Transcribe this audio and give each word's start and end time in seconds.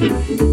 Thank 0.00 0.40
you. 0.40 0.49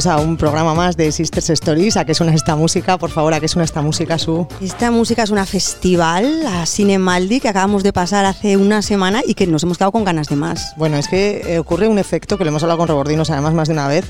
Bienvenidos 0.00 0.24
a 0.24 0.26
un 0.26 0.38
programa 0.38 0.72
más 0.72 0.96
de 0.96 1.12
Sisters 1.12 1.50
Stories. 1.50 1.98
¿A 1.98 2.06
qué 2.06 2.14
suena 2.14 2.32
esta 2.32 2.56
música? 2.56 2.96
Por 2.96 3.10
favor, 3.10 3.34
¿a 3.34 3.40
qué 3.40 3.48
suena 3.48 3.64
esta 3.64 3.82
música, 3.82 4.16
Su? 4.18 4.46
Esta 4.62 4.90
música 4.90 5.24
es 5.24 5.28
una 5.28 5.44
festival, 5.44 6.46
a 6.46 6.64
Cine 6.64 6.98
Maldi, 6.98 7.38
que 7.38 7.50
acabamos 7.50 7.82
de 7.82 7.92
pasar 7.92 8.24
hace 8.24 8.56
una 8.56 8.80
semana 8.80 9.20
y 9.26 9.34
que 9.34 9.46
nos 9.46 9.62
hemos 9.62 9.76
quedado 9.76 9.92
con 9.92 10.04
ganas 10.04 10.28
de 10.28 10.36
más. 10.36 10.72
Bueno, 10.78 10.96
es 10.96 11.06
que 11.06 11.42
eh, 11.44 11.58
ocurre 11.58 11.86
un 11.86 11.98
efecto 11.98 12.38
que 12.38 12.44
lo 12.44 12.48
hemos 12.48 12.62
hablado 12.62 12.78
con 12.78 12.88
Rebordinos 12.88 13.28
además 13.28 13.52
más 13.52 13.68
de 13.68 13.74
una 13.74 13.88
vez, 13.88 14.06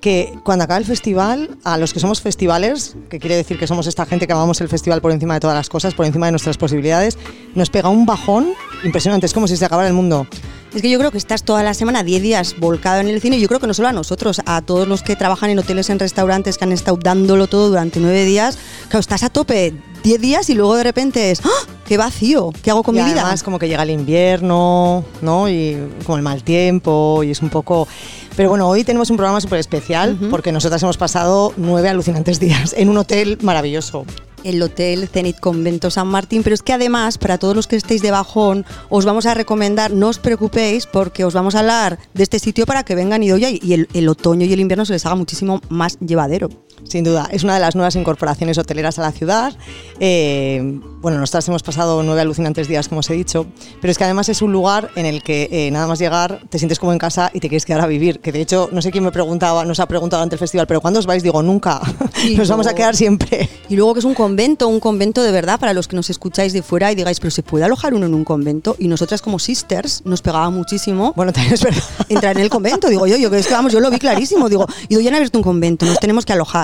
que 0.00 0.32
cuando 0.44 0.64
acaba 0.64 0.78
el 0.78 0.86
festival, 0.86 1.58
a 1.62 1.76
los 1.76 1.92
que 1.92 2.00
somos 2.00 2.22
festivales, 2.22 2.96
que 3.10 3.18
quiere 3.18 3.36
decir 3.36 3.58
que 3.58 3.66
somos 3.66 3.86
esta 3.86 4.06
gente 4.06 4.26
que 4.26 4.32
amamos 4.32 4.62
el 4.62 4.70
festival 4.70 5.02
por 5.02 5.12
encima 5.12 5.34
de 5.34 5.40
todas 5.40 5.56
las 5.56 5.68
cosas, 5.68 5.92
por 5.92 6.06
encima 6.06 6.24
de 6.24 6.32
nuestras 6.32 6.56
posibilidades, 6.56 7.18
nos 7.54 7.68
pega 7.68 7.90
un 7.90 8.06
bajón 8.06 8.48
impresionante. 8.82 9.26
Es 9.26 9.34
como 9.34 9.46
si 9.46 9.58
se 9.58 9.64
acabara 9.66 9.88
el 9.88 9.94
mundo. 9.94 10.26
Es 10.74 10.82
que 10.82 10.90
yo 10.90 10.98
creo 10.98 11.12
que 11.12 11.18
estás 11.18 11.44
toda 11.44 11.62
la 11.62 11.72
semana, 11.72 12.02
10 12.02 12.20
días 12.20 12.56
volcado 12.58 13.00
en 13.00 13.06
el 13.06 13.20
cine. 13.20 13.38
Yo 13.38 13.46
creo 13.46 13.60
que 13.60 13.68
no 13.68 13.74
solo 13.74 13.86
a 13.86 13.92
nosotros, 13.92 14.42
a 14.44 14.60
todos 14.60 14.88
los 14.88 15.04
que 15.04 15.14
trabajan 15.14 15.50
en 15.50 15.60
hoteles, 15.60 15.88
en 15.88 16.00
restaurantes, 16.00 16.58
que 16.58 16.64
han 16.64 16.72
estado 16.72 16.98
dándolo 17.00 17.46
todo 17.46 17.68
durante 17.68 18.00
9 18.00 18.24
días. 18.24 18.58
Claro, 18.88 18.98
estás 18.98 19.22
a 19.22 19.30
tope 19.30 19.72
10 20.02 20.20
días 20.20 20.50
y 20.50 20.54
luego 20.54 20.74
de 20.74 20.82
repente 20.82 21.30
es, 21.30 21.42
¡Ah! 21.44 21.48
¡qué 21.86 21.96
vacío! 21.96 22.50
¿Qué 22.60 22.72
hago 22.72 22.82
con 22.82 22.96
y 22.96 22.98
mi 22.98 23.04
vida? 23.04 23.20
Además, 23.20 23.44
como 23.44 23.60
que 23.60 23.68
llega 23.68 23.84
el 23.84 23.90
invierno, 23.90 25.04
¿no? 25.22 25.48
Y 25.48 25.78
como 26.04 26.16
el 26.16 26.24
mal 26.24 26.42
tiempo, 26.42 27.22
y 27.22 27.30
es 27.30 27.40
un 27.40 27.50
poco. 27.50 27.86
Pero 28.34 28.48
bueno, 28.48 28.68
hoy 28.68 28.82
tenemos 28.82 29.10
un 29.10 29.16
programa 29.16 29.40
súper 29.40 29.60
especial 29.60 30.18
porque 30.28 30.50
nosotras 30.50 30.82
hemos 30.82 30.96
pasado 30.96 31.52
nueve 31.56 31.88
alucinantes 31.88 32.40
días 32.40 32.74
en 32.76 32.88
un 32.88 32.98
hotel 32.98 33.38
maravilloso 33.42 34.04
el 34.44 34.62
Hotel 34.62 35.08
Zenit 35.08 35.40
Convento 35.40 35.90
San 35.90 36.06
Martín, 36.06 36.42
pero 36.42 36.54
es 36.54 36.62
que 36.62 36.72
además, 36.72 37.18
para 37.18 37.38
todos 37.38 37.56
los 37.56 37.66
que 37.66 37.76
estéis 37.76 38.02
de 38.02 38.10
bajón, 38.10 38.64
os 38.88 39.04
vamos 39.04 39.26
a 39.26 39.34
recomendar, 39.34 39.90
no 39.90 40.08
os 40.08 40.18
preocupéis, 40.18 40.86
porque 40.86 41.24
os 41.24 41.34
vamos 41.34 41.54
a 41.54 41.60
hablar 41.60 41.98
de 42.14 42.22
este 42.22 42.38
sitio 42.38 42.66
para 42.66 42.84
que 42.84 42.94
vengan 42.94 43.22
y, 43.22 43.32
oye, 43.32 43.58
y 43.60 43.86
el 43.92 44.08
otoño 44.08 44.46
y 44.46 44.52
el 44.52 44.60
invierno 44.60 44.84
se 44.84 44.92
les 44.92 45.04
haga 45.06 45.16
muchísimo 45.16 45.60
más 45.68 45.98
llevadero. 45.98 46.48
Sin 46.82 47.04
duda, 47.04 47.28
es 47.30 47.44
una 47.44 47.54
de 47.54 47.60
las 47.60 47.74
nuevas 47.74 47.96
incorporaciones 47.96 48.58
hoteleras 48.58 48.98
a 48.98 49.02
la 49.02 49.12
ciudad. 49.12 49.56
Eh, 50.00 50.80
bueno, 51.00 51.18
nosotras 51.18 51.46
hemos 51.48 51.62
pasado 51.62 52.02
nueve 52.02 52.20
alucinantes 52.20 52.68
días, 52.68 52.88
como 52.88 53.00
os 53.00 53.10
he 53.10 53.14
dicho, 53.14 53.46
pero 53.80 53.90
es 53.90 53.98
que 53.98 54.04
además 54.04 54.28
es 54.28 54.42
un 54.42 54.52
lugar 54.52 54.90
en 54.96 55.06
el 55.06 55.22
que 55.22 55.48
eh, 55.50 55.70
nada 55.70 55.86
más 55.86 55.98
llegar 55.98 56.40
te 56.48 56.58
sientes 56.58 56.78
como 56.78 56.92
en 56.92 56.98
casa 56.98 57.30
y 57.34 57.40
te 57.40 57.48
quieres 57.48 57.64
quedar 57.64 57.80
a 57.82 57.86
vivir. 57.86 58.20
Que 58.20 58.32
de 58.32 58.40
hecho, 58.40 58.68
no 58.72 58.80
sé 58.82 58.90
quién 58.90 59.04
me 59.04 59.12
preguntaba, 59.12 59.64
nos 59.64 59.80
ha 59.80 59.86
preguntado 59.86 60.22
ante 60.22 60.36
el 60.36 60.38
festival, 60.38 60.66
pero 60.66 60.80
¿cuándo 60.80 61.00
os 61.00 61.06
vais? 61.06 61.22
Digo, 61.22 61.42
nunca. 61.42 61.80
nos 62.36 62.48
vamos 62.48 62.66
a 62.66 62.74
quedar 62.74 62.96
siempre. 62.96 63.48
Y 63.68 63.76
luego 63.76 63.94
que 63.94 64.00
es 64.00 64.04
un 64.04 64.14
convento, 64.14 64.68
un 64.68 64.80
convento 64.80 65.22
de 65.22 65.32
verdad 65.32 65.58
para 65.60 65.74
los 65.74 65.88
que 65.88 65.96
nos 65.96 66.10
escucháis 66.10 66.52
de 66.52 66.62
fuera 66.62 66.90
y 66.90 66.94
digáis, 66.94 67.20
pero 67.20 67.30
¿se 67.30 67.42
puede 67.42 67.64
alojar 67.64 67.94
uno 67.94 68.06
en 68.06 68.14
un 68.14 68.24
convento? 68.24 68.76
Y 68.78 68.88
nosotras 68.88 69.20
como 69.20 69.38
sisters 69.38 70.02
nos 70.04 70.22
pegaba 70.22 70.48
muchísimo. 70.50 71.12
Bueno, 71.16 71.32
también 71.32 71.54
es 71.54 71.62
verdad. 71.62 71.82
Entrar 72.08 72.36
en 72.36 72.42
el 72.42 72.50
convento. 72.50 72.88
Digo, 72.88 73.06
yo, 73.06 73.16
yo 73.16 73.30
que 73.30 73.38
es 73.38 73.46
que 73.46 73.54
vamos, 73.54 73.72
yo 73.72 73.80
lo 73.80 73.90
vi 73.90 73.98
clarísimo. 73.98 74.48
Digo, 74.48 74.66
y 74.88 74.94
doy 74.94 75.06
han 75.08 75.14
abierto 75.14 75.38
un 75.38 75.44
convento, 75.44 75.84
nos 75.84 75.98
tenemos 75.98 76.24
que 76.24 76.32
alojar. 76.32 76.63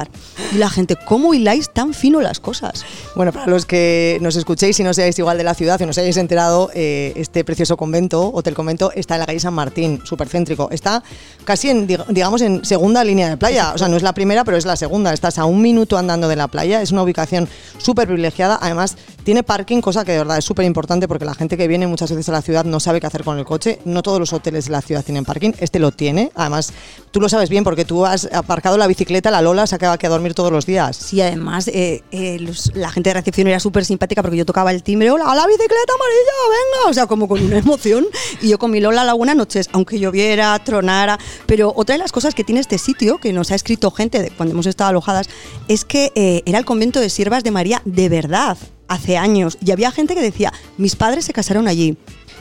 Y 0.53 0.57
la 0.57 0.71
gente, 0.71 0.97
¿cómo 0.97 1.35
hiláis 1.35 1.71
tan 1.73 1.95
fino 1.95 2.21
las 2.21 2.41
cosas? 2.41 2.85
Bueno, 3.15 3.33
para 3.33 3.47
los 3.47 3.67
que 3.67 4.19
nos 4.21 4.37
escuchéis 4.37 4.79
y 4.81 4.85
no 4.85 4.95
seáis 4.95 5.19
igual 5.19 5.39
de 5.39 5.45
la 5.45 5.55
ciudad 5.55 5.79
y 5.81 5.85
no 5.85 5.91
os 5.91 5.99
hayáis 5.99 6.17
enterado, 6.17 6.71
eh, 6.75 7.13
este 7.17 7.45
precioso 7.45 7.77
convento, 7.77 8.31
hotel 8.33 8.55
convento, 8.55 8.93
está 8.93 9.15
en 9.15 9.21
la 9.21 9.27
calle 9.27 9.41
San 9.41 9.55
Martín, 9.55 10.01
súper 10.05 10.29
céntrico. 10.29 10.69
Está 10.71 11.03
casi 11.45 11.71
en, 11.71 11.87
digamos, 11.87 12.41
en 12.43 12.65
segunda 12.65 13.05
línea 13.05 13.29
de 13.29 13.37
playa. 13.37 13.73
O 13.75 13.79
sea, 13.79 13.89
no 13.89 13.97
es 13.97 14.03
la 14.03 14.13
primera, 14.13 14.45
pero 14.45 14.57
es 14.57 14.65
la 14.65 14.77
segunda. 14.77 15.13
Estás 15.13 15.39
a 15.39 15.45
un 15.45 15.63
minuto 15.63 15.99
andando 15.99 16.29
de 16.29 16.37
la 16.37 16.49
playa. 16.49 16.83
Es 16.83 16.93
una 16.93 17.03
ubicación 17.03 17.49
súper 17.79 18.07
privilegiada. 18.07 18.59
Además, 18.61 18.97
tiene 19.25 19.43
parking, 19.43 19.81
cosa 19.81 20.05
que 20.05 20.13
de 20.13 20.19
verdad 20.19 20.39
es 20.39 20.45
súper 20.45 20.65
importante 20.65 21.09
porque 21.09 21.25
la 21.25 21.35
gente 21.35 21.57
que 21.57 21.69
viene 21.69 21.87
muchas 21.87 22.11
veces 22.11 22.29
a 22.29 22.33
la 22.33 22.43
ciudad 22.43 22.65
no 22.65 22.81
sabe 22.81 23.01
qué 23.01 23.07
hacer 23.07 23.25
con 23.25 23.39
el 23.39 23.45
coche. 23.45 23.79
No 23.85 24.03
todos 24.03 24.19
los 24.19 24.33
hoteles 24.33 24.67
de 24.67 24.73
la 24.73 24.83
ciudad 24.83 25.05
tienen 25.05 25.25
parking. 25.25 25.53
Este 25.59 25.79
lo 25.79 25.93
tiene. 25.93 26.31
Además, 26.35 26.73
tú 27.11 27.21
lo 27.21 27.29
sabes 27.29 27.51
bien 27.51 27.65
porque 27.65 27.85
tú 27.85 28.07
has 28.07 28.29
aparcado 28.33 28.77
la 28.79 28.87
bicicleta, 28.87 29.31
la 29.31 29.43
Lola 29.43 29.67
se 29.67 29.77
acaba 29.91 29.99
que 29.99 30.09
dormir 30.09 30.35
todos 30.35 30.53
los 30.53 30.67
días. 30.67 30.97
Sí, 30.97 31.21
además, 31.21 31.69
eh, 31.69 32.03
eh, 32.13 32.39
la 32.75 32.91
gente 32.91 33.11
de 33.11 33.15
recepción 33.15 33.49
era 33.49 33.61
súper 33.61 33.85
simpática 33.85 34.23
porque 34.23 34.37
yo 34.37 34.47
tocaba 34.47 34.71
el 34.71 34.83
timbre, 34.83 35.11
hola, 35.11 35.25
la 35.35 35.47
bicicleta 35.47 35.95
amarilla, 35.95 36.33
venga, 36.49 36.91
o 36.91 36.95
sea, 36.95 37.07
como 37.07 37.29
con 37.29 37.43
una 37.43 37.59
emoción. 37.59 38.07
Y 38.41 38.49
yo 38.49 38.59
con 38.59 38.71
mi 38.71 38.81
Lola 38.81 39.05
Laguna 39.05 39.35
noches, 39.35 39.69
aunque 39.73 39.99
lloviera, 39.99 40.59
tronara. 40.61 41.19
Pero 41.47 41.73
otra 41.77 41.95
de 41.95 41.99
las 41.99 42.13
cosas 42.13 42.35
que 42.35 42.45
tiene 42.45 42.61
este 42.61 42.79
sitio, 42.79 43.19
que 43.19 43.33
nos 43.33 43.51
ha 43.51 43.55
escrito 43.55 43.91
gente 43.91 44.23
de, 44.23 44.31
cuando 44.31 44.53
hemos 44.53 44.67
estado 44.67 44.91
alojadas, 44.91 45.29
es 45.69 45.85
que 45.85 46.13
eh, 46.15 46.43
era 46.47 46.59
el 46.59 46.65
convento 46.65 47.01
de 47.01 47.11
siervas 47.11 47.45
de 47.45 47.51
María 47.51 47.83
de 47.85 48.09
verdad, 48.09 48.57
hace 48.89 49.17
años. 49.17 49.59
Y 49.65 49.71
había 49.73 49.91
gente 49.91 50.15
que 50.15 50.23
decía, 50.23 50.53
mis 50.79 50.97
padres 50.97 51.25
se 51.25 51.33
casaron 51.33 51.69
allí. 51.69 51.97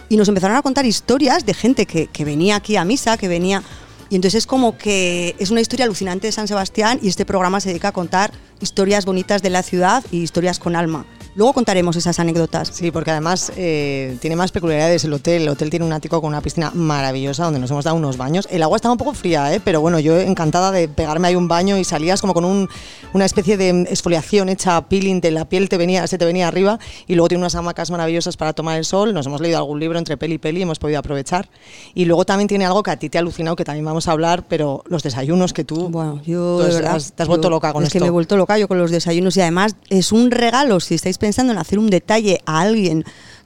Y 0.09 0.17
nos 0.17 0.27
empezaron 0.27 0.57
a 0.57 0.61
contar 0.61 0.85
historias 0.85 1.45
de 1.45 1.53
gente 1.53 1.85
que, 1.85 2.07
que 2.07 2.25
venía 2.25 2.55
aquí 2.55 2.75
a 2.75 2.85
misa, 2.85 3.17
que 3.17 3.27
venía 3.27 3.63
y 4.09 4.15
entonces 4.15 4.39
es 4.39 4.47
como 4.47 4.77
que 4.77 5.35
es 5.39 5.51
una 5.51 5.61
historia 5.61 5.85
alucinante 5.85 6.27
de 6.27 6.31
San 6.31 6.47
Sebastián 6.47 6.99
y 7.01 7.09
este 7.09 7.25
programa 7.25 7.59
se 7.59 7.69
dedica 7.69 7.89
a 7.89 7.91
contar 7.91 8.31
historias 8.59 9.05
bonitas 9.05 9.41
de 9.41 9.49
la 9.49 9.63
ciudad 9.63 10.03
y 10.11 10.21
historias 10.21 10.59
con 10.59 10.75
alma. 10.75 11.05
Luego 11.35 11.53
contaremos 11.53 11.95
esas 11.95 12.19
anécdotas. 12.19 12.69
Sí, 12.73 12.91
porque 12.91 13.11
además 13.11 13.51
eh, 13.55 14.17
tiene 14.19 14.35
más 14.35 14.51
peculiaridades 14.51 15.03
el 15.03 15.13
hotel. 15.13 15.43
El 15.43 15.49
hotel 15.49 15.69
tiene 15.69 15.85
un 15.85 15.93
ático 15.93 16.19
con 16.21 16.29
una 16.29 16.41
piscina 16.41 16.71
maravillosa 16.73 17.43
donde 17.43 17.59
nos 17.59 17.69
hemos 17.71 17.85
dado 17.85 17.95
unos 17.95 18.17
baños. 18.17 18.47
El 18.51 18.63
agua 18.63 18.77
estaba 18.77 18.93
un 18.93 18.97
poco 18.97 19.13
fría, 19.13 19.53
¿eh? 19.53 19.61
pero 19.63 19.79
bueno, 19.79 19.99
yo 19.99 20.19
encantada 20.19 20.71
de 20.71 20.87
pegarme 20.87 21.27
ahí 21.27 21.35
un 21.35 21.47
baño 21.47 21.77
y 21.77 21.83
salías 21.83 22.21
como 22.21 22.33
con 22.33 22.45
un, 22.45 22.67
una 23.13 23.25
especie 23.25 23.57
de 23.57 23.69
exfoliación 23.81 24.49
hecha 24.49 24.81
peeling 24.89 25.21
de 25.21 25.31
la 25.31 25.45
piel, 25.45 25.69
te 25.69 25.77
venía, 25.77 26.07
se 26.07 26.17
te 26.17 26.25
venía 26.25 26.47
arriba. 26.47 26.79
Y 27.07 27.15
luego 27.15 27.27
tiene 27.27 27.43
unas 27.43 27.55
hamacas 27.55 27.91
maravillosas 27.91 28.35
para 28.35 28.53
tomar 28.53 28.77
el 28.77 28.85
sol. 28.85 29.13
Nos 29.13 29.27
hemos 29.27 29.39
leído 29.39 29.59
algún 29.59 29.79
libro 29.79 29.99
entre 29.99 30.17
peli 30.17 30.35
y 30.35 30.37
peli, 30.39 30.63
hemos 30.63 30.79
podido 30.79 30.99
aprovechar. 30.99 31.47
Y 31.93 32.05
luego 32.05 32.25
también 32.25 32.47
tiene 32.47 32.65
algo 32.65 32.81
que 32.81 32.91
a 32.91 32.97
ti 32.97 33.09
te 33.09 33.17
ha 33.17 33.21
alucinado, 33.21 33.55
que 33.55 33.65
también 33.65 33.85
vamos 33.85 34.07
a 34.07 34.11
hablar, 34.11 34.45
pero 34.47 34.83
los 34.87 35.03
desayunos 35.03 35.53
que 35.53 35.63
tú. 35.63 35.89
Bueno, 35.89 36.21
yo 36.25 36.59
de 36.59 36.73
verdad, 36.73 37.01
te 37.15 37.23
has 37.23 37.29
vuelto 37.29 37.49
loca 37.49 37.71
con 37.71 37.83
es 37.83 37.87
esto. 37.87 37.97
Es 37.97 38.01
que 38.01 38.03
me 38.03 38.07
he 38.07 38.11
vuelto 38.11 38.35
loca 38.35 38.57
yo 38.57 38.67
con 38.67 38.79
los 38.79 38.89
desayunos 38.89 39.37
y 39.37 39.41
además 39.41 39.75
es 39.89 40.11
un 40.11 40.31
regalo 40.31 40.79
si 40.79 40.95
estáis 40.95 41.18
pensando 41.19 41.53
en 41.53 41.59
hacer 41.59 41.77
un 41.77 41.89
detalle 41.89 42.39
a 42.45 42.61
alguien 42.61 43.03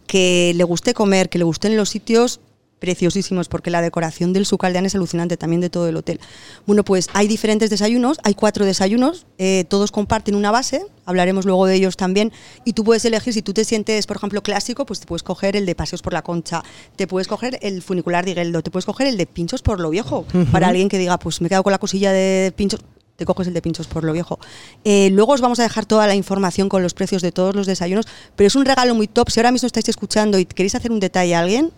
que 0.07 0.53
le 0.55 0.63
guste 0.63 0.93
comer, 0.93 1.29
que 1.29 1.37
le 1.37 1.43
gusten 1.43 1.75
los 1.75 1.89
sitios 1.89 2.39
preciosísimos 2.83 3.47
porque 3.47 3.69
la 3.69 3.81
decoración 3.81 4.33
del 4.33 4.45
Sucaldeán 4.45 4.85
es 4.85 4.93
alucinante 4.93 5.37
también 5.37 5.61
de 5.61 5.69
todo 5.69 5.87
el 5.87 5.95
hotel. 5.95 6.19
Bueno, 6.65 6.83
pues 6.83 7.07
hay 7.13 7.29
diferentes 7.29 7.69
desayunos, 7.69 8.17
hay 8.25 8.33
cuatro 8.33 8.65
desayunos, 8.65 9.25
eh, 9.37 9.63
todos 9.69 9.89
comparten 9.89 10.35
una 10.35 10.51
base, 10.51 10.85
hablaremos 11.05 11.45
luego 11.45 11.65
de 11.65 11.75
ellos 11.75 11.95
también, 11.95 12.33
y 12.65 12.73
tú 12.73 12.83
puedes 12.83 13.05
elegir, 13.05 13.33
si 13.33 13.41
tú 13.41 13.53
te 13.53 13.63
sientes, 13.63 14.05
por 14.05 14.17
ejemplo, 14.17 14.43
clásico, 14.43 14.85
pues 14.85 14.99
te 14.99 15.05
puedes 15.05 15.23
coger 15.23 15.55
el 15.55 15.65
de 15.65 15.75
Paseos 15.75 16.01
por 16.01 16.11
la 16.11 16.23
Concha, 16.23 16.61
te 16.97 17.07
puedes 17.07 17.29
coger 17.29 17.57
el 17.61 17.81
funicular 17.81 18.25
de 18.25 18.33
Gueldo, 18.33 18.61
te 18.61 18.69
puedes 18.69 18.85
coger 18.85 19.07
el 19.07 19.15
de 19.15 19.27
Pinchos 19.27 19.61
por 19.61 19.79
lo 19.79 19.89
Viejo, 19.89 20.25
para 20.51 20.67
alguien 20.67 20.89
que 20.89 20.97
diga, 20.97 21.17
pues 21.17 21.39
me 21.39 21.47
he 21.47 21.49
quedado 21.49 21.63
con 21.63 21.71
la 21.71 21.79
cosilla 21.79 22.11
de 22.11 22.51
Pinchos, 22.53 22.81
te 23.15 23.25
coges 23.25 23.47
el 23.47 23.53
de 23.53 23.61
pinchos 23.61 23.87
por 23.87 24.03
lo 24.03 24.13
viejo. 24.13 24.39
Eh, 24.83 25.09
luego 25.11 25.33
os 25.33 25.41
vamos 25.41 25.59
a 25.59 25.63
dejar 25.63 25.85
toda 25.85 26.07
la 26.07 26.15
información 26.15 26.69
con 26.69 26.83
los 26.83 26.93
precios 26.93 27.21
de 27.21 27.31
todos 27.31 27.55
los 27.55 27.67
desayunos, 27.67 28.05
pero 28.35 28.47
es 28.47 28.55
un 28.55 28.65
regalo 28.65 28.95
muy 28.95 29.07
top. 29.07 29.29
Si 29.29 29.39
ahora 29.39 29.51
mismo 29.51 29.67
estáis 29.67 29.89
escuchando 29.89 30.39
y 30.39 30.45
queréis 30.45 30.75
hacer 30.75 30.91
un 30.91 30.99
detalle 30.99 31.35
a 31.35 31.39
alguien, 31.39 31.71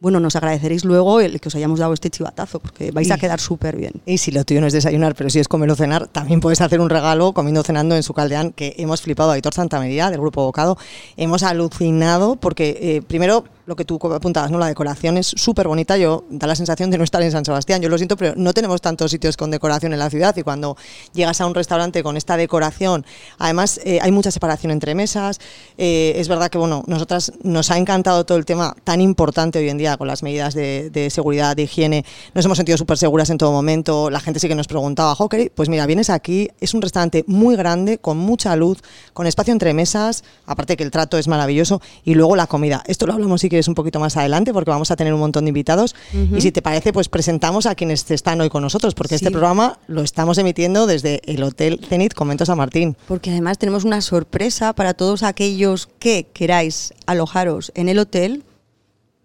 bueno, 0.00 0.20
nos 0.20 0.36
agradeceréis 0.36 0.84
luego 0.84 1.20
el 1.20 1.40
que 1.40 1.48
os 1.48 1.54
hayamos 1.56 1.80
dado 1.80 1.92
este 1.92 2.08
chivatazo, 2.08 2.60
porque 2.60 2.92
vais 2.92 3.10
a 3.10 3.18
quedar 3.18 3.40
súper 3.40 3.76
bien. 3.76 3.94
Y 4.06 4.18
si 4.18 4.30
lo 4.30 4.44
tuyo 4.44 4.60
no 4.60 4.68
es 4.68 4.72
desayunar, 4.72 5.16
pero 5.16 5.28
si 5.28 5.40
es 5.40 5.48
comer 5.48 5.70
o 5.70 5.74
cenar, 5.74 6.06
también 6.06 6.40
puedes 6.40 6.60
hacer 6.60 6.80
un 6.80 6.88
regalo 6.88 7.32
comiendo 7.32 7.62
o 7.62 7.64
cenando 7.64 7.96
en 7.96 8.04
su 8.04 8.14
caldeán, 8.14 8.52
que 8.52 8.74
hemos 8.78 9.02
flipado. 9.02 9.32
Aitor 9.32 9.54
Santamaría, 9.54 10.10
del 10.10 10.20
Grupo 10.20 10.44
Bocado, 10.44 10.78
hemos 11.16 11.42
alucinado 11.42 12.36
porque, 12.36 12.78
eh, 12.80 13.02
primero, 13.02 13.44
lo 13.68 13.76
que 13.76 13.84
tú 13.84 14.00
apuntabas, 14.14 14.50
¿no? 14.50 14.58
La 14.58 14.66
decoración 14.66 15.18
es 15.18 15.26
súper 15.26 15.68
bonita. 15.68 15.98
Yo 15.98 16.24
da 16.30 16.46
la 16.46 16.56
sensación 16.56 16.90
de 16.90 16.96
no 16.96 17.04
estar 17.04 17.22
en 17.22 17.30
San 17.30 17.44
Sebastián. 17.44 17.82
Yo 17.82 17.90
lo 17.90 17.98
siento, 17.98 18.16
pero 18.16 18.32
no 18.34 18.54
tenemos 18.54 18.80
tantos 18.80 19.10
sitios 19.10 19.36
con 19.36 19.50
decoración 19.50 19.92
en 19.92 19.98
la 19.98 20.08
ciudad. 20.08 20.34
Y 20.38 20.42
cuando 20.42 20.78
llegas 21.12 21.42
a 21.42 21.46
un 21.46 21.54
restaurante 21.54 22.02
con 22.02 22.16
esta 22.16 22.38
decoración, 22.38 23.04
además 23.38 23.78
eh, 23.84 23.98
hay 24.00 24.10
mucha 24.10 24.30
separación 24.30 24.72
entre 24.72 24.94
mesas. 24.94 25.38
Eh, 25.76 26.14
es 26.16 26.28
verdad 26.28 26.48
que, 26.48 26.56
bueno, 26.56 26.82
nosotras 26.86 27.30
nos 27.42 27.70
ha 27.70 27.76
encantado 27.76 28.24
todo 28.24 28.38
el 28.38 28.46
tema 28.46 28.74
tan 28.84 29.02
importante 29.02 29.58
hoy 29.58 29.68
en 29.68 29.76
día 29.76 29.98
con 29.98 30.08
las 30.08 30.22
medidas 30.22 30.54
de, 30.54 31.08
seguridad, 31.10 31.54
de 31.54 31.64
higiene. 31.64 32.06
Nos 32.32 32.46
hemos 32.46 32.56
sentido 32.56 32.78
súper 32.78 32.96
seguras 32.96 33.28
en 33.28 33.36
todo 33.36 33.52
momento. 33.52 34.08
La 34.08 34.20
gente 34.20 34.40
sí 34.40 34.48
que 34.48 34.54
nos 34.54 34.66
preguntaba, 34.66 35.14
Hockey, 35.14 35.50
pues 35.50 35.68
mira, 35.68 35.84
vienes 35.84 36.08
aquí, 36.08 36.48
es 36.60 36.72
un 36.72 36.80
restaurante 36.80 37.22
muy 37.26 37.54
grande, 37.54 37.98
con 37.98 38.16
mucha 38.16 38.56
luz, 38.56 38.78
con 39.12 39.26
espacio 39.26 39.52
entre 39.52 39.74
mesas, 39.74 40.24
aparte 40.46 40.74
que 40.78 40.84
el 40.84 40.90
trato 40.90 41.18
es 41.18 41.28
maravilloso. 41.28 41.82
Y 42.02 42.14
luego 42.14 42.34
la 42.34 42.46
comida. 42.46 42.82
Esto 42.86 43.06
lo 43.06 43.12
hablamos 43.12 43.42
sí 43.42 43.50
que 43.50 43.57
es 43.58 43.68
un 43.68 43.74
poquito 43.74 44.00
más 44.00 44.16
adelante 44.16 44.52
porque 44.52 44.70
vamos 44.70 44.90
a 44.90 44.96
tener 44.96 45.14
un 45.14 45.20
montón 45.20 45.44
de 45.44 45.48
invitados. 45.48 45.94
Y 46.34 46.40
si 46.40 46.52
te 46.52 46.62
parece, 46.62 46.92
pues 46.92 47.08
presentamos 47.08 47.66
a 47.66 47.74
quienes 47.74 48.10
están 48.10 48.40
hoy 48.40 48.48
con 48.48 48.62
nosotros, 48.62 48.94
porque 48.94 49.14
este 49.14 49.30
programa 49.30 49.78
lo 49.86 50.02
estamos 50.02 50.38
emitiendo 50.38 50.86
desde 50.86 51.20
el 51.24 51.42
Hotel 51.42 51.80
Zenit 51.88 52.14
Convento 52.14 52.46
San 52.46 52.58
Martín. 52.58 52.96
Porque 53.06 53.30
además 53.30 53.58
tenemos 53.58 53.84
una 53.84 54.00
sorpresa 54.00 54.72
para 54.72 54.94
todos 54.94 55.22
aquellos 55.22 55.88
que 55.98 56.26
queráis 56.32 56.94
alojaros 57.06 57.72
en 57.74 57.88
el 57.88 57.98
hotel. 57.98 58.44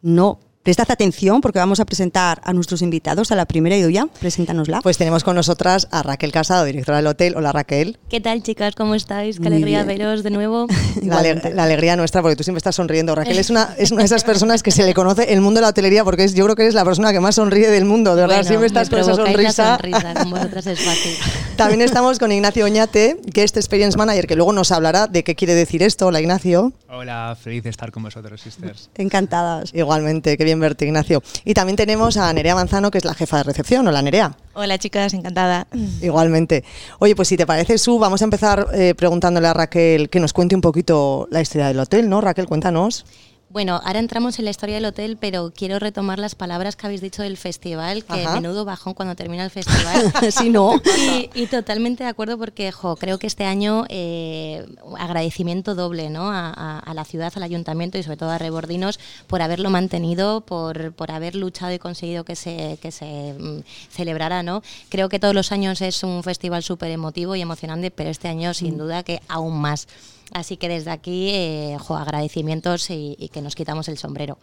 No 0.02 0.40
Prestad 0.64 0.90
atención 0.92 1.42
porque 1.42 1.60
vamos 1.60 1.82
a 1.82 1.86
presentar 1.86 2.40
a 2.46 2.54
nuestros 2.54 2.82
invitados. 2.82 3.34
A 3.34 3.36
la 3.36 3.46
primera, 3.46 3.76
Idoya, 3.76 4.08
preséntanosla. 4.22 4.80
Pues 4.82 4.98
tenemos 4.98 5.26
con 5.26 5.36
nosotras 5.36 5.90
a 5.92 6.04
Raquel 6.04 6.32
Casado, 6.32 6.64
directora 6.64 7.00
del 7.00 7.08
hotel. 7.08 7.36
Hola 7.36 7.52
Raquel. 7.52 8.00
¿Qué 8.10 8.22
tal 8.22 8.42
chicas? 8.44 8.74
¿Cómo 8.74 8.96
estáis? 8.96 9.42
Qué 9.42 9.48
alegría 9.48 9.84
veros 9.84 10.24
de 10.24 10.30
nuevo. 10.30 10.68
La, 11.04 11.22
la, 11.22 11.64
alegría 11.64 11.98
nuestra 11.98 12.22
porque 12.22 12.38
tú 12.38 12.44
siempre 12.44 12.60
estás 12.60 12.76
sonriendo. 12.76 13.14
Raquel 13.14 13.38
es 13.38 13.50
una, 13.50 13.76
es 13.78 13.92
una 13.92 14.04
de 14.04 14.06
esas 14.06 14.24
personas 14.24 14.64
que 14.64 14.72
se 14.72 14.86
le 14.86 14.94
conoce 14.94 15.34
el 15.34 15.42
mundo 15.42 15.58
de 15.58 15.64
la 15.64 15.70
hotelería 15.70 16.06
porque 16.06 16.24
es, 16.24 16.34
yo 16.34 16.46
creo 16.46 16.56
que 16.56 16.62
eres 16.62 16.76
la 16.76 16.86
persona 16.86 17.12
que 17.12 17.20
más 17.20 17.36
sonríe 17.36 17.70
del 17.70 17.84
mundo. 17.84 18.16
De 18.16 18.22
verdad, 18.22 18.44
siempre 18.44 18.68
estás 18.68 18.90
con 18.90 19.00
esa 19.00 19.16
sonrisa. 19.16 19.78
sonrisa 19.78 20.14
con 20.14 20.30
vosotras 20.30 20.68
es 20.68 20.80
fácil. 20.80 21.18
También 21.58 21.82
estamos 21.82 22.20
con 22.20 22.32
Ignacio 22.32 22.64
Oñate, 22.64 23.18
que 23.34 23.44
es 23.44 23.56
Experience 23.58 23.98
Manager, 23.98 24.28
que 24.28 24.38
luego 24.38 24.54
nos 24.54 24.72
hablará 24.72 25.08
de 25.08 25.26
qué 25.26 25.36
quiere 25.36 25.56
decir 25.56 25.84
esto. 25.84 26.08
Hola 26.08 26.22
Ignacio. 26.22 26.72
Hola, 26.88 27.36
feliz 27.40 27.64
de 27.64 27.70
estar 27.70 27.92
con 27.92 28.04
vosotros, 28.04 28.40
sisters. 28.40 28.90
Encantadas. 28.96 29.74
Igualmente, 29.74 30.38
qué 30.38 30.44
bien 30.46 30.53
verte 30.60 30.86
Ignacio. 30.86 31.22
Y 31.46 31.54
también 31.54 31.76
tenemos 31.76 32.18
a 32.18 32.32
Nerea 32.34 32.56
Manzano, 32.56 32.92
que 32.92 32.98
es 32.98 33.06
la 33.06 33.14
jefa 33.14 33.38
de 33.38 33.44
recepción. 33.44 33.88
Hola, 33.88 34.02
Nerea. 34.02 34.36
Hola, 34.54 34.78
chicas, 34.78 35.14
encantada. 35.14 35.68
Igualmente. 36.02 36.64
Oye, 37.00 37.16
pues 37.16 37.28
si 37.28 37.38
te 37.38 37.46
parece, 37.46 37.78
Su, 37.78 38.00
vamos 38.00 38.22
a 38.22 38.26
empezar 38.26 38.68
eh, 38.74 38.94
preguntándole 38.96 39.48
a 39.48 39.54
Raquel 39.54 40.10
que 40.10 40.20
nos 40.20 40.34
cuente 40.34 40.56
un 40.56 40.62
poquito 40.62 41.28
la 41.32 41.42
historia 41.42 41.68
del 41.68 41.80
hotel, 41.80 42.10
¿no? 42.10 42.22
Raquel, 42.22 42.48
cuéntanos. 42.48 43.06
Bueno, 43.54 43.80
ahora 43.84 44.00
entramos 44.00 44.40
en 44.40 44.46
la 44.46 44.52
historia 44.52 44.74
del 44.76 44.86
hotel, 44.86 45.16
pero 45.16 45.54
quiero 45.56 45.78
retomar 45.78 46.18
las 46.18 46.34
palabras 46.34 46.76
que 46.76 46.88
habéis 46.88 47.02
dicho 47.02 47.22
del 47.22 47.38
festival, 47.38 48.04
que 48.04 48.26
a 48.26 48.34
menudo 48.34 48.66
bajón 48.66 48.96
cuando 48.96 49.16
termina 49.16 49.44
el 49.46 49.52
festival. 49.52 50.12
sí, 50.32 50.50
no. 50.50 50.82
Y, 51.36 51.46
totalmente 51.46 52.04
de 52.04 52.10
acuerdo 52.10 52.40
porque, 52.40 52.72
jo, 52.72 52.96
creo 52.96 53.20
que 53.20 53.28
este 53.28 53.46
año 53.46 53.86
eh, 53.90 54.66
agradecimiento 54.98 55.76
doble 55.76 56.10
¿no? 56.10 56.32
A, 56.32 56.92
la 56.96 57.06
ciudad, 57.06 57.32
al 57.36 57.44
ayuntamiento 57.44 58.00
y 58.00 58.04
sobre 58.04 58.18
todo 58.18 58.32
a 58.32 58.40
Rebordinos 58.40 59.00
por 59.28 59.44
haberlo 59.44 59.70
mantenido, 59.70 60.42
por, 60.42 60.92
por 60.94 61.12
haber 61.12 61.36
luchado 61.36 61.72
y 61.74 61.78
conseguido 61.78 62.24
que 62.24 62.36
se, 62.36 62.80
que 62.82 62.92
se 62.92 63.36
mm, 63.38 63.60
celebrara. 63.92 64.42
¿no? 64.42 64.64
Creo 64.90 65.10
que 65.10 65.20
todos 65.20 65.36
los 65.36 65.52
años 65.52 65.80
es 65.82 66.02
un 66.02 66.24
festival 66.24 66.64
súper 66.64 66.90
emotivo 66.90 67.36
y 67.36 67.42
emocionante, 67.42 67.92
pero 67.92 68.10
este 68.10 68.30
año 68.30 68.56
sin 68.56 68.74
mm. 68.74 68.78
duda 68.80 69.04
que 69.04 69.22
aún 69.28 69.62
más. 69.62 69.88
Así 70.32 70.58
que 70.58 70.70
desde 70.70 70.92
aquí, 70.92 71.30
eh, 71.30 71.78
agradecimientos 71.90 72.90
y, 72.90 73.30
que 73.32 73.42
nos 73.42 73.56
quitamos 73.56 73.88
el 73.88 73.98
sombrero. 73.98 74.38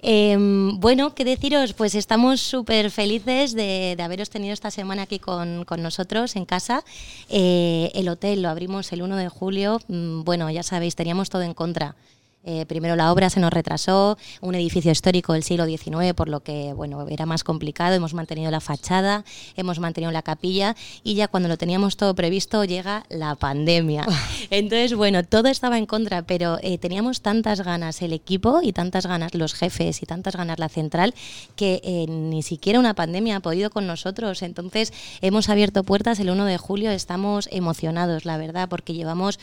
Em, 0.00 0.78
bueno, 0.78 1.14
¿qué 1.14 1.24
deciros? 1.24 1.72
Pues 1.72 1.94
estamos 1.94 2.40
súper 2.40 2.90
felices 2.90 3.52
de, 3.54 3.96
haberos 4.00 4.30
tenido 4.30 4.54
esta 4.54 4.70
semana 4.70 5.02
aquí 5.02 5.18
con, 5.18 5.66
nosotros 5.78 6.36
en 6.36 6.44
casa. 6.44 6.84
Eh, 7.28 7.90
el 7.94 8.08
hotel 8.08 8.42
lo 8.42 8.48
abrimos 8.48 8.92
el 8.92 9.02
1 9.02 9.16
de 9.16 9.28
julio. 9.28 9.80
Mm, 9.88 10.22
bueno, 10.22 10.50
ya 10.50 10.62
sabéis, 10.62 10.94
teníamos 10.96 11.30
todo 11.30 11.42
en 11.42 11.54
contra. 11.54 11.94
Eh, 12.50 12.64
primero 12.64 12.96
la 12.96 13.12
obra 13.12 13.28
se 13.28 13.40
nos 13.40 13.52
retrasó, 13.52 14.16
un 14.40 14.54
edificio 14.54 14.90
histórico 14.90 15.34
del 15.34 15.42
siglo 15.42 15.66
XIX, 15.66 16.14
por 16.16 16.30
lo 16.30 16.40
que 16.40 16.72
bueno, 16.72 17.06
era 17.06 17.26
más 17.26 17.44
complicado. 17.44 17.94
Hemos 17.94 18.14
mantenido 18.14 18.50
la 18.50 18.60
fachada, 18.60 19.26
hemos 19.54 19.80
mantenido 19.80 20.10
la 20.12 20.22
capilla 20.22 20.74
y 21.04 21.14
ya 21.14 21.28
cuando 21.28 21.50
lo 21.50 21.58
teníamos 21.58 21.98
todo 21.98 22.14
previsto 22.14 22.64
llega 22.64 23.04
la 23.10 23.34
pandemia. 23.34 24.06
Entonces, 24.50 24.94
bueno, 24.94 25.24
todo 25.24 25.48
estaba 25.48 25.76
en 25.76 25.84
contra, 25.84 26.22
pero 26.22 26.56
eh, 26.62 26.78
teníamos 26.78 27.20
tantas 27.20 27.60
ganas 27.60 28.00
el 28.00 28.14
equipo 28.14 28.60
y 28.62 28.72
tantas 28.72 29.04
ganas 29.04 29.34
los 29.34 29.52
jefes 29.52 30.02
y 30.02 30.06
tantas 30.06 30.34
ganas 30.34 30.58
la 30.58 30.70
central 30.70 31.14
que 31.54 31.82
eh, 31.84 32.06
ni 32.08 32.42
siquiera 32.42 32.78
una 32.78 32.94
pandemia 32.94 33.36
ha 33.36 33.40
podido 33.40 33.68
con 33.68 33.86
nosotros. 33.86 34.40
Entonces, 34.40 34.94
hemos 35.20 35.50
abierto 35.50 35.84
puertas 35.84 36.18
el 36.18 36.30
1 36.30 36.46
de 36.46 36.56
julio, 36.56 36.92
estamos 36.92 37.46
emocionados, 37.52 38.24
la 38.24 38.38
verdad, 38.38 38.70
porque 38.70 38.94
llevamos 38.94 39.38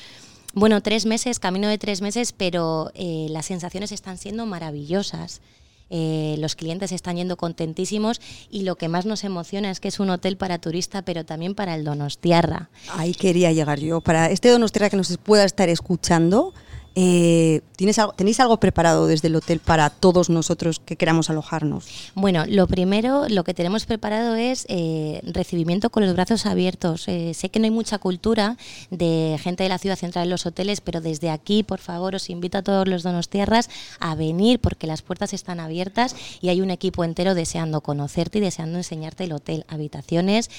bueno, 0.55 0.81
tres 0.81 1.05
meses, 1.05 1.39
camino 1.39 1.67
de 1.67 1.77
tres 1.77 2.01
meses, 2.01 2.31
pero 2.31 2.91
eh, 2.95 3.27
las 3.29 3.45
sensaciones 3.45 3.91
están 3.91 4.17
siendo 4.17 4.45
maravillosas. 4.45 5.41
Eh, 5.89 6.35
los 6.39 6.55
clientes 6.55 6.91
están 6.91 7.17
yendo 7.17 7.37
contentísimos 7.37 8.19
y 8.49 8.63
lo 8.63 8.75
que 8.75 8.87
más 8.87 9.05
nos 9.05 9.23
emociona 9.23 9.69
es 9.69 9.79
que 9.79 9.89
es 9.89 9.99
un 9.99 10.09
hotel 10.09 10.35
para 10.35 10.57
turista, 10.57 11.03
pero 11.03 11.25
también 11.25 11.53
para 11.53 11.75
el 11.75 11.83
Donostiarra. 11.83 12.69
Ahí 12.93 13.13
quería 13.13 13.51
llegar 13.51 13.79
yo. 13.79 14.01
Para 14.01 14.31
este 14.31 14.49
Donostiarra 14.49 14.89
que 14.89 14.97
nos 14.97 15.15
pueda 15.17 15.43
estar 15.43 15.69
escuchando, 15.69 16.53
eh, 16.97 17.59
¿tienes 17.75 17.99
¿Tenéis 18.15 18.39
algo 18.39 18.57
preparado 18.57 19.05
desde 19.05 19.27
el 19.27 19.35
hotel 19.35 19.59
para 19.59 19.89
todos 19.89 20.29
nosotros 20.29 20.79
que 20.79 20.95
queramos 20.95 21.29
alojarnos? 21.29 21.85
Bueno, 22.15 22.45
lo 22.47 22.67
primero, 22.67 23.27
lo 23.27 23.43
que 23.43 23.53
tenemos 23.53 23.85
preparado 23.85 24.35
es 24.35 24.65
eh, 24.69 25.19
recibimiento 25.25 25.89
con 25.89 26.05
los 26.05 26.13
brazos 26.13 26.45
abiertos. 26.45 27.09
Eh, 27.09 27.33
sé 27.33 27.49
que 27.49 27.59
no 27.59 27.65
hay 27.65 27.71
mucha 27.71 27.97
cultura 27.97 28.55
de 28.91 29.37
gente 29.41 29.63
de 29.63 29.69
la 29.69 29.77
ciudad 29.77 29.97
central 29.97 30.23
en 30.23 30.29
los 30.29 30.45
hoteles, 30.45 30.79
pero 30.79 31.01
desde 31.01 31.29
aquí, 31.29 31.63
por 31.63 31.79
favor, 31.79 32.15
os 32.15 32.29
invito 32.29 32.59
a 32.59 32.61
todos 32.61 32.87
los 32.87 33.03
donos 33.03 33.27
tierras 33.27 33.69
a 33.99 34.15
venir 34.15 34.59
porque 34.59 34.87
las 34.87 35.01
puertas 35.01 35.33
están 35.33 35.59
abiertas 35.59 36.15
y 36.39 36.47
hay 36.47 36.61
un 36.61 36.71
equipo 36.71 37.03
entero 37.03 37.35
deseando 37.35 37.81
conocerte 37.81 38.37
y 38.37 38.41
deseando 38.41 38.77
enseñarte 38.77 39.25
el 39.25 39.33
hotel. 39.33 39.65
Habitaciones, 39.67 40.49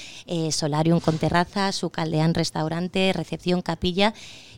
solarium 0.51 0.99
con 0.99 1.17
terraza, 1.17 1.71
su 1.71 1.89
caldeán 1.89 2.35
restaurante, 2.35 3.11
recepción, 3.13 3.63
capilla 3.63 4.13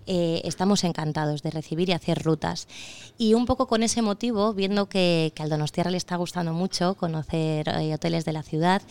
estamos 0.07 0.83
encantados 0.85 1.43
de 1.43 1.51
recibir 1.51 1.68
y 1.71 1.91
hacer 1.91 2.23
rutas. 2.23 2.67
Y 3.17 3.33
un 3.33 3.45
poco 3.45 3.67
con 3.67 3.83
ese 3.83 4.01
motivo, 4.01 4.53
viendo 4.53 4.87
que, 4.87 5.33
que 5.35 5.43
al 5.43 5.49
Donostiarra 5.49 5.91
le 5.91 5.97
está 5.97 6.15
gustando 6.15 6.53
mucho 6.53 6.95
conocer 6.95 7.67
eh, 7.67 7.93
hoteles 7.93 8.25
de 8.25 8.33
la 8.33 8.43
ciudad, 8.43 8.81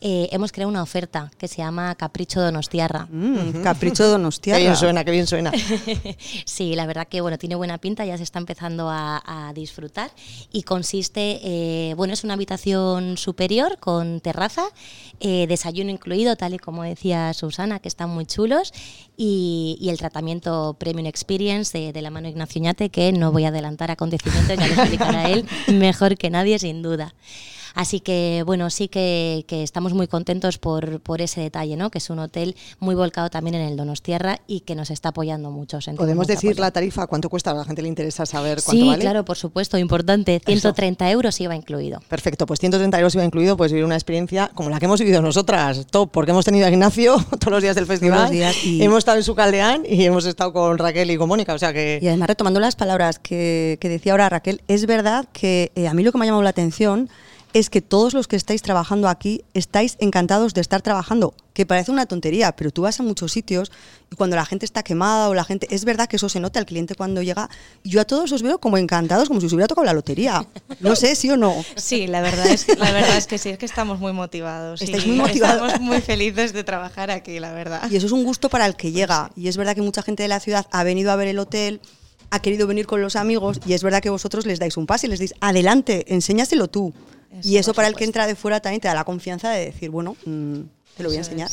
eh, 0.00 0.28
hemos 0.32 0.52
creado 0.52 0.70
una 0.70 0.82
oferta 0.82 1.30
que 1.38 1.48
se 1.48 1.58
llama 1.58 1.94
Capricho 1.94 2.40
Donostiarra. 2.40 3.06
Mm, 3.10 3.62
Capricho 3.62 4.06
Donostiarra. 4.08 4.58
Qué 4.58 4.64
bien 4.64 4.76
suena, 4.76 5.04
qué 5.04 5.10
bien 5.10 5.26
suena. 5.26 5.52
sí, 6.44 6.74
la 6.74 6.86
verdad 6.86 7.08
que 7.08 7.20
bueno, 7.20 7.38
tiene 7.38 7.54
buena 7.54 7.78
pinta, 7.78 8.04
ya 8.04 8.16
se 8.16 8.22
está 8.22 8.38
empezando 8.38 8.88
a, 8.90 9.22
disfrutar 9.54 10.10
y 10.52 10.62
consiste, 10.62 11.94
bueno, 11.96 12.12
es 12.12 12.24
una 12.24 12.34
habitación 12.34 13.16
superior 13.16 13.78
con 13.78 14.20
terraza, 14.20 14.64
desayuno 15.20 15.90
incluido, 15.90 16.36
tal 16.36 16.54
y 16.54 16.58
como 16.58 16.82
decía 16.82 17.32
Susana, 17.32 17.78
que 17.78 17.88
están 17.88 18.10
muy 18.10 18.26
chulos, 18.26 18.72
y, 19.16 19.78
y 19.80 19.90
el 19.90 19.98
tratamiento 19.98 20.76
Premium 20.78 21.06
Experience 21.06 21.92
de, 21.92 22.02
la 22.02 22.10
mano 22.10 22.28
Ignacio 22.28 22.60
Ñate, 22.60 22.90
que 22.90 23.12
no 23.12 23.32
voy 23.32 23.44
a 23.44 23.48
adelantar 23.48 23.90
acontecimientos, 23.90 24.56
ya 24.56 24.66
lo 24.66 24.74
explicará 24.74 25.28
él 25.30 25.46
mejor 25.72 26.16
que 26.16 26.30
nadie, 26.30 26.58
sin 26.58 26.82
duda. 26.82 27.14
Así 27.76 28.00
que, 28.00 28.42
bueno, 28.46 28.70
sí 28.70 28.88
que, 28.88 29.44
estamos 29.48 29.92
muy 29.92 30.08
contentos 30.08 30.56
por, 30.56 30.98
por, 31.00 31.20
ese 31.20 31.42
detalle, 31.42 31.76
¿no? 31.76 31.90
Que 31.90 31.98
es 31.98 32.08
un 32.08 32.18
hotel 32.18 32.56
muy 32.80 32.94
volcado 32.94 33.28
también 33.28 33.54
en 33.56 33.68
el 33.68 33.76
Donostierra 33.76 34.40
y 34.46 34.60
que 34.60 34.74
nos 34.74 34.90
está 34.90 35.10
apoyando 35.10 35.50
mucho. 35.50 35.78
¿Podemos 35.94 36.26
decir 36.26 36.58
la 36.58 36.70
tarifa? 36.70 37.06
¿Cuánto 37.06 37.28
cuesta? 37.28 37.50
A 37.50 37.54
la 37.54 37.64
gente 37.66 37.82
le 37.82 37.88
interesa 37.88 38.24
saber 38.24 38.62
cuánto 38.64 38.86
vale. 38.86 38.96
Sí, 38.96 39.02
claro, 39.02 39.26
por 39.26 39.36
supuesto, 39.36 39.76
importante. 39.76 40.40
130 40.44 41.10
euros 41.10 41.38
iba 41.38 41.54
incluido. 41.54 42.00
Perfecto, 42.08 42.46
pues 42.46 42.60
130 42.60 42.98
euros 42.98 43.14
iba 43.14 43.24
incluido, 43.24 43.58
pues 43.58 43.72
vivir 43.72 43.84
una 43.84 43.94
experiencia 43.94 44.50
como 44.54 44.70
la 44.70 44.78
que 44.78 44.86
hemos 44.86 45.00
vivido 45.00 45.20
nosotras, 45.20 45.86
top, 45.90 46.10
porque 46.10 46.30
hemos 46.30 46.46
tenido 46.46 46.66
a 46.66 46.70
Ignacio 46.70 47.22
todos 47.38 47.52
los 47.52 47.62
días 47.62 47.76
del 47.76 47.84
festival, 47.84 48.30
días 48.30 48.56
y... 48.64 48.82
hemos 48.82 48.98
estado 48.98 49.18
en 49.18 49.24
su 49.24 49.34
caldeán 49.34 49.82
y 49.86 50.02
hemos 50.06 50.24
estado 50.24 50.54
con 50.54 50.78
Raquel 50.78 51.10
y 51.10 51.18
con 51.18 51.28
Mónica, 51.28 51.52
o 51.52 51.58
sea 51.58 51.74
que... 51.74 51.98
Y 52.00 52.08
además, 52.08 52.28
retomando 52.28 52.58
las 52.58 52.74
palabras 52.74 53.18
que, 53.18 53.78
decía 53.82 54.12
ahora 54.12 54.30
Raquel, 54.30 54.62
es 54.66 54.86
verdad 54.86 55.26
que 55.34 55.72
eh, 55.74 55.88
a 55.88 55.92
mí 55.92 56.02
lo 56.02 56.10
que 56.10 56.16
me 56.16 56.24
ha 56.24 56.28
llamado 56.28 56.42
la 56.42 56.50
atención 56.50 57.10
es 57.58 57.70
que 57.70 57.80
todos 57.80 58.12
los 58.12 58.28
que 58.28 58.36
estáis 58.36 58.60
trabajando 58.60 59.08
aquí 59.08 59.42
estáis 59.54 59.96
encantados 59.98 60.52
de 60.52 60.60
estar 60.60 60.82
trabajando, 60.82 61.34
que 61.54 61.64
parece 61.64 61.90
una 61.90 62.04
tontería, 62.04 62.54
pero 62.54 62.70
tú 62.70 62.82
vas 62.82 63.00
a 63.00 63.02
muchos 63.02 63.32
sitios 63.32 63.72
y 64.12 64.14
cuando 64.14 64.36
la 64.36 64.44
gente 64.44 64.66
está 64.66 64.82
quemada 64.82 65.30
o 65.30 65.34
la 65.34 65.42
gente, 65.42 65.66
es 65.70 65.86
verdad 65.86 66.06
que 66.06 66.16
eso 66.16 66.28
se 66.28 66.38
nota 66.38 66.60
al 66.60 66.66
cliente 66.66 66.94
cuando 66.94 67.22
llega, 67.22 67.48
yo 67.82 68.02
a 68.02 68.04
todos 68.04 68.30
os 68.32 68.42
veo 68.42 68.58
como 68.58 68.76
encantados, 68.76 69.28
como 69.28 69.40
si 69.40 69.46
os 69.46 69.54
hubiera 69.54 69.68
tocado 69.68 69.86
la 69.86 69.94
lotería. 69.94 70.46
No 70.80 70.94
sé, 70.96 71.14
sí 71.16 71.30
o 71.30 71.38
no. 71.38 71.64
Sí, 71.76 72.06
la 72.06 72.20
verdad 72.20 72.46
es, 72.46 72.68
la 72.76 72.92
verdad 72.92 73.16
es 73.16 73.26
que 73.26 73.38
sí, 73.38 73.48
es 73.48 73.56
que 73.56 73.64
estamos 73.64 74.00
muy 74.00 74.12
motivados. 74.12 74.82
Estáis 74.82 75.06
muy 75.06 75.16
motivados. 75.16 75.68
Estamos 75.68 75.80
muy 75.80 76.02
felices 76.02 76.52
de 76.52 76.62
trabajar 76.62 77.10
aquí, 77.10 77.40
la 77.40 77.52
verdad. 77.52 77.90
Y 77.90 77.96
eso 77.96 78.04
es 78.04 78.12
un 78.12 78.22
gusto 78.22 78.50
para 78.50 78.66
el 78.66 78.76
que 78.76 78.92
llega. 78.92 79.30
Y 79.34 79.48
es 79.48 79.56
verdad 79.56 79.74
que 79.74 79.80
mucha 79.80 80.02
gente 80.02 80.22
de 80.22 80.28
la 80.28 80.40
ciudad 80.40 80.66
ha 80.72 80.84
venido 80.84 81.10
a 81.10 81.16
ver 81.16 81.28
el 81.28 81.38
hotel, 81.38 81.80
ha 82.28 82.42
querido 82.42 82.66
venir 82.66 82.86
con 82.86 83.00
los 83.00 83.16
amigos 83.16 83.60
y 83.64 83.72
es 83.72 83.82
verdad 83.82 84.02
que 84.02 84.10
vosotros 84.10 84.44
les 84.44 84.58
dais 84.58 84.76
un 84.76 84.86
pase 84.86 85.06
y 85.06 85.10
les 85.10 85.20
dices, 85.20 85.38
adelante, 85.40 86.04
enséñaselo 86.12 86.68
tú 86.68 86.92
y 87.42 87.56
eso 87.56 87.74
para 87.74 87.88
el 87.88 87.94
que 87.94 88.04
entra 88.04 88.26
de 88.26 88.34
fuera 88.34 88.60
también 88.60 88.80
te 88.80 88.88
da 88.88 88.94
la 88.94 89.04
confianza 89.04 89.50
de 89.50 89.66
decir, 89.66 89.90
bueno, 89.90 90.16
mm, 90.24 90.60
te 90.96 91.02
lo 91.02 91.08
voy 91.08 91.16
a 91.16 91.20
enseñar. 91.20 91.50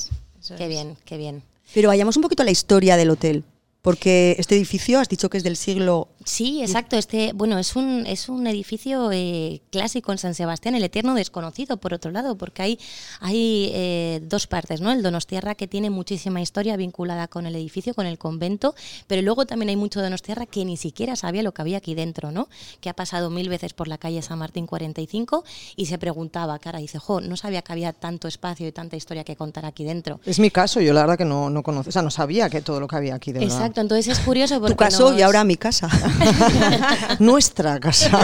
qué 0.57 0.67
bien, 0.67 0.97
qué 1.05 1.17
bien. 1.17 1.43
Pero 1.73 1.89
vayamos 1.89 2.15
un 2.17 2.23
poquito 2.23 2.43
a 2.43 2.45
la 2.45 2.51
historia 2.51 2.97
del 2.97 3.09
hotel. 3.09 3.43
Porque 3.81 4.35
este 4.39 4.55
edificio 4.55 4.99
has 4.99 5.09
dicho 5.09 5.29
que 5.29 5.37
es 5.37 5.43
del 5.43 5.57
siglo 5.57 6.07
Sí, 6.25 6.61
exacto. 6.61 6.97
Este, 6.97 7.31
bueno, 7.33 7.59
es 7.59 7.75
un, 7.75 8.05
es 8.05 8.29
un 8.29 8.47
edificio 8.47 9.11
eh, 9.11 9.61
clásico 9.71 10.11
en 10.11 10.17
San 10.17 10.35
Sebastián, 10.35 10.75
el 10.75 10.83
eterno 10.83 11.15
desconocido, 11.15 11.77
por 11.77 11.93
otro 11.93 12.11
lado, 12.11 12.37
porque 12.37 12.61
hay, 12.61 12.79
hay 13.19 13.71
eh, 13.73 14.21
dos 14.23 14.47
partes, 14.47 14.81
¿no? 14.81 14.91
El 14.91 15.01
Donostierra 15.01 15.55
que 15.55 15.67
tiene 15.67 15.89
muchísima 15.89 16.41
historia 16.41 16.77
vinculada 16.77 17.27
con 17.27 17.45
el 17.45 17.55
edificio, 17.55 17.93
con 17.93 18.05
el 18.05 18.17
convento, 18.17 18.75
pero 19.07 19.21
luego 19.21 19.45
también 19.45 19.69
hay 19.69 19.75
mucho 19.75 20.01
Donostierra 20.01 20.45
que 20.45 20.65
ni 20.65 20.77
siquiera 20.77 21.15
sabía 21.15 21.43
lo 21.43 21.53
que 21.53 21.61
había 21.61 21.77
aquí 21.77 21.95
dentro, 21.95 22.31
¿no? 22.31 22.47
Que 22.81 22.89
ha 22.89 22.93
pasado 22.93 23.29
mil 23.29 23.49
veces 23.49 23.73
por 23.73 23.87
la 23.87 23.97
calle 23.97 24.21
San 24.21 24.39
Martín 24.39 24.67
45 24.67 25.43
y 25.75 25.85
se 25.87 25.97
preguntaba, 25.97 26.57
cara, 26.59 26.79
dice, 26.79 26.99
jo, 26.99 27.21
no 27.21 27.37
sabía 27.37 27.61
que 27.61 27.71
había 27.71 27.93
tanto 27.93 28.27
espacio 28.27 28.67
y 28.67 28.71
tanta 28.71 28.95
historia 28.95 29.23
que 29.23 29.35
contar 29.35 29.65
aquí 29.65 29.83
dentro. 29.83 30.19
Es 30.25 30.39
mi 30.39 30.51
caso, 30.51 30.81
yo 30.81 30.93
la 30.93 31.01
verdad 31.01 31.17
que 31.17 31.25
no, 31.25 31.49
no 31.49 31.63
conozco, 31.63 31.89
o 31.89 31.91
sea, 31.91 32.01
no 32.01 32.11
sabía 32.11 32.49
que 32.49 32.61
todo 32.61 32.79
lo 32.79 32.87
que 32.87 32.95
había 32.95 33.15
aquí 33.15 33.31
dentro. 33.31 33.53
Exacto, 33.53 33.81
entonces 33.81 34.17
es 34.17 34.19
curioso 34.19 34.59
porque 34.59 34.73
Tu 34.73 34.77
caso 34.77 35.17
y 35.17 35.21
ahora 35.21 35.43
mi 35.43 35.57
casa. 35.57 35.89
Nuestra 37.19 37.79
casa. 37.79 38.19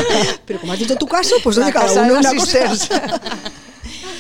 Pero 0.46 0.60
como 0.60 0.74
has 0.74 0.80
dicho 0.80 0.96
tu 0.96 1.08
caso, 1.08 1.36
pues 1.44 1.58
La 1.58 1.66
oye, 1.66 1.74
cada 1.74 2.02
uno 2.02 2.20
una 2.20 2.34
cosa. 2.34 2.76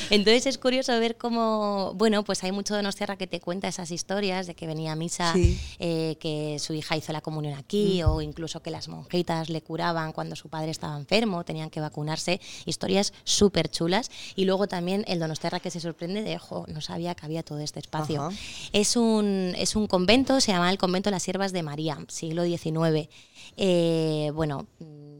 Entonces 0.09 0.45
es 0.45 0.57
curioso 0.57 0.97
ver 0.99 1.17
cómo, 1.17 1.93
bueno, 1.95 2.23
pues 2.23 2.43
hay 2.43 2.51
mucho 2.51 2.75
Donostiarra 2.75 3.17
que 3.17 3.27
te 3.27 3.39
cuenta 3.39 3.67
esas 3.67 3.91
historias 3.91 4.47
de 4.47 4.55
que 4.55 4.67
venía 4.67 4.91
a 4.93 4.95
misa, 4.95 5.33
Sí. 5.33 5.59
eh, 5.79 6.17
que 6.19 6.57
su 6.59 6.73
hija 6.73 6.95
hizo 6.97 7.13
la 7.13 7.21
comunión 7.21 7.53
aquí, 7.57 8.01
o 8.03 8.21
incluso 8.21 8.61
que 8.61 8.71
las 8.71 8.87
monjitas 8.87 9.49
le 9.49 9.61
curaban 9.61 10.11
cuando 10.13 10.35
su 10.35 10.49
padre 10.49 10.71
estaba 10.71 10.97
enfermo, 10.97 11.43
tenían 11.43 11.69
que 11.69 11.79
vacunarse. 11.79 12.39
Historias 12.65 13.13
súper 13.23 13.69
chulas. 13.69 14.09
Y 14.35 14.45
luego 14.45 14.67
también 14.67 15.03
el 15.07 15.19
Donostiarra 15.19 15.59
que 15.59 15.71
se 15.71 15.79
sorprende 15.79 16.23
de, 16.23 16.35
ojo, 16.37 16.65
no 16.67 16.81
sabía 16.81 17.15
que 17.15 17.25
había 17.25 17.43
todo 17.43 17.59
este 17.59 17.79
espacio. 17.79 18.23
Ajá. 18.23 18.35
Es 18.73 18.95
un, 18.95 19.53
es 19.57 19.75
un 19.75 19.87
convento, 19.87 20.39
se 20.41 20.51
llama 20.51 20.69
el 20.71 20.77
convento 20.77 21.09
de 21.09 21.11
las 21.11 21.23
Siervas 21.23 21.51
de 21.53 21.63
María, 21.63 21.97
siglo 22.07 22.43
XIX. 22.43 23.09
Eh, 23.57 24.31
bueno, 24.33 24.67
mm, 24.79 25.18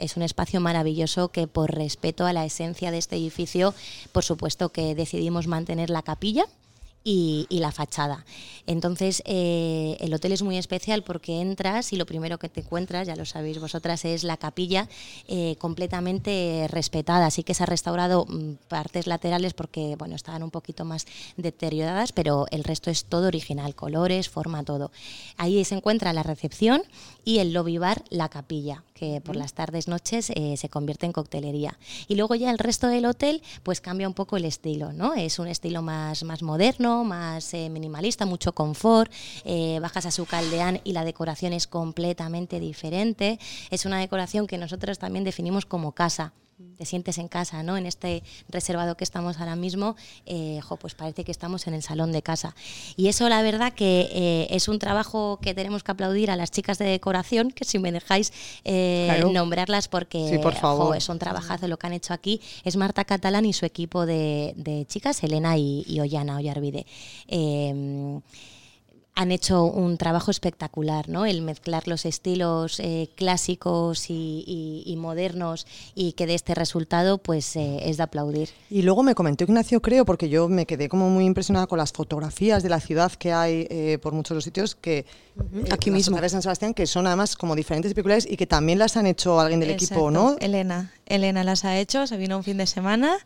es 0.00 0.16
un 0.16 0.22
espacio 0.22 0.60
maravilloso 0.60 1.28
que 1.28 1.46
por 1.46 1.74
respeto 1.74 2.26
a 2.26 2.32
la 2.32 2.44
esencia 2.44 2.90
de 2.90 2.98
este 2.98 3.16
edificio, 3.16 3.74
por 4.12 4.24
supuesto 4.24 4.70
que 4.70 4.94
decidimos 4.94 5.46
mantener 5.46 5.90
la 5.90 6.02
capilla. 6.02 6.46
Y, 7.02 7.46
y 7.48 7.60
la 7.60 7.72
fachada. 7.72 8.26
Entonces, 8.66 9.22
eh, 9.24 9.96
el 10.00 10.12
hotel 10.14 10.32
es 10.32 10.42
muy 10.42 10.56
especial 10.58 11.02
porque 11.02 11.40
entras 11.40 11.92
y 11.92 11.96
lo 11.96 12.06
primero 12.06 12.38
que 12.38 12.48
te 12.48 12.60
encuentras, 12.60 13.06
ya 13.06 13.16
lo 13.16 13.24
sabéis 13.24 13.58
vosotras, 13.58 14.04
es 14.04 14.22
la 14.22 14.36
capilla 14.36 14.88
eh, 15.26 15.56
completamente 15.58 16.68
respetada. 16.70 17.26
Así 17.26 17.42
que 17.42 17.54
se 17.54 17.62
ha 17.62 17.66
restaurado 17.66 18.26
mm, 18.26 18.52
partes 18.68 19.06
laterales 19.06 19.54
porque 19.54 19.96
bueno, 19.98 20.14
estaban 20.14 20.42
un 20.42 20.50
poquito 20.50 20.84
más 20.84 21.06
deterioradas, 21.36 22.12
pero 22.12 22.46
el 22.50 22.64
resto 22.64 22.90
es 22.90 23.04
todo 23.04 23.26
original, 23.28 23.74
colores, 23.74 24.28
forma, 24.28 24.62
todo. 24.62 24.92
Ahí 25.36 25.64
se 25.64 25.74
encuentra 25.74 26.12
la 26.12 26.22
recepción 26.22 26.82
y 27.24 27.38
el 27.38 27.52
lobby 27.52 27.78
bar, 27.78 28.04
la 28.10 28.28
capilla, 28.28 28.84
que 28.94 29.20
por 29.20 29.36
las 29.36 29.54
tardes, 29.54 29.88
noches 29.88 30.30
eh, 30.34 30.56
se 30.56 30.68
convierte 30.68 31.06
en 31.06 31.12
coctelería. 31.12 31.78
Y 32.08 32.14
luego 32.14 32.34
ya 32.34 32.50
el 32.50 32.58
resto 32.58 32.86
del 32.86 33.06
hotel, 33.06 33.42
pues 33.62 33.80
cambia 33.80 34.08
un 34.08 34.14
poco 34.14 34.36
el 34.36 34.44
estilo, 34.44 34.92
¿no? 34.92 35.14
Es 35.14 35.38
un 35.38 35.48
estilo 35.48 35.82
más, 35.82 36.22
más 36.22 36.42
moderno, 36.42 36.89
más 37.04 37.54
eh, 37.54 37.68
minimalista, 37.70 38.26
mucho 38.26 38.52
confort. 38.52 39.12
eh, 39.44 39.78
bajas 39.80 40.06
a 40.06 40.10
su 40.10 40.26
caldeán 40.26 40.80
y 40.84 40.92
la 40.92 41.04
decoración 41.04 41.52
es 41.52 41.66
completamente 41.66 42.60
diferente. 42.60 43.38
Es 43.70 43.86
una 43.86 43.98
decoración 43.98 44.46
que 44.46 44.58
nosotros 44.58 44.98
también 44.98 45.24
definimos 45.24 45.66
como 45.66 45.92
casa 45.92 46.32
te 46.76 46.84
sientes 46.84 47.18
en 47.18 47.28
casa, 47.28 47.62
¿no? 47.62 47.76
En 47.76 47.86
este 47.86 48.22
reservado 48.48 48.96
que 48.96 49.04
estamos 49.04 49.38
ahora 49.38 49.56
mismo, 49.56 49.96
eh, 50.26 50.60
jo, 50.62 50.76
pues 50.76 50.94
parece 50.94 51.24
que 51.24 51.30
estamos 51.30 51.66
en 51.66 51.74
el 51.74 51.82
salón 51.82 52.12
de 52.12 52.22
casa. 52.22 52.54
Y 52.96 53.08
eso, 53.08 53.28
la 53.28 53.42
verdad, 53.42 53.72
que 53.72 54.08
eh, 54.12 54.46
es 54.50 54.68
un 54.68 54.78
trabajo 54.78 55.38
que 55.42 55.54
tenemos 55.54 55.82
que 55.82 55.92
aplaudir 55.92 56.30
a 56.30 56.36
las 56.36 56.50
chicas 56.50 56.78
de 56.78 56.86
decoración, 56.86 57.50
que 57.50 57.64
si 57.64 57.78
me 57.78 57.92
dejáis 57.92 58.32
eh, 58.64 59.06
Claro. 59.10 59.30
nombrarlas, 59.30 59.88
porque 59.88 60.28
Sí, 60.30 60.38
por 60.38 60.54
favor. 60.54 60.96
es 60.96 61.08
un 61.08 61.18
trabajazo 61.18 61.68
lo 61.68 61.78
que 61.78 61.86
han 61.86 61.92
hecho 61.92 62.12
aquí. 62.14 62.40
Es 62.64 62.76
Marta 62.76 63.04
Catalán 63.04 63.44
y 63.46 63.52
su 63.52 63.66
equipo 63.66 64.06
de, 64.06 64.54
de 64.56 64.86
chicas, 64.86 65.22
Elena 65.22 65.56
y, 65.58 65.84
y 65.86 66.00
Ollana 66.00 66.36
Ollarvide. 66.36 66.86
Han 69.16 69.32
hecho 69.32 69.64
un 69.64 69.98
trabajo 69.98 70.30
espectacular, 70.30 71.08
¿no? 71.08 71.26
El 71.26 71.42
mezclar 71.42 71.86
los 71.88 72.06
estilos 72.06 72.80
eh, 72.80 73.10
clásicos 73.16 74.08
y, 74.08 74.44
y- 74.46 74.82
y 74.86 74.96
modernos 74.96 75.66
y 75.94 76.12
que 76.12 76.26
de 76.26 76.34
este 76.34 76.54
resultado, 76.54 77.18
pues 77.18 77.54
eh, 77.56 77.80
es 77.90 77.98
de 77.98 78.02
aplaudir. 78.04 78.48
Y 78.70 78.80
luego 78.82 79.02
me 79.02 79.14
comentó 79.14 79.44
Ignacio, 79.44 79.82
creo, 79.82 80.04
porque 80.06 80.28
yo 80.30 80.48
me 80.48 80.64
quedé 80.64 80.88
como 80.88 81.10
muy 81.10 81.26
impresionada 81.26 81.66
con 81.66 81.78
las 81.78 81.92
fotografías 81.92 82.62
de 82.62 82.68
la 82.70 82.80
ciudad 82.80 83.12
que 83.12 83.32
hay 83.32 83.66
eh, 83.68 83.98
por 84.00 84.12
muchos 84.14 84.30
de 84.30 84.34
los 84.36 84.44
sitios, 84.44 84.74
que 84.74 84.98
eh, 84.98 85.04
Aquí 85.70 85.90
mismo. 85.90 86.18
de 86.18 86.28
San 86.28 86.40
Sebastián, 86.40 86.72
que 86.72 86.86
son 86.86 87.06
además 87.06 87.36
como 87.36 87.54
diferentes 87.56 87.90
y 87.92 87.94
peculiares 87.94 88.26
y 88.30 88.36
que 88.36 88.46
también 88.46 88.78
las 88.78 88.96
han 88.96 89.06
hecho 89.06 89.38
alguien 89.40 89.60
del 89.60 89.70
equipo. 89.70 90.10
¿no? 90.10 90.36
Elena. 90.40 90.92
Elena 91.06 91.44
las 91.44 91.64
ha 91.66 91.78
hecho, 91.78 92.06
se 92.06 92.16
vino 92.16 92.36
un 92.38 92.44
fin 92.44 92.56
de 92.56 92.66
semana 92.66 93.16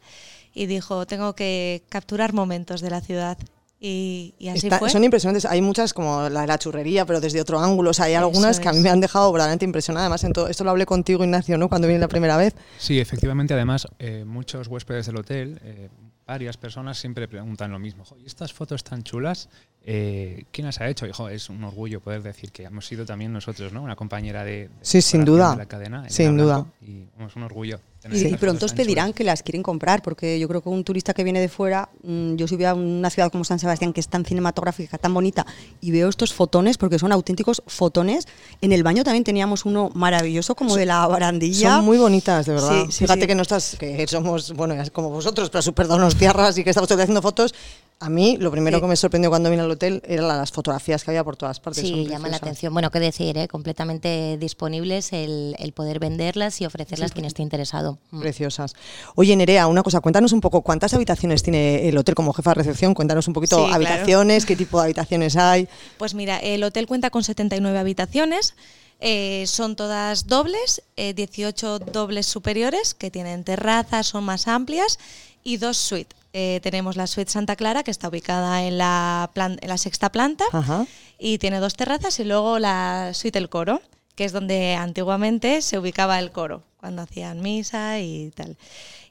y 0.55 0.67
dijo, 0.67 1.07
tengo 1.07 1.35
que 1.35 1.83
capturar 1.89 2.33
momentos 2.33 2.81
de 2.81 2.91
la 2.91 3.01
ciudad. 3.01 3.39
Y, 3.87 4.35
y 4.39 4.49
así 4.49 4.67
Está- 4.69 4.79
fue. 4.79 4.89
son 4.89 5.05
impresionantes. 5.05 5.45
Hay 5.45 5.61
muchas 5.61 5.93
como 5.93 6.31
la 6.31 6.41
de 6.41 6.47
la 6.47 6.59
churrería, 6.59 7.05
pero 7.05 7.21
desde 7.21 7.39
otro 7.43 7.59
ángulo. 7.61 7.91
O 7.91 7.93
sea, 7.93 8.07
hay 8.07 8.15
algunas 8.15 8.59
que 8.59 8.67
a 8.69 8.73
mí 8.73 8.79
me 8.81 8.89
han 8.89 8.99
dejado 9.01 9.31
verdaderamente 9.31 9.67
impresionada. 9.67 10.07
Además, 10.07 10.25
en 10.25 10.33
todo, 10.33 10.49
esto 10.49 10.65
lo 10.65 10.71
hablé 10.71 10.87
contigo, 10.87 11.23
Ignacio, 11.23 11.59
¿no? 11.59 11.69
Cuando 11.69 11.87
vine 11.87 12.01
la 12.01 12.09
primera 12.09 12.39
vez. 12.39 12.55
Sí, 12.79 12.99
efectivamente, 12.99 13.53
además, 13.53 13.87
eh, 13.99 14.25
muchos 14.27 14.69
huéspedes 14.69 15.05
del 15.05 15.19
hotel, 15.19 15.61
eh, 15.63 15.91
varias 16.27 16.57
personas 16.57 16.97
siempre 16.97 17.29
preguntan 17.29 17.71
lo 17.73 17.79
mismo. 17.79 18.07
"Jo, 18.07 18.17
¿Y 18.19 18.25
estas 18.25 18.55
fotos 18.55 18.83
tan 18.83 19.03
chulas? 19.03 19.51
Eh, 19.87 20.45
¿Quién 20.51 20.67
las 20.67 20.81
ha 20.81 20.89
hecho? 20.89 21.07
Y, 21.07 21.13
jo, 21.13 21.29
es 21.29 21.51
un 21.51 21.63
orgullo 21.63 22.01
poder 22.01 22.23
decir 22.23 22.51
que 22.51 22.65
hemos 22.65 22.87
sido 22.87 23.05
también 23.05 23.33
nosotros, 23.33 23.73
¿no? 23.73 23.83
Una 23.83 23.97
compañera 23.97 24.43
de, 24.43 24.53
de 24.53 24.71
Sí, 24.81 25.03
sin 25.03 25.27
duda. 25.27 25.51
de 25.53 25.59
la 25.59 25.67
cadena. 25.67 25.99
Elena 25.99 26.11
Sin 26.11 26.37
duda. 26.39 26.55
Blanco, 26.55 26.73
Y 26.81 27.07
es 27.23 27.37
un 27.37 27.43
orgullo. 27.43 27.81
Y, 28.11 28.27
y 28.27 28.37
pronto 28.37 28.67
os 28.67 28.75
pedirán 28.75 29.15
que 29.15 29.25
las 29.25 29.43
quieren 29.43 29.63
comprar, 29.63 30.03
porque 30.03 30.39
yo 30.39 30.47
creo 30.49 30.63
que 30.63 30.69
un 30.69 30.85
turista 30.85 31.15
que 31.15 31.25
viene 31.25 31.41
de 31.41 31.49
fuera, 31.49 31.89
mm, 32.03 32.35
yo 32.37 32.47
si 32.47 32.57
voy 32.57 32.67
a 32.67 32.75
una 32.75 33.09
ciudad 33.09 33.31
como 33.31 33.45
San 33.45 33.59
Sebastián, 33.59 33.95
que 33.95 34.01
es 34.01 34.09
tan 34.09 34.25
cinematográfica, 34.27 34.99
tan 34.99 35.15
bonita, 35.15 35.47
y 35.81 35.91
veo 35.91 36.09
estos 36.09 36.35
fotones, 36.35 36.77
porque 36.77 36.99
son 36.99 37.13
auténticos 37.13 37.63
fotones, 37.67 38.27
en 38.61 38.73
el 38.73 38.83
baño 38.83 39.05
también 39.05 39.25
teníamos 39.25 39.65
uno 39.65 39.91
maravilloso, 39.95 40.55
como 40.55 40.77
de 40.77 40.85
la 40.85 41.07
barandilla. 41.07 41.77
Son 41.77 41.85
muy 41.85 41.97
bonitas, 41.97 42.45
de 42.45 42.53
verdad. 42.53 42.85
Sí, 42.87 42.93
sí, 42.93 42.99
Fíjate 43.05 43.23
sí. 43.23 43.27
que 43.27 43.35
no 43.35 43.43
estás, 43.43 43.77
que 43.79 44.07
somos, 44.07 44.53
bueno, 44.53 44.75
como 44.93 45.09
vosotros, 45.09 45.49
pero 45.49 45.63
súper 45.63 45.87
donos 45.89 46.17
tierras 46.17 46.59
y 46.59 46.65
que 46.65 46.71
estamos 46.71 46.91
haciendo 46.91 47.23
fotos. 47.23 47.55
A 48.01 48.11
mí, 48.11 48.37
lo 48.39 48.51
primero 48.51 48.79
Sí. 48.79 48.83
que 48.83 48.87
me 48.89 48.97
sorprendió 48.97 49.31
cuando 49.31 49.49
vine 49.49 49.63
al 49.63 49.71
hotel 49.71 50.03
eran 50.07 50.29
las 50.29 50.51
fotografías 50.53 51.03
que 51.05 51.11
había 51.11 51.25
por 51.25 51.37
todas 51.37 51.59
partes. 51.61 51.83
Sí, 51.83 52.07
llama 52.07 52.29
la 52.29 52.37
atención. 52.37 52.73
Bueno, 52.75 52.91
qué 52.91 53.01
decir, 53.01 53.39
¿eh? 53.39 53.49
completamente 53.49 54.37
disponibles 54.39 55.13
el, 55.15 55.57
el 55.59 55.73
poder 55.73 56.01
venderlas 56.01 56.61
y 56.61 56.67
ofrecerlas 56.67 57.13
quien 57.13 57.25
esté 57.25 57.41
interesado. 57.43 57.99
Mm. 58.11 58.21
Preciosas. 58.21 58.75
Oye, 59.15 59.35
Nerea, 59.37 59.69
una 59.69 59.83
cosa, 59.83 60.01
cuéntanos 60.01 60.33
un 60.33 60.41
poco 60.43 60.61
cuántas 60.63 60.93
habitaciones 60.93 61.43
tiene 61.43 61.89
el 61.89 61.97
hotel 61.97 62.15
como 62.15 62.33
jefa 62.35 62.51
de 62.51 62.55
recepción. 62.57 62.93
Cuéntanos 62.93 63.27
un 63.27 63.33
poquito 63.33 63.57
Sí, 63.57 63.63
claro. 63.63 63.75
habitaciones, 63.77 64.45
qué 64.45 64.57
tipo 64.57 64.79
de 64.79 64.85
habitaciones 64.85 65.37
hay. 65.37 65.67
Pues 65.97 66.15
mira, 66.15 66.37
el 66.39 66.63
hotel 66.65 66.87
cuenta 66.87 67.09
con 67.11 67.25
79 67.25 67.79
habitaciones. 67.79 68.55
eh, 69.01 69.45
son 69.49 69.77
todas 69.77 70.29
dobles, 70.29 70.83
eh, 70.97 71.15
18 71.15 71.79
dobles 71.81 72.27
superiores 72.27 72.95
que 72.95 73.11
tienen 73.11 73.45
terrazas, 73.45 74.07
son 74.07 74.25
más 74.25 74.47
amplias 74.49 74.99
y 75.43 75.57
dos 75.59 75.77
suites. 75.77 76.19
Eh, 76.37 76.59
tenemos 76.65 76.97
la 76.97 77.07
suite 77.07 77.31
Santa 77.31 77.55
Clara 77.55 77.85
que 77.85 77.93
está 77.93 78.09
ubicada 78.09 78.65
en 78.65 78.77
la, 78.77 79.31
plan- 79.35 79.57
en 79.63 79.69
la 79.69 79.79
sexta 79.79 80.11
planta 80.11 80.45
Ajá. 80.53 80.85
y 81.17 81.39
tiene 81.39 81.61
dos 81.61 81.75
terrazas 81.75 82.19
y 82.19 82.25
luego 82.25 82.59
la 82.59 83.13
suite 83.15 83.39
El 83.39 83.49
Coro, 83.49 83.81
que 84.17 84.25
es 84.25 84.33
donde 84.33 84.75
antiguamente 84.75 85.63
se 85.63 85.79
ubicaba 85.79 86.19
el 86.19 86.33
coro, 86.33 86.65
cuando 86.77 87.03
hacían 87.03 87.41
misa 87.41 88.01
y 88.01 88.33
tal. 88.35 88.57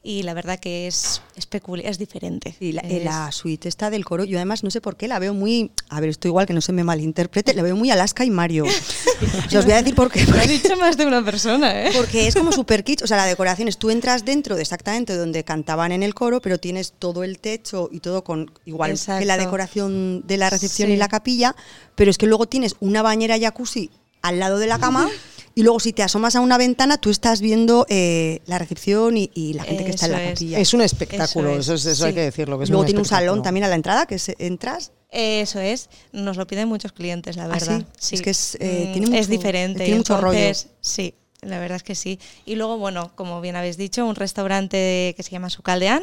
Y 0.06 0.24
la 0.24 0.34
verdad 0.34 0.60
que 0.60 0.86
es, 0.88 1.22
es, 1.38 1.50
peculi- 1.50 1.84
es 1.86 1.98
diferente. 1.98 2.58
Y 2.60 2.74
la, 2.74 2.82
Es- 2.82 3.06
la 3.06 3.32
suite 3.32 3.70
está 3.70 3.90
del 3.90 4.04
coro, 4.04 4.26
yo 4.26 4.38
además 4.38 4.62
no 4.62 4.70
sé 4.70 4.82
por 4.82 4.98
qué 4.98 5.08
la 5.08 5.18
veo 5.18 5.34
muy, 5.34 5.72
a 5.88 6.02
ver, 6.02 6.10
esto 6.10 6.28
igual 6.28 6.46
que 6.46 6.52
no 6.54 6.60
se 6.60 6.74
me 6.74 6.84
malinterprete, 6.84 7.54
la 7.54 7.64
veo 7.64 7.78
muy 7.78 7.90
Alaska 7.90 8.26
y 8.26 8.30
Mario. 8.30 8.66
Os 9.48 9.56
os 9.56 9.64
voy 9.64 9.74
a 9.74 9.78
decir 9.78 9.96
por 9.96 10.12
qué. 10.12 10.26
Lo 10.26 10.36
ha 10.38 10.42
dicho 10.46 10.76
más 10.76 10.98
de 10.98 11.06
una 11.06 11.24
persona, 11.24 11.88
¿eh? 11.88 11.92
Porque 11.96 12.28
es 12.28 12.36
como 12.36 12.52
super 12.52 12.84
kitsch, 12.84 13.04
o 13.04 13.08
sea, 13.08 13.16
la 13.16 13.26
decoración 13.26 13.70
es 13.70 13.78
tú 13.78 13.92
entras 13.92 14.26
dentro 14.26 14.58
de 14.58 14.62
exactamente 14.64 15.16
donde 15.16 15.46
cantaban 15.46 15.94
en 15.94 16.04
el 16.04 16.14
coro, 16.14 16.42
pero 16.42 16.60
tienes 16.60 16.92
todo 17.00 17.24
el 17.24 17.40
techo 17.40 17.88
y 17.90 18.02
todo 18.02 18.26
con 18.26 18.52
igual 18.66 18.90
que 18.92 18.96
la 19.08 19.22
Exacto. 19.36 19.44
decoración 19.46 20.24
de 20.28 20.36
la 20.38 20.50
recepción 20.50 20.88
Sí. 20.90 20.96
y 20.96 20.98
la 20.98 21.08
capilla, 21.08 21.56
pero 21.96 22.12
es 22.12 22.18
que 22.18 22.28
luego 22.28 22.46
tienes 22.46 22.76
una 22.82 23.02
bañera 23.04 23.40
jacuzzi 23.40 23.90
al 24.22 24.40
lado 24.40 24.58
de 24.60 24.68
la 24.68 24.80
cama 24.80 25.10
y 25.56 25.64
luego 25.64 25.80
si 25.80 25.94
te 25.94 26.04
asomas 26.04 26.36
a 26.36 26.42
una 26.42 26.58
ventana 26.58 26.98
tú 26.98 27.10
estás 27.10 27.42
viendo 27.42 27.86
eh, 27.90 28.42
la 28.46 28.58
recepción 28.58 29.18
y, 29.18 29.30
y 29.34 29.54
la 29.54 29.64
gente 29.64 29.86
que 29.86 29.92
está 29.92 30.08
en 30.08 30.12
la 30.14 30.24
es. 30.24 30.34
capilla. 30.34 30.60
Es 30.60 30.74
un 30.74 30.82
espectáculo, 30.82 31.50
Eso 31.52 31.60
eso, 31.60 31.74
es, 31.76 31.86
es- 31.86 31.92
eso 31.94 32.06
hay 32.06 32.12
Sí. 32.12 32.16
que 32.16 32.22
decirlo. 32.22 32.58
Que 32.58 32.64
es 32.66 32.70
luego 32.70 32.86
tiene 32.86 33.00
un 33.00 33.06
salón 33.06 33.42
también 33.44 33.64
a 33.64 33.68
la 33.68 33.76
entrada 33.76 34.06
que 34.06 34.18
se- 34.20 34.36
entras 34.40 34.92
Eso 35.12 35.60
es, 35.60 35.90
nos 36.12 36.38
lo 36.38 36.48
piden 36.48 36.68
muchos 36.68 36.92
clientes, 36.92 37.36
la 37.38 37.44
¿Ah, 37.46 37.48
verdad. 37.50 37.84
sí? 38.00 38.16
Es 38.16 38.22
que 38.24 38.30
es, 38.32 38.56
eh, 38.60 38.86
Mm, 38.88 38.92
tiene 38.94 39.08
mucho- 39.08 39.20
es 39.20 39.28
diferente. 39.28 39.84
tiene 39.84 39.98
mucho 40.00 40.20
rollo. 40.20 40.40
Sí, 40.82 41.14
la 41.42 41.60
verdad 41.60 41.76
es 41.76 41.84
que 41.84 41.94
sí. 41.94 42.20
Y 42.46 42.56
luego, 42.56 42.78
bueno, 42.80 43.12
como 43.16 43.40
bien 43.40 43.56
habéis 43.56 43.78
dicho, 43.78 44.06
un 44.08 44.16
restaurante 44.16 45.14
que 45.16 45.22
se 45.24 45.30
llama 45.30 45.50
Sucaldeán, 45.52 46.02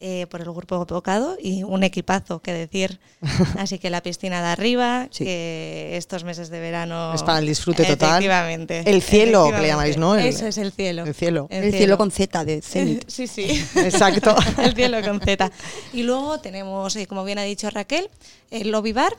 eh, 0.00 0.26
por 0.30 0.40
el 0.40 0.50
grupo 0.52 0.84
Bocado, 0.84 1.36
y 1.42 1.62
un 1.64 1.82
equipazo, 1.82 2.40
que 2.40 2.52
decir. 2.52 3.00
Así 3.58 3.78
que 3.78 3.90
la 3.90 4.02
piscina 4.02 4.40
de 4.42 4.48
arriba, 4.48 5.08
Sí. 5.10 5.24
que 5.24 5.96
estos 5.96 6.22
meses 6.24 6.50
de 6.50 6.60
verano... 6.60 7.12
Es 7.14 7.22
para 7.22 7.40
el 7.40 7.46
disfrute 7.46 7.84
total. 7.84 8.10
Efectivamente. 8.10 8.82
El 8.86 9.02
cielo, 9.02 9.50
que 9.50 9.58
le 9.60 9.66
llamáis, 9.68 9.96
¿no? 9.96 10.14
El- 10.16 10.26
Eso 10.26 10.46
es 10.46 10.58
el 10.58 10.72
cielo. 10.72 11.04
el 11.04 11.14
cielo. 11.14 11.46
el 11.50 11.72
cielo 11.72 11.98
con 11.98 12.10
Z 12.10 12.44
de 12.44 12.62
Zenit. 12.62 13.04
Sí, 13.10 13.26
sí. 13.26 13.42
Exacto. 13.76 14.36
el 14.62 14.74
cielo 14.74 15.02
con 15.02 15.20
Z. 15.20 15.50
Y 15.92 16.02
luego 16.04 16.38
tenemos, 16.40 16.94
eh, 16.96 17.06
como 17.06 17.24
bien 17.24 17.38
ha 17.38 17.42
dicho 17.42 17.68
Raquel, 17.70 18.08
el 18.50 18.70
lobby 18.70 18.92
bar 18.92 19.16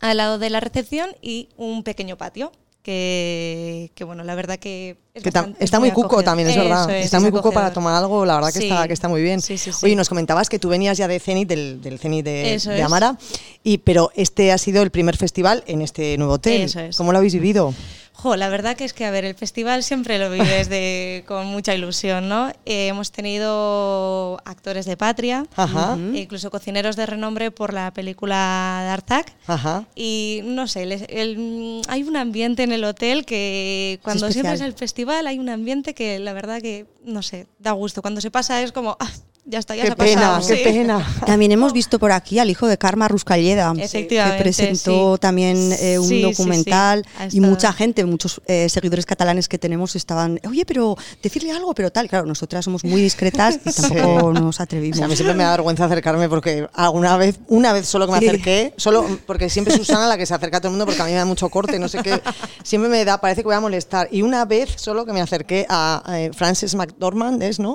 al 0.00 0.16
lado 0.16 0.38
de 0.38 0.48
la 0.50 0.60
recepción 0.60 1.10
y 1.20 1.48
un 1.56 1.82
pequeño 1.82 2.16
patio. 2.16 2.52
Que, 2.82 3.90
que, 3.94 4.04
bueno, 4.04 4.24
la 4.24 4.34
verdad 4.34 4.58
que. 4.58 4.96
es 5.14 5.22
Que 5.22 5.30
tam- 5.30 5.34
bastante- 5.48 5.64
está 5.64 5.76
es 5.76 5.80
muy 5.80 5.90
cuco 5.90 6.22
también, 6.22 6.48
es 6.48 6.56
Eso 6.56 6.64
verdad. 6.64 6.90
es, 6.90 7.04
está 7.04 7.18
es 7.18 7.22
muy 7.22 7.30
cuco 7.32 7.52
para 7.52 7.72
tomar 7.72 7.94
algo, 7.94 8.24
la 8.24 8.36
verdad 8.36 8.52
que, 8.52 8.58
Sí. 8.60 8.68
está, 8.68 8.86
que 8.88 8.94
está 8.94 9.06
muy 9.08 9.20
bien. 9.22 9.40
Sí, 9.42 9.58
sí, 9.58 9.70
sí. 9.70 9.78
Oye, 9.84 9.94
nos 9.96 10.08
comentabas 10.08 10.48
que 10.48 10.58
tú 10.58 10.68
venías 10.70 10.96
ya 10.96 11.06
de 11.06 11.20
Zenit, 11.20 11.48
del, 11.48 11.82
del 11.82 11.98
Zenit 11.98 12.24
de. 12.24 12.82
Amara, 12.82 13.18
y, 13.62 13.78
pero 13.78 14.10
este 14.14 14.50
ha 14.52 14.58
sido 14.58 14.82
el 14.82 14.90
primer 14.90 15.16
festival 15.16 15.62
en 15.66 15.82
este 15.82 16.16
nuevo 16.16 16.34
hotel. 16.34 16.62
Eso 16.62 16.80
es. 16.80 16.96
¿Cómo 16.96 17.12
lo 17.12 17.18
habéis 17.18 17.34
vivido? 17.34 17.74
Jo, 18.22 18.36
la 18.36 18.50
verdad 18.50 18.76
que 18.76 18.84
es 18.84 18.92
que, 18.92 19.06
a 19.06 19.10
ver, 19.10 19.24
el 19.24 19.34
festival 19.34 19.82
siempre 19.82 20.18
lo 20.18 20.30
vives 20.30 20.68
de, 20.68 21.24
con 21.28 21.46
mucha 21.46 21.74
ilusión, 21.74 22.28
¿no? 22.28 22.50
Eh, 22.66 22.88
hemos 22.88 23.12
tenido 23.12 24.38
actores 24.44 24.84
de 24.84 24.96
patria, 24.96 25.46
Ajá. 25.56 25.96
e 26.14 26.18
incluso 26.18 26.50
cocineros 26.50 26.96
de 26.96 27.06
renombre 27.06 27.50
por 27.50 27.72
la 27.72 27.90
película 27.92 28.82
Darzac. 28.84 29.32
Ajá. 29.46 29.86
Y 29.94 30.40
no 30.44 30.66
sé, 30.66 30.82
el- 30.82 31.80
hay 31.88 32.02
un 32.02 32.16
ambiente 32.16 32.62
en 32.62 32.72
el 32.72 32.84
hotel 32.84 33.24
que 33.24 33.98
cuando 34.02 34.30
siempre 34.30 34.54
es 34.54 34.60
el 34.60 34.74
festival 34.74 35.26
hay 35.26 35.38
un 35.38 35.48
ambiente 35.48 35.94
que 35.94 36.18
la 36.18 36.32
verdad 36.34 36.60
que, 36.60 36.86
no 37.04 37.22
sé, 37.22 37.46
da 37.58 37.72
gusto. 37.72 38.02
Cuando 38.02 38.20
se 38.20 38.30
pasa 38.30 38.60
es 38.62 38.72
como, 38.72 38.96
ah, 39.00 39.10
ya 39.50 39.58
está, 39.58 39.74
ya 39.76 39.82
Qué 39.82 39.86
se 39.88 39.92
ha 39.92 39.96
pena, 39.96 40.20
pasado. 40.36 40.48
qué 40.48 40.56
sí. 40.56 40.62
pena. 40.64 41.06
También 41.26 41.52
hemos 41.52 41.72
visto 41.72 41.98
por 41.98 42.12
aquí 42.12 42.38
al 42.38 42.48
hijo 42.50 42.66
de 42.66 42.78
Karma 42.78 43.08
Ruscalleda, 43.08 43.72
que 43.74 44.36
presentó 44.38 45.14
sí. 45.16 45.20
también 45.20 45.72
eh, 45.80 45.98
un 45.98 46.04
Sí, 46.08 46.14
sí, 46.14 46.16
sí. 46.16 46.22
documental 46.22 47.04
Ha 47.18 47.26
y 47.30 47.40
mucha 47.40 47.72
gente, 47.72 48.04
muchos 48.04 48.40
eh, 48.46 48.68
seguidores 48.68 49.06
catalanes 49.06 49.48
que 49.48 49.58
tenemos 49.58 49.96
estaban, 49.96 50.40
oye, 50.48 50.64
pero 50.64 50.96
decirle 51.22 51.52
algo, 51.52 51.74
pero 51.74 51.90
tal. 51.90 52.08
Claro, 52.08 52.26
nosotras 52.26 52.64
somos 52.64 52.84
muy 52.84 53.02
discretas 53.02 53.58
y 53.64 53.72
tampoco 53.72 54.32
nos 54.32 54.48
O 54.48 54.52
sea, 54.52 54.62
a 54.62 54.64
atrevimos. 54.64 55.08
mí 55.08 55.16
siempre 55.16 55.34
me 55.34 55.44
da 55.44 55.50
vergüenza 55.50 55.84
acercarme 55.84 56.28
porque 56.28 56.66
alguna 56.74 57.16
vez, 57.16 57.38
una 57.48 57.72
vez 57.72 57.86
solo 57.86 58.06
que 58.06 58.12
me 58.12 58.18
Sí. 58.20 58.28
acerqué, 58.28 58.74
solo 58.76 59.06
porque 59.26 59.48
siempre 59.50 59.74
es 59.74 59.80
Susana 59.80 60.06
la 60.06 60.16
que 60.16 60.26
se 60.26 60.34
acerca 60.34 60.58
a 60.58 60.60
todo 60.60 60.68
el 60.68 60.72
mundo 60.72 60.86
porque 60.86 61.02
a 61.02 61.04
mí 61.06 61.12
me 61.12 61.16
da 61.18 61.24
mucho 61.24 61.48
corte, 61.48 61.78
no 61.78 61.88
sé 61.88 61.98
qué, 62.02 62.20
siempre 62.62 62.90
me 62.90 63.04
da, 63.04 63.18
parece 63.20 63.40
que 63.42 63.46
voy 63.46 63.54
a 63.56 63.60
molestar. 63.60 64.08
Y 64.12 64.22
una 64.22 64.44
vez 64.44 64.70
solo 64.76 65.04
que 65.06 65.12
me 65.12 65.20
acerqué 65.20 65.66
a 65.68 66.02
eh, 66.08 66.30
Frances 66.34 66.74
McDormand, 66.74 67.42
es, 67.42 67.58
¿no? 67.58 67.74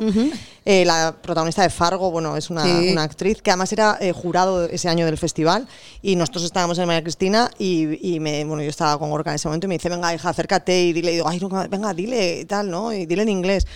Eh, 0.66 0.84
la 0.86 1.16
protagonista 1.22 1.65
de 1.66 1.70
Fargo, 1.70 2.10
bueno, 2.12 2.38
es 2.38 2.50
una, 2.50 2.64
Sí. 2.64 2.90
una 2.92 3.04
actriz 3.04 3.42
que 3.42 3.52
además 3.52 3.72
era 3.74 3.98
eh, 4.00 4.12
jurado 4.12 4.66
ese 4.66 4.90
año 4.90 5.06
del 5.06 5.18
festival 5.18 5.68
y 6.02 6.16
nosotros 6.16 6.44
estábamos 6.46 6.78
en 6.80 6.88
María 6.88 7.04
Cristina 7.04 7.52
y, 7.60 8.16
y 8.16 8.20
me, 8.20 8.44
bueno, 8.46 8.64
yo 8.64 8.70
estaba 8.70 8.98
con 8.98 9.10
Gorka 9.10 9.32
en 9.32 9.36
ese 9.36 9.48
momento 9.48 9.66
y 9.66 9.70
me 9.70 9.76
dice, 9.76 9.90
venga, 9.90 10.14
hija, 10.14 10.30
acércate 10.30 10.82
y 10.84 10.94
dile, 10.94 11.12
y 11.12 11.16
digo, 11.16 11.28
ay, 11.28 11.40
no, 11.40 11.50
venga, 11.70 11.94
dile 11.94 12.40
y 12.42 12.46
tal, 12.46 12.70
¿no? 12.72 12.94
Y 12.94 13.06
dile 13.06 13.24
en 13.24 13.30
inglés. 13.30 13.68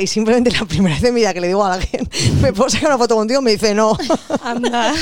Y 0.00 0.06
simplemente 0.06 0.50
la 0.52 0.64
primera 0.64 0.94
vez 0.94 1.02
de 1.02 1.10
mi 1.10 1.20
vida 1.22 1.34
que 1.34 1.40
le 1.40 1.48
digo 1.48 1.64
a 1.64 1.74
alguien, 1.74 2.08
¿me 2.40 2.52
puedo 2.52 2.70
sacar 2.70 2.88
una 2.90 2.98
foto 2.98 3.16
contigo? 3.16 3.42
Me 3.42 3.50
dice, 3.52 3.74
no. 3.74 3.96
Anda. 4.44 4.94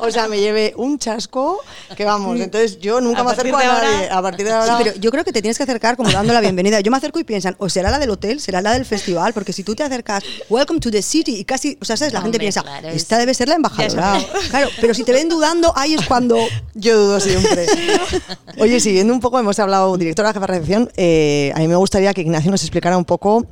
O 0.00 0.10
sea, 0.10 0.28
me 0.28 0.38
llevé 0.40 0.72
un 0.76 0.98
chasco 0.98 1.60
que 1.96 2.04
vamos, 2.04 2.38
entonces 2.38 2.78
yo 2.78 3.00
nunca 3.00 3.20
A 3.20 3.24
me 3.24 3.30
acerco 3.32 3.56
a 3.56 3.60
de 3.60 3.66
ahora- 3.66 3.90
nadie. 3.90 4.08
A 4.10 4.22
partir 4.22 4.46
de 4.46 4.52
Sí, 4.52 4.56
ahora. 4.56 4.78
pero 4.78 4.94
yo 5.00 5.10
creo 5.10 5.24
que 5.24 5.32
te 5.32 5.42
tienes 5.42 5.56
que 5.56 5.64
acercar 5.64 5.96
como 5.96 6.10
dando 6.12 6.32
la 6.32 6.40
bienvenida. 6.40 6.80
Yo 6.80 6.90
me 6.92 6.96
acerco 6.96 7.18
y 7.18 7.24
piensan, 7.24 7.56
o 7.58 7.68
será 7.68 7.90
la 7.90 7.98
del 7.98 8.10
hotel, 8.10 8.40
será 8.40 8.62
la 8.62 8.72
del 8.72 8.84
festival, 8.84 9.32
porque 9.32 9.52
si 9.52 9.64
tú 9.64 9.74
te 9.74 9.82
acercas, 9.82 10.22
welcome 10.48 10.78
to 10.80 10.90
the 10.90 11.02
city, 11.02 11.36
y 11.36 11.44
casi, 11.44 11.76
o 11.80 11.84
sea, 11.84 11.96
¿sabes? 11.96 12.14
La 12.14 12.20
gente 12.22 12.38
piensa, 12.38 12.62
claro, 12.62 12.88
esta 12.88 13.16
es- 13.16 13.20
debe 13.20 13.34
ser 13.34 13.48
la 13.48 13.56
embajadora. 13.56 14.20
Claro, 14.50 14.68
pero 14.80 14.94
si 14.94 15.02
te 15.04 15.12
ven 15.12 15.28
dudando, 15.28 15.72
ahí 15.76 15.94
es 15.94 16.06
cuando. 16.06 16.36
Yo 16.74 16.96
dudo 16.96 17.18
siempre. 17.20 17.66
Oye, 18.58 18.78
siguiendo 18.78 19.12
un 19.12 19.18
poco, 19.20 19.38
hemos 19.40 19.58
hablado, 19.58 19.96
directora, 19.96 20.28
jefa 20.32 20.40
de 20.40 20.46
recepción, 20.46 20.90
eh, 20.96 21.52
a 21.54 21.58
mí 21.58 21.66
me 21.68 21.74
gustaría 21.76 22.14
que 22.14 22.20
Ignacio 22.20 22.50
nos 22.52 22.62
explicara 22.62 22.96
un 22.96 23.04
poco 23.04 23.46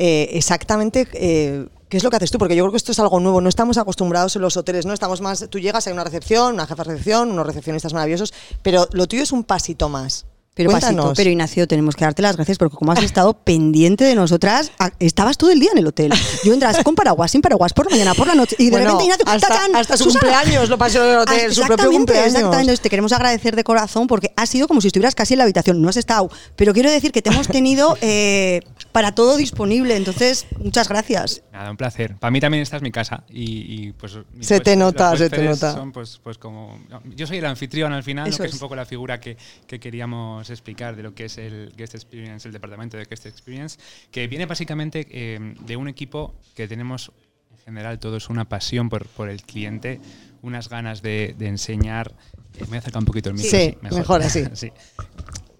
eh, 0.00 0.30
exactamente 0.34 1.08
eh, 1.12 1.66
qué 1.88 1.96
es 1.96 2.04
lo 2.04 2.10
que 2.10 2.16
haces 2.16 2.30
tú, 2.30 2.38
porque 2.38 2.54
yo 2.54 2.62
creo 2.62 2.70
que 2.70 2.76
esto 2.76 2.92
es 2.92 3.00
algo 3.00 3.18
nuevo, 3.18 3.40
no 3.40 3.48
estamos 3.48 3.78
acostumbrados 3.78 4.36
en 4.36 4.42
los 4.42 4.56
hoteles, 4.56 4.86
¿no? 4.86 4.92
Estamos 4.92 5.20
más, 5.20 5.48
tú 5.50 5.58
llegas, 5.58 5.88
hay 5.88 5.92
una 5.92 6.04
recepción, 6.04 6.54
una 6.54 6.68
jefa 6.68 6.84
de 6.84 6.90
recepción, 6.92 7.32
unos 7.32 7.44
recepcionistas 7.44 7.92
maravillosos, 7.92 8.32
pero 8.62 8.86
lo 8.92 9.08
tuyo 9.08 9.24
es 9.24 9.32
un 9.32 9.42
pasito 9.42 9.88
más. 9.88 10.24
Pero 10.58 10.70
Cuéntanos. 10.70 11.04
pasito, 11.04 11.14
pero 11.16 11.30
Ignacio, 11.30 11.68
tenemos 11.68 11.94
que 11.94 12.04
darte 12.04 12.20
las 12.20 12.34
gracias 12.36 12.58
porque 12.58 12.76
como 12.76 12.90
has 12.92 13.02
estado 13.02 13.32
pendiente 13.32 14.02
de 14.04 14.14
nosotras, 14.16 14.72
a- 14.80 14.90
estabas 14.98 15.38
todo 15.38 15.52
el 15.52 15.60
día 15.60 15.70
en 15.72 15.78
el 15.78 15.86
hotel. 15.86 16.12
Yo 16.44 16.52
entras 16.52 16.82
con 16.82 16.96
paraguas, 16.96 17.30
sin 17.30 17.40
paraguas, 17.40 17.72
por 17.72 17.86
la 17.86 17.90
mañana, 17.92 18.12
por 18.14 18.26
la 18.26 18.34
noche, 18.34 18.56
y 18.58 18.64
de 18.66 18.70
Bueno, 18.72 18.86
repente 18.98 19.04
Ignacio, 19.04 19.24
hasta- 19.28 19.78
hasta 19.78 19.96
su 19.96 20.04
Susana. 20.04 20.20
cumpleaños 20.32 20.68
lo 20.68 20.76
pasó 20.76 21.04
en 21.04 21.10
el 21.12 21.16
hotel, 21.18 21.36
su 21.54 21.60
propio 21.62 21.74
exactamente, 21.74 21.96
cumpleaños. 21.96 22.34
Exactamente, 22.34 22.76
te 22.82 22.90
queremos 22.90 23.12
agradecer 23.12 23.54
de 23.56 23.62
corazón 23.64 24.08
porque 24.08 24.32
ha 24.36 24.46
sido 24.46 24.66
como 24.66 24.80
si 24.80 24.88
estuvieras 24.88 25.14
casi 25.14 25.34
en 25.34 25.38
la 25.38 25.44
habitación, 25.44 25.80
no 25.80 25.88
has 25.88 25.96
estado, 25.96 26.28
pero 26.56 26.74
quiero 26.74 26.90
decir 26.90 27.12
que 27.12 27.22
te 27.22 27.30
hemos 27.30 27.46
tenido 27.46 27.96
eh, 28.00 28.60
para 28.90 29.14
todo 29.14 29.36
disponible, 29.36 29.94
entonces 29.96 30.46
muchas 30.58 30.88
gracias. 30.88 31.42
Nada, 31.52 31.70
un 31.70 31.76
placer. 31.76 32.16
Para 32.16 32.30
mí 32.32 32.40
también 32.40 32.62
esta 32.62 32.76
es 32.76 32.82
mi 32.82 32.90
casa 32.90 33.22
y, 33.28 33.42
y, 33.88 33.92
pues 33.92 34.16
Se 34.40 34.60
te 34.60 34.74
nota, 34.76 35.16
se 35.16 35.30
te 35.30 35.42
nota. 35.42 35.72
Son 35.72 35.92
pues, 35.92 36.20
pues 36.22 36.36
como 36.38 36.78
yo 37.16 37.26
soy 37.26 37.38
el 37.38 37.46
anfitrión 37.46 37.92
al 37.92 38.02
final, 38.02 38.24
que 38.24 38.30
es. 38.30 38.40
es. 38.40 38.52
un 38.54 38.58
poco 38.58 38.74
la 38.76 38.84
figura 38.84 39.20
que, 39.20 39.36
que 39.66 39.78
queríamos 39.78 40.47
explicar 40.50 40.96
de 40.96 41.02
lo 41.02 41.14
que 41.14 41.26
es 41.26 41.38
el 41.38 41.72
Guest 41.76 41.94
Experience, 41.94 42.46
el 42.48 42.52
departamento 42.52 42.96
de 42.96 43.04
Guest 43.04 43.26
Experience, 43.26 43.78
que 44.10 44.26
viene 44.28 44.46
básicamente 44.46 45.06
eh, 45.10 45.54
de 45.60 45.76
un 45.76 45.88
equipo 45.88 46.34
que 46.54 46.66
tenemos 46.68 47.12
en 47.52 47.58
general 47.74 47.98
todos 47.98 48.28
una 48.30 48.48
pasión 48.48 48.88
por, 48.88 49.06
por 49.06 49.28
el 49.28 49.42
cliente, 49.42 50.00
unas 50.42 50.68
ganas 50.68 51.02
de, 51.02 51.34
de 51.38 51.48
enseñar. 51.48 52.14
eh, 52.58 52.64
me 52.70 52.78
acerca 52.78 52.98
un 52.98 53.04
poquito 53.04 53.28
el 53.28 53.34
micro. 53.36 53.50
Sí, 53.50 53.76
mejor 53.82 54.22
así. 54.22 54.44
Sí. 54.54 54.72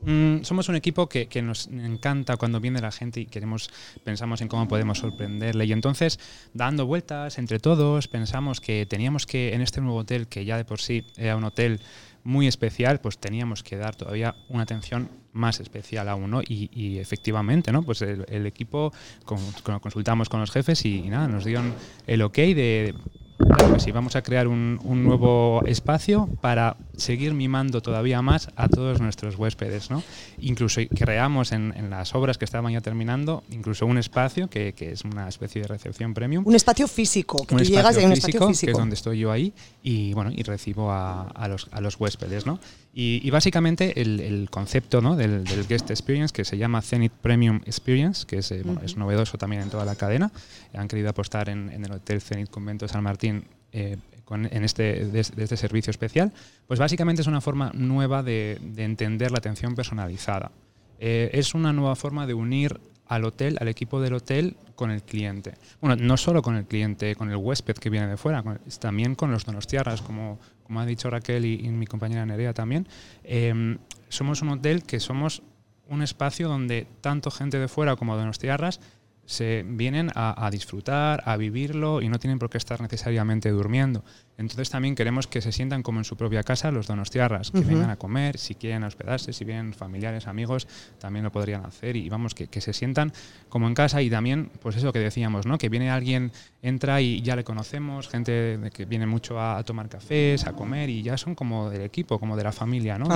Mm, 0.01 0.43
somos 0.45 0.69
un 0.69 0.77
equipo 0.77 1.09
que, 1.09 1.27
que 1.27 1.43
nos 1.43 1.67
encanta 1.67 2.37
cuando 2.37 2.61
viene 2.61 2.81
la 2.81 2.93
gente 2.93 3.21
y 3.21 3.27
queremos, 3.27 3.69
pensamos 4.05 4.41
en 4.41 4.47
cómo 4.49 4.69
podemos 4.69 4.99
sorprenderle. 4.99 5.65
Y 5.67 5.73
entonces, 5.73 6.21
dando 6.55 6.87
vueltas 6.87 7.37
entre 7.37 7.59
todos, 7.59 8.07
pensamos 8.07 8.61
que 8.61 8.87
teníamos 8.87 9.27
que, 9.27 9.55
en 9.55 9.61
este 9.61 9.81
nuevo 9.81 9.99
hotel, 9.99 10.29
que 10.29 10.45
ya 10.45 10.57
de 10.57 10.65
por 10.65 10.81
sí 10.81 11.05
era 11.17 11.37
un 11.37 11.43
hotel 11.45 11.81
muy 12.25 12.47
especial, 12.47 13.01
pues 13.01 13.19
teníamos 13.19 13.63
que 13.63 13.77
dar 13.77 13.95
todavía 13.97 14.35
una 14.49 14.63
atención 14.65 15.09
más 15.33 15.61
especial 15.61 16.09
aún, 16.09 16.31
¿no? 16.31 16.41
Y, 16.43 16.99
efectivamente, 16.99 17.71
¿no? 17.73 17.83
Pues 17.83 18.03
el, 18.03 18.25
el 18.29 18.47
equipo, 18.47 18.93
con, 19.25 19.39
con- 19.63 19.79
consultamos 19.81 20.29
con 20.29 20.41
los 20.41 20.51
jefes 20.51 20.85
y, 20.85 20.99
y 21.07 21.09
nada, 21.11 21.29
nos 21.29 21.45
dieron 21.45 21.73
el 22.07 22.23
ok 22.23 22.35
de, 22.37 22.95
Claro 23.39 23.75
que 23.75 23.81
sí, 23.81 23.93
vamos 23.93 24.17
a 24.17 24.23
crear 24.23 24.49
un, 24.49 24.81
un 24.83 25.05
nuevo 25.05 25.63
espacio 25.65 26.29
para 26.41 26.77
seguir 26.97 27.35
mimando 27.35 27.81
todavía 27.81 28.21
más 28.21 28.49
a 28.57 28.69
todos 28.69 29.01
nuestros 29.01 29.37
huéspedes. 29.37 29.91
¿no? 29.91 30.03
Incluso 30.39 30.81
creamos 30.95 31.53
en, 31.53 31.73
en 31.77 31.89
las 31.89 32.15
obras 32.17 32.37
que 32.37 32.45
estaban 32.45 32.73
ya 32.73 32.81
terminando, 32.81 33.45
incluso 33.51 33.87
un 33.87 33.97
espacio 33.97 34.51
que, 34.51 34.73
que 34.73 34.91
es 34.93 35.05
una 35.05 35.29
especie 35.29 35.63
de 35.63 35.69
recepción 35.69 36.15
premium. 36.15 36.45
Un 36.47 36.57
espacio 36.57 36.89
físico, 36.89 37.47
que 37.47 37.55
un 37.55 37.63
tú 37.63 37.67
llegas 37.69 37.97
hay 37.97 38.07
un 38.07 38.13
espacio 38.13 38.33
físico, 38.33 38.49
físico. 38.49 38.67
que 38.67 38.73
es 38.73 38.79
donde 38.79 38.95
estoy 38.95 39.19
yo 39.21 39.31
ahí, 39.31 39.53
y 39.83 40.13
bueno, 40.15 40.33
y 40.35 40.43
recibo 40.43 40.91
a, 40.91 41.23
a 41.29 41.49
los, 41.49 41.69
a 41.71 41.81
los 41.81 41.99
huéspedes, 42.01 42.45
¿no? 42.45 42.59
Y, 42.95 43.21
y 43.23 43.31
básicamente 43.31 44.01
el, 44.01 44.19
el 44.19 44.51
concepto 44.51 45.01
¿no? 45.01 45.15
del, 45.15 45.45
del 45.45 45.69
guest 45.69 45.89
experience, 45.91 46.33
que 46.33 46.45
se 46.45 46.59
llama 46.59 46.83
Zenith 46.83 47.13
Premium 47.13 47.61
Experience, 47.65 48.27
que 48.27 48.39
es, 48.39 48.51
eh, 48.51 48.63
bueno, 48.65 48.81
es 48.85 48.97
novedoso 48.97 49.39
también 49.39 49.63
en 49.63 49.71
toda 49.71 49.85
la 49.85 49.95
cadena. 49.95 50.33
Han 50.75 50.89
querido 50.89 51.09
apostar 51.11 51.49
en, 51.49 51.71
en 51.71 51.85
el 51.85 51.93
Hotel 51.93 52.21
Zenith 52.21 52.51
Convento 52.51 52.89
San 52.89 53.05
Martín 53.05 53.28
eh, 53.73 53.97
en 54.31 54.65
este, 54.65 55.07
de, 55.07 55.21
este 55.21 55.57
servicio 55.57 55.91
especial, 55.91 56.33
pues 56.67 56.79
básicamente 56.79 57.23
es 57.23 57.29
una 57.29 57.41
forma 57.41 57.71
nueva 57.75 58.23
de, 58.23 58.59
de 58.61 58.85
entender 58.85 59.31
la 59.31 59.39
atención 59.39 59.75
personalizada. 59.75 60.51
Eh, 60.99 61.31
es 61.33 61.55
una 61.55 61.73
nueva 61.73 61.97
forma 61.97 62.27
de 62.27 62.35
unir 62.35 62.79
al 63.07 63.25
hotel, 63.25 63.57
al 63.61 63.69
equipo 63.69 64.03
del 64.03 64.13
hotel, 64.13 64.57
con 64.75 64.91
el 64.91 65.03
cliente. 65.03 65.55
Bueno, 65.81 65.97
no 65.97 66.17
solo 66.19 66.43
con 66.43 66.57
el 66.57 66.67
cliente, 66.67 67.17
con 67.17 67.31
el 67.31 67.37
huésped 67.37 67.77
que 67.77 67.89
viene 67.89 68.07
de 68.07 68.19
fuera, 68.19 68.43
con- 68.43 68.61
también 68.81 69.15
con 69.15 69.31
los 69.31 69.47
donostiarras, 69.47 70.03
como, 70.03 70.39
como 70.65 70.81
ha 70.81 70.85
dicho 70.87 71.09
Raquel 71.09 71.47
y, 71.47 71.55
y 71.65 71.69
mi 71.71 71.87
compañera 71.87 72.27
Nerea 72.27 72.53
también. 72.53 72.87
Eh, 73.25 73.79
somos 74.11 74.43
un 74.43 74.51
hotel 74.51 74.83
que 74.83 75.01
somos 75.01 75.43
un 75.89 76.03
espacio 76.03 76.49
donde 76.49 76.87
tanto 77.01 77.31
gente 77.31 77.59
de 77.59 77.67
fuera 77.67 77.97
como 77.97 78.15
donostiarras 78.15 78.81
se 79.29 79.63
vienen 79.67 80.11
a, 80.15 80.49
disfrutar, 80.51 81.23
a 81.27 81.37
vivirlo 81.37 82.01
y 82.01 82.09
no 82.09 82.19
tienen 82.19 82.39
por 82.39 82.49
qué 82.49 82.57
estar 82.57 82.81
necesariamente 82.81 83.51
durmiendo. 83.51 84.03
Entonces 84.39 84.71
también 84.71 84.95
queremos 84.95 85.27
que 85.27 85.41
se 85.43 85.53
sientan 85.53 85.83
como 85.83 85.99
en 85.99 86.05
su 86.05 86.17
propia 86.17 86.43
casa 86.43 86.71
los 86.71 86.87
donostiarras, 86.87 87.51
que 87.51 87.59
vengan 87.67 87.91
a 87.91 87.97
comer, 87.97 88.39
si 88.39 88.55
quieren 88.55 88.85
hospedarse, 88.85 89.33
si 89.33 89.45
vienen 89.45 89.75
familiares, 89.75 90.27
amigos, 90.29 90.67
también 90.99 91.25
lo 91.25 91.33
podrían 91.33 91.67
hacer 91.67 91.97
y 91.97 92.09
vamos, 92.09 92.35
que, 92.35 92.47
que 92.47 92.61
se 92.61 92.73
sientan 92.73 93.13
como 93.49 93.67
en 93.67 93.75
casa 93.75 94.01
y 94.01 94.09
también, 94.09 94.51
pues 94.63 94.77
eso 94.77 94.93
que 94.93 95.01
decíamos, 95.01 95.45
¿no? 95.45 95.59
Que 95.59 95.69
viene 95.69 95.91
alguien, 95.91 96.31
entra 96.63 97.01
y 97.01 97.21
ya 97.21 97.35
le 97.37 97.45
conocemos, 97.45 98.09
gente 98.09 98.59
que 98.73 98.85
viene 98.85 99.07
mucho 99.07 99.39
a, 99.41 99.59
a 99.59 99.65
tomar 99.65 99.89
cafés, 99.89 100.47
a 100.47 100.53
comer 100.53 100.89
y 100.89 101.03
ya 101.03 101.17
son 101.19 101.35
como 101.35 101.69
del 101.71 101.83
equipo, 101.83 102.19
como 102.21 102.37
de 102.37 102.45
la 102.45 102.53
familia, 102.53 102.97
¿no? 102.99 103.07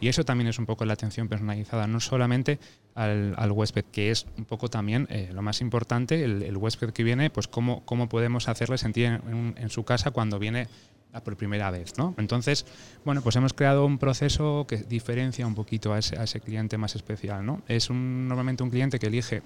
Y- 0.00 0.08
eso 0.08 0.24
también 0.24 0.48
es 0.48 0.58
un 0.58 0.66
poco 0.66 0.84
la 0.84 0.92
atención 0.94 1.28
personalizada, 1.28 1.86
no 1.86 2.00
solamente 2.00 2.58
al, 2.96 3.34
al 3.36 3.52
huésped, 3.52 3.84
que 3.92 4.10
es 4.10 4.26
un 4.36 4.44
poco 4.44 4.68
también 4.68 5.06
eh, 5.10 5.30
lo 5.32 5.40
más 5.42 5.60
importante, 5.60 6.24
el, 6.24 6.42
el 6.42 6.56
huésped 6.56 6.90
que 6.90 7.04
viene, 7.04 7.30
pues 7.30 7.46
cómo, 7.48 7.84
cómo 7.84 8.08
podemos 8.08 8.48
hacerle 8.48 8.76
sentir 8.78 9.06
en, 9.06 9.14
en- 9.28 9.54
en 9.56 9.70
su 9.70 9.84
casa 9.84 10.10
cuando 10.10 10.38
viene 10.38 10.59
por 11.24 11.36
primera 11.36 11.70
vez, 11.72 11.98
¿no? 11.98 12.14
Entonces, 12.18 12.64
bueno, 13.04 13.20
pues 13.20 13.34
hemos 13.36 13.52
creado 13.52 13.84
un 13.84 13.98
proceso 13.98 14.66
que 14.68 14.76
diferencia 14.76 15.44
un 15.46 15.56
poquito 15.56 15.92
a 15.92 15.98
ese, 15.98 16.40
cliente 16.40 16.78
más 16.78 16.94
especial, 16.94 17.44
¿no? 17.44 17.62
Es 17.66 17.90
normalmente 17.90 18.62
un 18.62 18.70
cliente 18.70 18.98
que 18.98 19.08
elige 19.08 19.42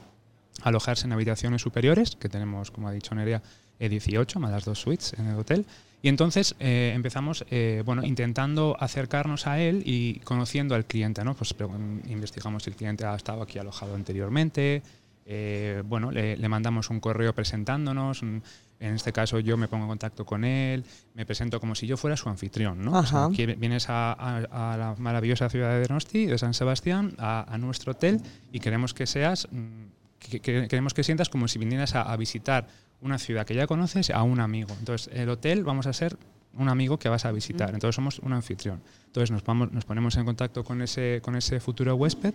alojarse 0.62 1.07
en 1.07 1.12
habitaciones 1.12 1.62
superiores, 1.62 2.16
que 2.16 2.29
tenemos, 2.29 2.70
como 2.70 2.88
ha 2.88 2.92
dicho 2.92 3.14
Nerea, 3.14 3.42
eh, 3.79 3.88
18 3.88 4.38
más 4.40 4.50
las 4.50 4.64
dos 4.64 4.79
suites 4.79 5.14
en 5.18 5.27
el 5.27 5.37
hotel. 5.37 5.64
Y 6.03 6.09
entonces 6.09 6.55
eh, 6.61 6.92
empezamos, 6.94 7.46
eh, 7.50 7.83
bueno, 7.87 8.05
intentando 8.05 8.77
acercarnos 8.79 9.46
a 9.46 9.59
él 9.59 9.83
y 9.87 10.20
conociendo 10.20 10.74
al 10.74 10.85
cliente, 10.85 11.24
¿no? 11.24 11.35
Pues 11.35 11.57
pregun- 11.57 12.03
investigamos 12.09 12.64
si 12.64 12.70
el 12.70 12.77
cliente 12.77 13.07
ha 13.07 13.14
estado 13.16 13.40
aquí 13.40 13.59
alojado 13.59 13.94
anteriormente, 13.94 14.83
eh, 15.27 15.83
bueno, 15.87 16.11
le, 16.11 16.37
le 16.37 16.48
mandamos 16.50 16.90
un 16.90 17.00
correo 17.00 17.35
presentándonos, 17.35 18.22
mm, 18.22 18.37
En 18.80 18.94
este 18.94 19.12
caso 19.12 19.38
yo 19.38 19.56
me 19.56 19.68
pongo 19.68 19.84
en 19.84 19.88
contacto 19.88 20.24
con 20.26 20.44
él, 20.44 20.84
me 21.14 21.24
presento 21.24 21.60
como 21.60 21.74
si 21.74 21.87
yo 21.87 21.96
fuera 21.96 22.16
su 22.16 22.28
anfitrión, 22.28 22.84
¿no? 22.84 22.98
O 22.98 23.06
sea, 23.06 23.26
vienes 23.56 23.88
a, 23.88 24.12
a- 24.12 24.72
a 24.72 24.76
la 24.76 24.94
maravillosa 24.98 25.48
ciudad 25.48 25.70
de 25.70 25.87
Donosti, 25.87 26.26
de 26.26 26.37
San 26.38 26.54
Sebastián, 26.54 27.14
a, 27.18 27.44
a 27.52 27.56
nuestro 27.58 27.92
hotel 27.92 28.20
y 28.52 28.60
queremos 28.60 28.92
que 28.92 29.06
seas, 29.06 29.48
mm, 29.50 29.66
que, 30.18 30.40
que- 30.40 30.68
queremos 30.68 30.92
que 30.94 31.04
sientas 31.04 31.28
como 31.28 31.48
si 31.48 31.58
vinieras 31.58 31.94
a, 31.94 32.02
a 32.02 32.16
visitar 32.16 32.66
una 33.00 33.18
ciudad 33.18 33.46
que 33.46 33.54
ya 33.54 33.66
conoces 33.66 34.10
a 34.10 34.22
un 34.22 34.40
amigo. 34.40 34.74
Entonces, 34.78 35.10
el 35.14 35.28
hotel 35.28 35.62
vamos 35.64 35.87
a 35.87 35.92
ser 35.92 36.16
un 36.56 36.68
amigo 36.68 36.98
que 36.98 37.08
vas 37.08 37.24
a 37.24 37.32
visitar. 37.32 37.74
Entonces, 37.74 37.96
somos 37.96 38.18
un 38.20 38.32
anfitrión. 38.32 38.80
Entonces, 39.06 39.30
nos, 39.30 39.44
vamos, 39.44 39.72
nos 39.72 39.84
ponemos 39.84 40.16
en 40.16 40.24
contacto 40.24 40.62
con 40.64 40.82
ese, 40.82 41.20
con 41.22 41.37
ese 41.37 41.58
futuro 41.60 41.94
huésped 41.96 42.34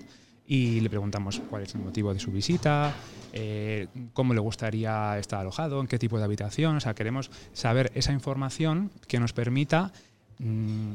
y 0.49 0.79
le 0.79 0.89
preguntamos 0.89 1.39
cuál 1.47 1.61
es 1.61 1.75
el 1.75 1.81
motivo 1.81 2.11
de 2.11 2.19
su 2.19 2.31
visita, 2.31 2.91
eh, 3.33 3.85
cómo 4.13 4.33
le 4.33 4.39
gustaría 4.39 5.19
estar 5.19 5.39
alojado, 5.39 5.79
en 5.79 5.85
qué 5.85 5.99
tipo 5.99 6.17
de 6.17 6.23
habitación. 6.23 6.75
O 6.75 6.79
sea, 6.79 6.95
queremos 6.95 7.29
saber 7.53 7.91
esa 7.93 8.13
información 8.13 8.89
que 9.07 9.19
nos 9.19 9.31
permita 9.31 9.93
mm, 10.39 10.93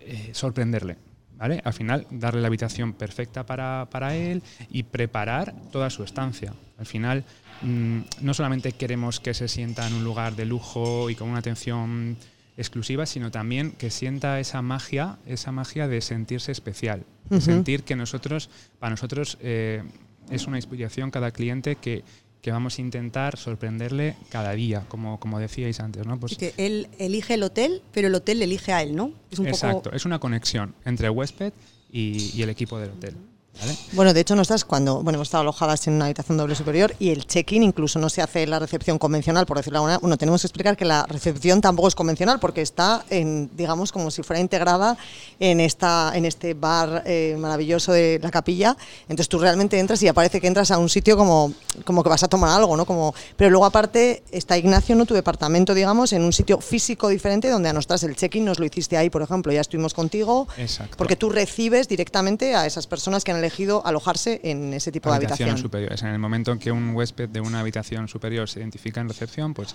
eh, 0.00 0.30
sorprenderle. 0.32 0.96
¿Vale? 1.38 1.60
Al 1.64 1.72
final, 1.72 2.06
darle 2.10 2.40
la 2.40 2.48
habitación 2.48 2.94
perfecta 2.94 3.46
para, 3.46 3.86
para 3.90 4.16
él 4.16 4.42
y 4.70 4.82
preparar 4.82 5.54
toda 5.70 5.88
su 5.90 6.02
estancia. 6.02 6.54
Al 6.76 6.86
final, 6.86 7.24
mm, 7.62 8.00
no 8.22 8.34
solamente 8.34 8.72
queremos 8.72 9.20
que 9.20 9.34
se 9.34 9.46
sienta 9.46 9.86
en 9.86 9.94
un 9.94 10.02
lugar 10.02 10.34
de 10.34 10.46
lujo 10.46 11.10
y 11.10 11.14
con 11.14 11.28
una 11.28 11.38
atención 11.38 12.16
exclusiva, 12.56 13.06
sino 13.06 13.30
también 13.30 13.72
que 13.72 13.90
sienta 13.90 14.40
esa 14.40 14.62
magia, 14.62 15.18
esa 15.26 15.52
magia 15.52 15.88
de 15.88 16.00
sentirse 16.00 16.52
especial, 16.52 17.04
de 17.28 17.40
sentir 17.40 17.82
que 17.82 17.96
nosotros, 17.96 18.48
para 18.78 18.90
nosotros 18.90 19.36
eh, 19.42 19.82
es 20.30 20.46
una 20.46 20.56
inspiración 20.56 21.10
cada 21.10 21.30
cliente 21.30 21.76
que, 21.76 22.02
que 22.40 22.50
vamos 22.50 22.78
a 22.78 22.80
intentar 22.80 23.36
sorprenderle 23.36 24.16
cada 24.30 24.52
día, 24.52 24.84
como, 24.88 25.20
como 25.20 25.38
decíais 25.38 25.80
antes, 25.80 26.06
¿no? 26.06 26.18
Pues 26.18 26.36
que 26.36 26.54
él 26.56 26.88
elige 26.98 27.34
el 27.34 27.42
hotel, 27.42 27.82
pero 27.92 28.08
el 28.08 28.14
hotel 28.14 28.38
le 28.38 28.44
elige 28.44 28.72
a 28.72 28.82
él, 28.82 28.96
¿no? 28.96 29.12
Es 29.30 29.38
un 29.38 29.48
exacto, 29.48 29.82
poco. 29.82 29.96
es 29.96 30.04
una 30.04 30.18
conexión 30.18 30.74
entre 30.84 31.08
el 31.08 31.12
huésped 31.12 31.52
y, 31.90 32.32
y 32.34 32.42
el 32.42 32.48
equipo 32.48 32.78
del 32.78 32.90
hotel. 32.90 33.16
¿Vale? 33.60 33.76
Bueno, 33.92 34.12
de 34.12 34.20
hecho, 34.20 34.34
nosotras 34.34 34.64
cuando 34.64 35.02
bueno, 35.02 35.16
hemos 35.16 35.28
estado 35.28 35.42
alojadas 35.42 35.86
en 35.86 35.94
una 35.94 36.06
habitación 36.06 36.36
doble 36.38 36.54
superior 36.54 36.94
y 36.98 37.10
el 37.10 37.26
check-in 37.26 37.62
incluso 37.62 37.98
no 37.98 38.08
se 38.08 38.22
hace 38.22 38.42
en 38.42 38.50
la 38.50 38.58
recepción 38.58 38.98
convencional, 38.98 39.46
por 39.46 39.56
decirlo 39.56 39.76
de 39.76 39.78
alguna 39.78 39.90
manera. 39.92 40.00
Bueno, 40.00 40.16
tenemos 40.16 40.42
que 40.42 40.46
explicar 40.46 40.76
que 40.76 40.84
la 40.84 41.06
recepción 41.06 41.60
tampoco 41.60 41.88
es 41.88 41.94
convencional 41.94 42.38
porque 42.40 42.62
está, 42.62 43.04
en, 43.10 43.50
digamos, 43.56 43.92
como 43.92 44.10
si 44.10 44.22
fuera 44.22 44.40
integrada 44.40 44.96
en, 45.40 45.60
esta, 45.60 46.12
en 46.14 46.24
este 46.24 46.54
bar 46.54 47.02
eh, 47.06 47.36
maravilloso 47.38 47.92
de 47.92 48.20
la 48.22 48.30
capilla. 48.30 48.76
Entonces 49.02 49.28
tú 49.28 49.38
realmente 49.38 49.78
entras 49.78 50.02
y 50.02 50.08
aparece 50.08 50.40
que 50.40 50.46
entras 50.46 50.70
a 50.70 50.78
un 50.78 50.88
sitio 50.88 51.16
como, 51.16 51.52
como 51.84 52.02
que 52.02 52.08
vas 52.08 52.22
a 52.22 52.28
tomar 52.28 52.50
algo, 52.50 52.76
¿no? 52.76 52.84
Como, 52.84 53.14
pero 53.36 53.50
luego 53.50 53.64
aparte 53.64 54.22
está 54.30 54.58
Ignacio, 54.58 54.94
¿no? 54.96 55.06
Tu 55.06 55.14
departamento, 55.14 55.74
digamos, 55.74 56.12
en 56.12 56.22
un 56.22 56.32
sitio 56.32 56.60
físico 56.60 57.08
diferente 57.08 57.48
donde 57.48 57.68
a 57.68 57.72
nosotras 57.72 58.02
el 58.02 58.16
check-in 58.16 58.44
nos 58.44 58.58
lo 58.58 58.66
hiciste 58.66 58.96
ahí, 58.96 59.10
por 59.10 59.22
ejemplo. 59.22 59.52
Ya 59.52 59.60
estuvimos 59.60 59.94
contigo. 59.94 60.46
Exacto. 60.56 60.96
Porque 60.96 61.16
tú 61.16 61.30
recibes 61.30 61.88
directamente 61.88 62.54
a 62.54 62.66
esas 62.66 62.86
personas 62.86 63.24
que 63.24 63.32
han 63.32 63.38
elegido 63.38 63.45
alojarse 63.84 64.40
en 64.44 64.72
ese 64.74 64.92
tipo 64.92 65.10
de 65.10 65.16
habitación. 65.16 65.58
superiores. 65.58 66.02
En 66.02 66.08
el 66.08 66.18
momento 66.18 66.52
en 66.52 66.58
que 66.58 66.72
un 66.72 66.94
huésped 66.94 67.28
de 67.28 67.40
una 67.40 67.60
habitación 67.60 68.08
superior 68.08 68.48
se 68.48 68.60
identifica 68.60 69.00
en 69.00 69.08
recepción, 69.08 69.54
pues 69.54 69.74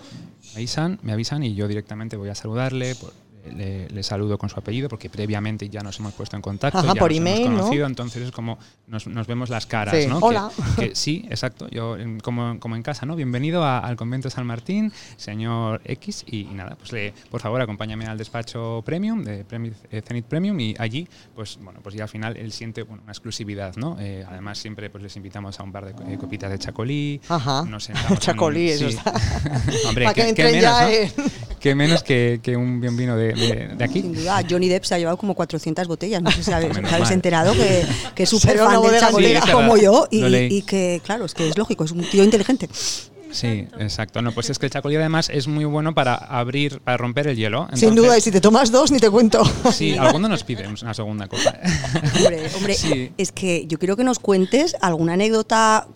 me 0.53 0.57
avisan, 0.57 0.99
me 1.03 1.13
avisan 1.13 1.43
y 1.43 1.55
yo 1.55 1.67
directamente 1.67 2.17
voy 2.17 2.29
a 2.29 2.36
saludarle, 2.36 2.95
pues, 2.95 3.13
le, 3.56 3.88
le 3.89 4.04
saludo 4.04 4.38
con 4.38 4.49
su 4.49 4.60
apellido 4.60 4.89
porque 4.89 5.10
previamente 5.10 5.69
ya 5.69 5.82
nos 5.82 5.99
hemos 5.99 6.13
puesto 6.13 6.36
en 6.36 6.41
contacto, 6.41 6.80
Ajá, 6.80 6.93
ya 6.93 6.99
por 6.99 7.10
nos 7.12 7.17
email, 7.17 7.41
hemos 7.45 7.51
¿no? 7.51 7.58
conocido, 7.63 7.86
entonces 7.88 8.23
es 8.23 8.32
como 8.32 8.58
nos, 8.88 9.08
nos 9.08 9.27
vemos 9.27 9.49
las 9.49 9.65
caras, 9.65 9.95
Sí. 9.95 10.08
¿no? 10.08 10.19
Hola. 10.19 10.49
Que, 10.77 10.89
que 10.89 10.95
sí, 10.95 11.25
exacto. 11.30 11.67
Yo 11.69 11.97
como, 12.23 12.60
como 12.60 12.75
en 12.75 12.84
casa, 12.84 13.06
¿no? 13.06 13.15
Bienvenido 13.15 13.63
a- 13.63 13.80
al 13.80 13.95
convento 13.95 14.30
San 14.30 14.45
Martín, 14.45 14.91
señor 15.17 15.82
X 15.86 16.23
y, 16.27 16.41
y 16.41 16.54
nada, 16.54 16.75
pues 16.77 16.91
le, 16.91 17.13
por 17.30 17.41
favor 17.41 17.62
acompáñame 17.62 18.06
al 18.06 18.17
despacho 18.17 18.82
premium 18.86 19.23
de 19.23 19.45
Premi- 19.47 19.73
eh, 19.91 20.01
Zenith 20.06 20.25
Premium 20.25 20.60
y 20.60 20.75
allí, 20.77 21.08
pues 21.36 21.58
bueno, 21.62 21.80
pues 21.82 21.95
ya 21.95 22.04
al 22.04 22.10
final 22.10 22.38
él 22.38 22.51
siente 22.51 22.84
bueno, 22.84 23.04
una 23.04 23.12
exclusividad, 23.12 23.75
¿no? 23.75 23.97
Eh, 23.99 24.25
además 24.27 24.58
siempre 24.58 24.89
pues 24.89 25.04
les 25.04 25.15
invitamos 25.15 25.60
a 25.60 25.63
un 25.63 25.71
par 25.71 25.86
de 25.93 26.13
eh, 26.13 26.17
copitas 26.17 26.49
de 26.51 26.60
chacolí, 26.60 27.19
Ajá. 27.30 27.63
nos 27.65 27.84
sentamos 27.86 28.12
en- 28.12 28.17
Chacolí, 28.19 28.69
eso 28.69 28.89
sí. 28.89 28.95
está. 28.97 29.12
Hombre, 29.88 30.06
Para 30.06 30.13
que 30.34 30.43
menos, 30.43 30.62
ya 30.62 30.82
¿no? 30.84 30.89
en- 30.89 31.12
Qué 31.60 31.75
menos 31.75 32.01
que, 32.01 32.39
que 32.41 32.58
un 32.58 32.80
buen 32.80 32.97
vino 32.97 33.15
de, 33.15 33.30
de- 33.33 33.67
de 33.75 33.83
aquí. 33.83 34.01
Sin 34.01 34.13
duda, 34.13 34.41
Johnny 34.49 34.67
Depp 34.69 34.83
se 34.83 34.95
ha 34.95 34.97
llevado 34.99 35.17
como 35.17 35.33
400 35.35 35.87
botellas. 35.87 36.21
No 36.21 36.31
sé 36.31 36.43
si 36.43 36.51
habéis, 36.51 36.71
os 36.77 37.11
enterado 37.11 37.53
que, 37.53 37.85
que 38.15 38.23
es 38.23 38.29
súper 38.29 38.57
fan 38.57 38.69
del 38.71 38.77
bodega 38.79 38.99
chacolí 38.99 39.25
entera. 39.27 39.41
Sí, 39.45 39.49
es 39.49 39.55
como 39.55 39.77
yo 39.77 40.07
y, 40.11 40.61
que, 40.63 41.01
claro, 41.03 41.25
es 41.25 41.33
que 41.33 41.47
es 41.49 41.57
lógico, 41.57 41.83
es 41.83 41.91
un 41.91 42.03
tío 42.03 42.23
inteligente. 42.23 42.69
Sí, 43.31 43.65
exacto. 43.79 44.21
No, 44.21 44.33
pues 44.33 44.49
es 44.49 44.59
que 44.59 44.65
el 44.65 44.71
chacolí 44.73 44.97
además 44.97 45.29
es 45.33 45.47
muy 45.47 45.63
bueno 45.63 45.93
para 45.93 46.15
abrir, 46.15 46.81
para 46.81 46.97
romper 46.97 47.27
el 47.27 47.37
hielo. 47.37 47.69
Sin 47.73 47.95
duda, 47.95 48.17
y 48.17 48.21
si 48.21 48.29
te 48.29 48.41
tomas 48.41 48.71
dos, 48.71 48.91
ni 48.91 48.99
te 48.99 49.09
cuento. 49.09 49.41
Sí, 49.71 49.95
alguno 49.97 50.27
nos 50.27 50.43
pide 50.43 50.67
una 50.67 50.93
segunda 50.93 51.27
copa. 51.27 51.55
Hombre, 52.17 52.49
hombre, 52.57 52.73
Sí. 52.73 53.11
es 53.17 53.31
que 53.31 53.65
yo 53.67 53.79
quiero 53.79 53.95
que 53.95 54.03
nos 54.03 54.19
cuentes 54.19 54.75
alguna 54.81 55.13
anécdota 55.13 55.87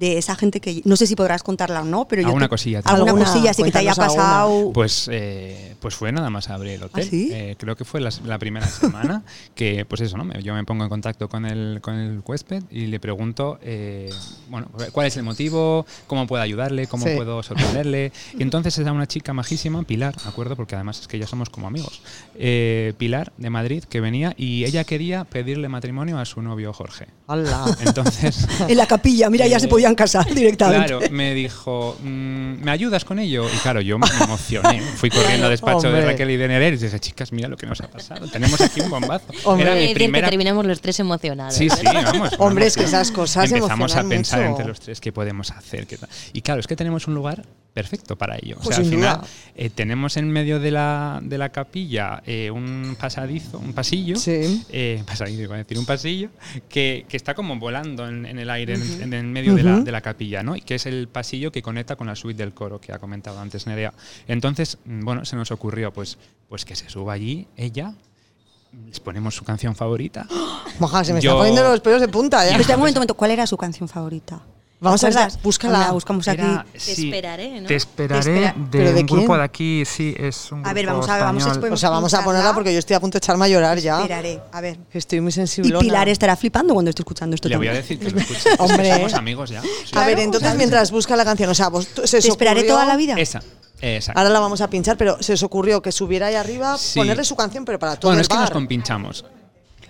de 0.00 0.18
esa 0.18 0.34
gente 0.34 0.60
que 0.60 0.80
no 0.84 0.96
sé 0.96 1.06
si 1.06 1.14
podrás 1.14 1.42
contarla 1.42 1.82
o 1.82 1.84
no, 1.84 2.08
pero 2.08 2.22
yo 2.22 2.28
Alguna 2.28 2.46
te- 2.46 2.50
cosilla, 2.50 2.78
alguna, 2.84 3.10
Alguna, 3.12 3.24
cosilla 3.26 3.52
sí 3.54 3.62
que 3.62 3.70
te 3.70 3.78
haya 3.78 3.90
alguna. 3.92 4.06
pasado. 4.08 4.70
Pues, 4.72 5.08
eh, 5.12 5.76
pues 5.78 5.94
fue 5.94 6.10
nada 6.10 6.30
más 6.30 6.48
abrir 6.48 6.72
el 6.72 6.82
hotel. 6.82 7.04
¿Ah, 7.06 7.08
sí? 7.10 7.28
Eh, 7.32 7.54
creo 7.58 7.76
que 7.76 7.84
fue 7.84 8.00
la, 8.00 8.10
la 8.24 8.38
primera 8.38 8.66
semana 8.66 9.22
que, 9.54 9.84
pues 9.84 10.00
eso, 10.00 10.16
¿no? 10.16 10.24
Me- 10.24 10.42
Yo 10.42 10.54
me 10.54 10.64
pongo 10.64 10.84
en 10.84 10.88
contacto 10.90 11.28
con 11.28 11.44
el, 11.44 11.80
con 11.82 11.94
el 11.96 12.22
huésped 12.26 12.62
y 12.70 12.86
le 12.86 12.98
pregunto, 12.98 13.58
eh, 13.62 14.10
bueno, 14.48 14.68
cuál 14.92 15.06
es 15.06 15.16
el 15.18 15.22
motivo, 15.22 15.84
cómo 16.06 16.26
puedo 16.26 16.42
ayudarle, 16.42 16.86
cómo 16.86 17.06
Sí. 17.06 17.12
puedo 17.14 17.42
sorprenderle. 17.42 18.12
Y 18.38 18.42
entonces 18.42 18.76
era 18.78 18.92
una 18.92 19.06
chica 19.06 19.34
majísima, 19.34 19.82
Pilar, 19.82 20.16
¿de 20.16 20.28
acuerdo? 20.28 20.56
Porque 20.56 20.76
además 20.76 20.98
es 21.00 21.08
que 21.08 21.18
ya 21.18 21.26
somos 21.26 21.50
como 21.50 21.66
amigos. 21.66 22.00
Eh, 22.36 22.94
Pilar, 22.96 23.32
de 23.36 23.50
Madrid, 23.50 23.84
que 23.84 24.00
venía 24.00 24.34
y 24.38 24.64
ella 24.64 24.84
quería 24.84 25.24
pedirle 25.24 25.68
matrimonio 25.68 26.18
a 26.18 26.24
su 26.24 26.40
novio 26.40 26.72
Jorge. 26.72 27.08
¡Hala! 27.26 27.66
Entonces... 27.84 28.46
en 28.68 28.76
la 28.78 28.86
capilla, 28.86 29.28
mira, 29.28 29.46
ya 29.46 29.60
se 29.60 29.68
podían 29.90 29.94
casar 29.94 30.34
directamente. 30.34 30.86
Claro, 30.88 31.10
me 31.10 31.34
dijo, 31.34 31.96
mm, 32.02 32.62
¿me 32.62 32.70
ayudas 32.70 33.04
con 33.04 33.18
ello? 33.18 33.46
Y 33.48 33.56
claro, 33.58 33.80
yo 33.80 33.98
me 33.98 34.06
emocioné. 34.22 34.80
Fui 34.96 35.10
corriendo 35.10 35.46
al 35.46 35.52
despacho 35.52 35.88
Hombre. 35.88 36.00
de 36.00 36.06
Raquel 36.06 36.30
y 36.30 36.36
de 36.36 36.48
Nereid 36.48 36.74
y 36.74 36.76
dije, 36.76 37.00
chicas, 37.00 37.32
mira 37.32 37.48
lo 37.48 37.56
que 37.56 37.66
nos 37.66 37.80
ha 37.80 37.88
pasado. 37.88 38.26
Tenemos 38.28 38.60
aquí 38.60 38.80
un 38.80 38.90
bombazo. 38.90 39.26
Hombre. 39.44 39.66
Era 39.66 39.74
mi 39.74 39.94
primera... 39.94 40.26
que 40.26 40.30
terminamos 40.30 40.66
los 40.66 40.80
tres 40.80 41.00
emocionados. 41.00 41.54
Sí, 41.54 41.68
sí, 41.68 41.84
vamos. 41.84 42.30
Hombre, 42.38 42.66
es 42.66 42.76
que 42.76 42.84
esas 42.84 43.10
cosas 43.10 43.50
Empezamos 43.50 43.96
a 43.96 44.04
pensar 44.04 44.40
mucho. 44.40 44.50
entre 44.50 44.66
los 44.66 44.80
tres 44.80 45.00
qué 45.00 45.12
podemos 45.12 45.50
hacer. 45.50 45.86
qué 45.86 45.96
tal. 45.96 46.08
Y 46.32 46.42
claro, 46.42 46.60
es 46.60 46.66
que 46.66 46.76
tenemos 46.76 47.06
un 47.06 47.14
lugar 47.14 47.44
perfecto 47.72 48.16
para 48.16 48.36
ello. 48.36 48.56
O 48.58 48.62
Pues 48.62 48.76
sea, 48.76 48.84
al 48.84 48.90
final 48.90 49.20
eh, 49.54 49.70
tenemos 49.70 50.16
en 50.16 50.28
medio 50.30 50.58
de 50.58 50.70
la, 50.70 51.20
de 51.22 51.38
la 51.38 51.50
capilla 51.50 52.22
eh, 52.26 52.50
un 52.50 52.96
pasadizo, 52.98 53.58
un 53.58 53.72
pasillo. 53.72 54.16
Sí. 54.16 54.64
Eh, 54.70 55.02
pasadizo, 55.06 55.42
iba 55.42 55.54
a 55.54 55.58
decir, 55.58 55.78
un 55.78 55.86
pasillo 55.86 56.30
que, 56.68 57.06
que 57.08 57.16
está 57.16 57.34
como 57.34 57.56
volando 57.58 58.08
en, 58.08 58.26
en 58.26 58.38
el 58.38 58.50
aire, 58.50 58.74
en, 58.74 59.02
en 59.02 59.12
el 59.14 59.24
medio 59.24 59.54
de, 59.54 59.62
la, 59.62 59.80
de 59.80 59.92
la 59.92 60.00
capilla, 60.00 60.42
¿no? 60.42 60.56
Y 60.56 60.60
que 60.62 60.74
es 60.74 60.86
el 60.86 61.08
pasillo 61.08 61.52
que 61.52 61.62
conecta 61.62 61.96
con 61.96 62.06
la 62.08 62.16
suite 62.16 62.42
del 62.42 62.52
coro 62.54 62.80
que 62.80 62.92
ha 62.92 62.98
comentado 62.98 63.38
antes 63.40 63.66
Nerea. 63.66 63.94
Entonces, 64.26 64.78
mm, 64.84 65.04
bueno, 65.04 65.24
se 65.24 65.36
nos 65.36 65.50
ocurrió 65.50 65.92
pues, 65.92 66.18
pues 66.48 66.64
que 66.64 66.74
se 66.74 66.88
suba 66.90 67.12
allí 67.12 67.46
ella, 67.56 67.94
les 68.86 69.00
ponemos 69.00 69.34
su 69.34 69.44
canción 69.44 69.74
favorita. 69.76 70.26
Moja, 70.80 71.04
se 71.04 71.12
me 71.12 71.20
Yo- 71.20 71.30
están 71.30 71.38
poniendo 71.40 71.62
los 71.70 71.80
pelos 71.80 72.00
de 72.00 72.08
punta. 72.08 72.44
¿eh? 72.44 72.48
Pero 72.50 72.60
espera 72.60 72.76
un 72.76 72.80
momento, 72.80 72.98
un 72.98 73.00
momento, 73.02 73.14
¿cuál 73.14 73.30
era 73.32 73.46
su 73.46 73.56
canción 73.56 73.88
favorita? 73.88 74.40
Vamos 74.80 75.04
a 75.04 75.10
ver, 75.10 75.28
búscala. 75.42 75.90
Buscamos 75.92 76.26
aquí. 76.26 76.40
Era- 76.40 76.64
Te 76.72 76.78
esperaré, 76.92 77.60
¿no? 77.60 77.66
Te 77.68 77.74
esperaré 77.76 78.22
Te 78.24 78.30
espera- 78.30 78.54
de, 78.56 78.78
¿Pero 78.78 78.92
de 78.94 79.00
un 79.00 79.06
grupo 79.06 79.36
de 79.36 79.42
aquí, 79.44 79.84
sí, 79.84 80.14
es 80.18 80.50
un 80.52 80.66
A 80.66 80.72
ver, 80.72 80.86
grupo 80.86 81.00
vamos 81.00 81.08
a 81.10 81.14
ver, 81.16 81.22
vamos 81.24 81.46
a 81.46 81.72
O 81.72 81.76
sea, 81.76 81.90
vamos 81.90 82.14
a 82.14 82.24
ponerla 82.24 82.54
porque 82.54 82.72
yo 82.72 82.78
estoy 82.78 82.96
a 82.96 83.00
punto 83.00 83.16
de 83.16 83.18
echarme 83.18 83.44
a 83.44 83.48
llorar 83.48 83.78
ya. 83.78 83.98
Esperaré, 84.00 84.40
a 84.50 84.60
ver. 84.62 84.78
Estoy 84.92 85.20
muy 85.20 85.28
Y 85.28 85.32
sensible. 85.32 85.78
Pilar 85.78 86.08
estará 86.08 86.34
flipando 86.34 86.72
cuando 86.72 86.88
esté 86.88 87.02
escuchando 87.02 87.34
esto 87.34 87.48
Le 87.48 87.56
voy 87.58 87.68
a 87.68 87.74
decir 87.74 87.98
que 87.98 88.10
lo 88.10 88.18
escuche. 88.20 88.48
Hombre. 88.58 88.94
somos 88.94 89.12
amigos 89.14 89.50
ya. 89.50 89.60
Sí. 89.62 89.68
A 89.94 90.06
ver, 90.06 90.18
entonces 90.20 90.54
mientras 90.56 90.90
busca 90.90 91.14
la 91.14 91.24
canción, 91.26 91.50
o 91.50 91.54
sea, 91.54 91.68
vos, 91.68 91.86
se 92.04 92.20
Te 92.20 92.28
esperaré 92.28 92.60
ocurrió- 92.60 92.72
toda 92.74 92.86
la 92.86 92.96
vida. 92.96 93.14
Esa, 93.18 93.42
exacto. 93.82 94.18
Ahora 94.18 94.30
la 94.32 94.40
vamos 94.40 94.62
a 94.62 94.70
pinchar, 94.70 94.96
pero 94.96 95.22
se 95.22 95.34
os 95.34 95.42
ocurrió 95.42 95.82
que 95.82 95.92
subiera 95.92 96.28
ahí 96.28 96.36
arriba, 96.36 96.78
Sí. 96.78 96.98
ponerle 96.98 97.24
su 97.24 97.36
canción, 97.36 97.66
pero 97.66 97.78
para 97.78 97.96
todo 97.96 98.08
Bueno, 98.10 98.20
el 98.20 98.22
es 98.22 98.28
que 98.28 98.36
nos 98.36 98.50
compinchamos. 98.50 99.24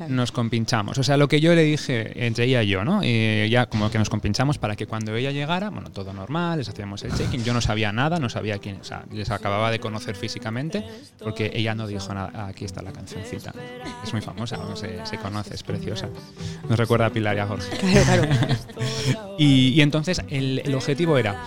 Claro. 0.00 0.14
Nos 0.14 0.32
compinchamos. 0.32 0.96
O 0.96 1.02
sea, 1.02 1.18
lo 1.18 1.28
que 1.28 1.42
yo 1.42 1.54
le 1.54 1.62
dije 1.62 2.26
entre 2.26 2.46
ella 2.46 2.62
y 2.62 2.68
yo, 2.68 2.84
¿no? 2.86 3.00
Eh, 3.02 3.48
ya 3.50 3.66
como 3.66 3.90
que 3.90 3.98
nos 3.98 4.08
compinchamos 4.08 4.56
para 4.56 4.74
que 4.74 4.86
cuando 4.86 5.14
ella 5.14 5.30
llegara, 5.30 5.68
bueno, 5.68 5.90
todo 5.90 6.14
normal, 6.14 6.56
les 6.56 6.70
hacíamos 6.70 7.02
el 7.04 7.12
check-in. 7.12 7.44
Yo 7.44 7.52
no 7.52 7.60
sabía 7.60 7.92
nada, 7.92 8.18
no 8.18 8.30
sabía 8.30 8.56
quién. 8.56 8.78
O 8.80 8.84
sea, 8.84 9.04
les 9.12 9.30
acababa 9.30 9.70
de 9.70 9.78
conocer 9.78 10.16
físicamente 10.16 10.82
porque 11.22 11.50
ella 11.52 11.74
no 11.74 11.86
dijo 11.86 12.14
nada. 12.14 12.30
"Ah, 12.34 12.46
aquí 12.46 12.64
está 12.64 12.80
la 12.80 12.92
cancioncita. 12.92 13.52
Es 14.02 14.10
muy 14.14 14.22
famosa, 14.22 14.56
¿no? 14.56 14.74
se, 14.74 15.04
se 15.04 15.18
conoce, 15.18 15.54
es 15.54 15.62
preciosa. 15.62 16.08
Nos 16.66 16.78
recuerda 16.78 17.04
a 17.06 17.10
Pilar 17.10 17.36
y 17.36 17.40
a 17.40 17.46
Jorge. 17.46 17.76
Claro, 17.76 18.22
claro. 18.22 18.56
Y, 19.38 19.68
y 19.74 19.80
entonces 19.82 20.22
el, 20.28 20.60
el 20.64 20.74
objetivo 20.74 21.16
era 21.18 21.42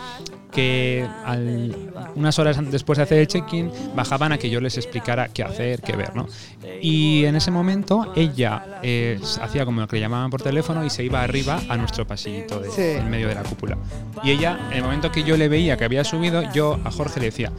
que 0.52 1.08
al- 1.26 1.76
unas 2.16 2.38
horas 2.40 2.58
después 2.72 2.98
de 2.98 3.04
hacer 3.04 3.18
el 3.20 3.28
check-in 3.28 3.72
bajaban 3.96 4.32
a 4.32 4.38
que 4.38 4.50
yo 4.50 4.60
les 4.62 4.78
explicara 4.78 5.30
qué 5.30 5.44
hacer, 5.44 5.82
qué 5.82 5.96
ver, 5.96 6.16
¿no? 6.16 6.28
Y 6.82 7.26
en 7.26 7.36
ese 7.36 7.50
momento 7.52 8.12
ella 8.16 8.43
ella 8.44 8.80
eh, 8.84 9.20
hacía 9.42 9.66
como 9.66 9.86
que 9.88 9.96
le 9.96 10.02
llamaban 10.02 10.30
por 10.30 10.42
teléfono 10.42 10.84
y 10.86 10.90
se 10.90 11.04
iba 11.04 11.22
arriba 11.24 11.62
a 11.70 11.78
nuestro 11.78 12.06
pasillito 12.06 12.60
de- 12.60 12.70
Sí. 12.72 12.82
en 12.82 13.10
medio 13.10 13.28
de 13.28 13.36
la 13.36 13.44
cúpula. 13.44 13.78
Y 14.24 14.32
ella, 14.32 14.60
en 14.72 14.78
el 14.78 14.84
momento 14.84 15.12
que 15.12 15.24
yo 15.24 15.38
le 15.38 15.48
veía 15.48 15.78
que 15.78 15.86
había 15.86 16.04
subido, 16.04 16.44
yo 16.54 16.80
a 16.84 16.92
Jorge 16.92 17.20
le 17.20 17.28
decía, 17.28 17.52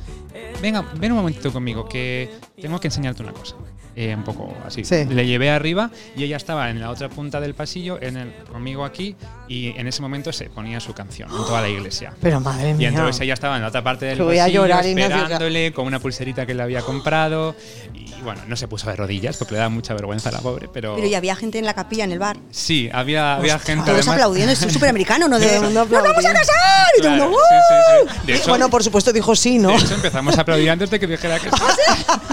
venga, 0.60 0.84
ven 0.98 1.12
un 1.12 1.18
momentito 1.18 1.52
conmigo, 1.52 1.88
que 1.88 2.30
tengo 2.60 2.78
que 2.80 2.88
enseñarte 2.88 3.22
una 3.22 3.32
cosa. 3.32 3.56
Eh, 3.96 4.12
un 4.12 4.24
poco 4.24 4.52
así. 4.66 4.84
Sí. 4.84 5.04
Le 5.04 5.24
llevé 5.24 5.50
arriba 5.50 5.88
y 6.16 6.24
ella 6.24 6.36
estaba 6.36 6.68
en 6.68 6.80
la 6.80 6.90
otra 6.90 7.08
punta 7.08 7.40
del 7.40 7.54
pasillo, 7.54 7.96
en 8.02 8.16
el, 8.16 8.32
conmigo 8.50 8.84
aquí, 8.84 9.14
y 9.48 9.68
en 9.78 9.86
ese 9.86 10.00
momento 10.02 10.32
se 10.32 10.46
ponía 10.50 10.80
su 10.80 10.92
canción 10.94 11.30
en 11.30 11.36
toda 11.36 11.60
la 11.60 11.68
iglesia. 11.68 12.12
Pero 12.20 12.40
madre 12.40 12.70
Y 12.70 12.74
mía. 12.74 12.88
entonces 12.88 13.20
ella 13.20 13.34
estaba 13.34 13.56
en 13.56 13.62
la 13.62 13.68
otra 13.68 13.82
parte 13.84 14.06
del 14.06 14.16
Que 14.16 14.22
voy 14.22 14.38
a 14.38 14.44
pasillo 14.44 14.62
llorar, 14.62 14.82
que- 14.82 14.90
esperándole 14.92 15.72
con 15.72 15.86
una 15.86 15.98
pulserita 16.00 16.46
que 16.46 16.54
le 16.54 16.62
había 16.62 16.82
comprado 16.82 17.54
y 17.92 18.12
bueno, 18.22 18.40
no 18.48 18.56
se 18.56 18.68
puso 18.68 18.88
de 18.88 18.96
rodillas 18.96 19.36
porque 19.36 19.52
le 19.54 19.60
da 19.60 19.68
mucha 19.68 19.92
vergüenza 19.94 20.30
a 20.30 20.32
la 20.32 20.40
pobre, 20.40 20.68
pero, 20.72 20.94
Pero 20.96 21.06
ya 21.06 21.18
había 21.18 21.36
gente 21.36 21.58
en 21.58 21.66
la 21.66 21.74
capilla, 21.74 22.04
en 22.04 22.12
el 22.12 22.18
bar. 22.18 22.36
sí, 22.50 22.88
había, 22.92 23.34
había 23.36 23.58
gente 23.58 23.84
Todos 23.84 23.98
además- 23.98 24.14
aplaudiendo, 24.14 24.52
es 24.52 24.58
súper 24.60 24.88
americano, 24.88 25.28
¿no? 25.28 25.38
De, 25.44 25.46
Todo 25.46 25.70
¡Nos 25.70 25.74
vamos 25.90 25.92
a 26.06 26.08
aplaudiendo". 26.08 26.38
casar! 26.40 26.54
Y 26.96 27.00
todo 27.02 27.10
Claro, 27.10 27.24
mundo, 27.24 27.38
sí, 27.48 27.54
¡uh! 27.54 28.08
sí, 28.08 28.14
sí. 28.20 28.26
De 28.26 28.34
hecho, 28.36 28.48
bueno, 28.48 28.70
por 28.70 28.82
supuesto 28.82 29.12
dijo 29.12 29.36
sí, 29.36 29.58
¿no? 29.58 29.68
de 29.70 29.76
hecho, 29.76 29.94
empezamos 29.94 30.38
a 30.38 30.40
aplaudir 30.42 30.70
antes 30.70 30.88
de 30.90 30.98
que 31.00 31.06
dijera 31.06 31.38
que 31.38 31.50
sí. 31.50 31.56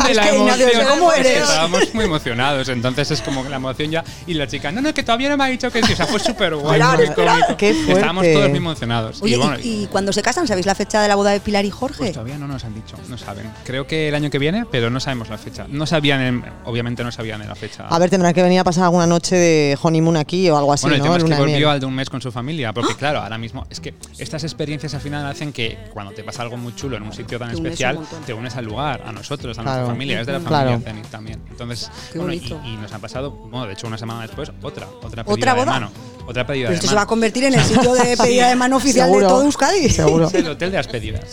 De 0.05 0.11
Es 0.11 0.15
la 0.15 0.29
que, 0.29 0.37
Ignacio, 0.37 0.67
emoción, 0.69 0.87
¿cómo 0.97 1.11
es 1.13 1.21
que 1.21 1.29
eres? 1.29 1.43
estábamos 1.43 1.93
muy 1.93 2.05
emocionados, 2.05 2.69
entonces 2.69 3.11
es 3.11 3.21
como 3.21 3.43
que 3.43 3.49
la 3.49 3.57
emoción 3.57 3.91
ya 3.91 4.03
y 4.27 4.33
la 4.33 4.47
chica, 4.47 4.71
no, 4.71 4.81
no, 4.81 4.93
que 4.93 5.03
todavía 5.03 5.29
no 5.29 5.37
me 5.37 5.43
ha 5.43 5.47
dicho 5.47 5.69
que 5.71 5.83
sí, 5.83 5.93
o 5.93 5.95
sea, 5.95 6.05
fue 6.07 6.19
súper 6.23 6.55
guay, 6.55 6.79
Esperad, 6.79 7.00
muy 7.01 7.09
esperad. 7.09 7.33
cómico. 7.41 7.57
Qué 7.57 7.69
Estábamos 7.93 8.25
todos 8.31 8.49
muy 8.49 8.57
emocionados. 8.57 9.21
Oye, 9.21 9.35
y 9.35 9.37
bueno, 9.37 9.57
y, 9.63 9.83
y 9.83 9.87
cuando 9.87 10.13
se 10.13 10.21
casan, 10.21 10.47
¿sabéis 10.47 10.65
la 10.65 10.75
fecha 10.75 11.01
de 11.01 11.07
la 11.07 11.15
boda 11.15 11.31
de 11.31 11.39
Pilar 11.39 11.65
y 11.65 11.69
Jorge? 11.69 11.97
Pues 11.99 12.11
todavía 12.13 12.37
no 12.37 12.47
nos 12.47 12.63
han 12.65 12.73
dicho, 12.73 12.95
no 13.09 13.17
saben. 13.17 13.51
Creo 13.65 13.87
que 13.87 14.07
el 14.09 14.15
año 14.15 14.29
que 14.29 14.39
viene, 14.39 14.65
pero 14.71 14.89
no 14.89 14.99
sabemos 14.99 15.29
la 15.29 15.37
fecha. 15.37 15.65
No 15.69 15.85
sabían, 15.85 16.21
en- 16.21 16.45
obviamente 16.65 17.03
no 17.03 17.11
sabían 17.11 17.39
la 17.47 17.55
fecha. 17.55 17.87
A 17.87 17.99
ver, 17.99 18.09
tendrán 18.09 18.33
que 18.33 18.43
venir 18.43 18.59
a 18.59 18.63
pasar 18.63 18.83
alguna 18.85 19.07
noche 19.07 19.35
de 19.35 19.77
honeymoon 19.81 20.17
aquí 20.17 20.49
o 20.49 20.57
algo 20.57 20.73
así, 20.73 20.83
bueno, 20.83 20.95
el 20.95 20.99
¿no? 20.99 21.03
tema 21.05 21.17
es 21.17 21.23
que 21.23 21.29
de 21.29 21.39
volvió 21.39 21.69
al 21.71 21.79
de 21.79 21.85
un 21.85 21.95
mes 21.95 22.09
con 22.09 22.21
su 22.21 22.31
familia, 22.31 22.73
porque 22.73 22.95
claro, 22.95 23.19
ahora 23.21 23.37
mismo 23.37 23.65
es 23.69 23.79
que 23.79 23.93
estas 24.17 24.43
experiencias 24.43 24.93
al 24.93 25.01
final 25.01 25.25
hacen 25.25 25.51
que 25.53 25.77
cuando 25.93 26.11
te 26.13 26.23
pasa 26.23 26.41
algo 26.43 26.57
muy 26.57 26.75
chulo 26.75 26.97
en 26.97 27.03
un 27.03 27.13
sitio 27.13 27.39
tan 27.39 27.49
Te 27.49 27.55
especial, 27.55 27.99
te 28.25 28.33
unes 28.33 28.55
al 28.55 28.65
lugar, 28.65 29.03
a 29.05 29.11
nosotros, 29.11 29.57
a 29.57 29.61
Claro. 29.61 29.77
nuestra 29.79 29.93
familia, 29.93 30.21
es 30.21 30.27
de 30.27 30.33
la 30.33 30.39
Claro. 30.39 30.69
familia 30.71 30.91
Zenit 30.91 31.07
también. 31.07 31.41
Entonces, 31.49 31.89
Qué 32.11 32.17
bueno, 32.19 32.33
y, 32.33 32.37
bonito. 32.39 32.61
y 32.65 32.75
nos 32.77 32.91
ha 32.93 32.99
pasado, 32.99 33.31
bueno, 33.31 33.65
de 33.67 33.73
hecho 33.73 33.87
una 33.87 33.97
semana 33.97 34.21
después, 34.21 34.51
otra, 34.61 34.87
otra 35.01 35.23
¿Otra 35.25 35.53
de 35.53 35.59
boda? 35.59 35.71
mano. 35.71 35.91
Otra 36.27 36.45
pedida 36.45 36.67
Pero 36.67 36.69
de 36.69 36.75
esto 36.75 36.87
se 36.87 36.93
mano. 36.93 36.97
va 36.97 37.03
a 37.03 37.07
convertir 37.07 37.43
en 37.45 37.53
el 37.55 37.63
sitio 37.63 37.93
de 37.93 38.15
pedida 38.21 38.47
de 38.49 38.55
mano 38.55 38.77
oficial 38.77 39.07
Seguro. 39.07 39.25
de 39.25 39.29
todo 39.33 39.43
Euskadi. 39.43 39.89
Seguro. 39.89 40.27
Es 40.27 40.33
el 40.35 40.47
hotel 40.47 40.71
de 40.71 40.77
las 40.77 40.87
pedidas. 40.87 41.25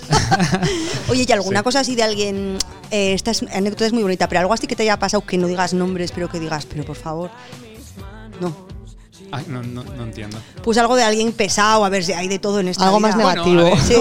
Oye, 1.08 1.24
¿y 1.28 1.32
alguna 1.32 1.60
Sí. 1.60 1.64
cosa 1.64 1.80
así 1.80 1.94
de 1.94 2.02
alguien? 2.02 2.58
eh, 2.90 3.12
esta 3.12 3.30
es- 3.32 3.42
anécdota 3.52 3.84
es 3.86 3.92
muy 3.92 4.02
bonita, 4.02 4.28
pero 4.28 4.40
algo 4.40 4.54
así 4.54 4.66
que 4.66 4.74
te 4.74 4.82
haya 4.82 4.98
pasado 4.98 5.24
que 5.24 5.36
no 5.36 5.46
digas 5.46 5.74
nombres, 5.74 6.10
pero 6.12 6.28
que 6.30 6.40
digas, 6.40 6.64
pero 6.66 6.84
por 6.84 6.96
favor. 6.96 7.30
No. 8.40 8.66
Ay, 9.30 9.44
no, 9.48 9.62
no, 9.62 9.84
no 9.84 10.04
entiendo. 10.04 10.38
Pues 10.62 10.78
algo 10.78 10.96
de 10.96 11.02
alguien 11.02 11.32
pesado, 11.32 11.84
a 11.84 11.88
ver 11.88 12.04
si 12.04 12.12
hay 12.12 12.28
de 12.28 12.38
todo 12.38 12.60
en 12.60 12.68
esta 12.68 12.84
Algo 12.86 12.98
vida. 12.98 13.08
más 13.08 13.16
negativo. 13.16 13.60
a 13.60 13.64
ver, 13.64 13.78
Sí. 13.78 13.94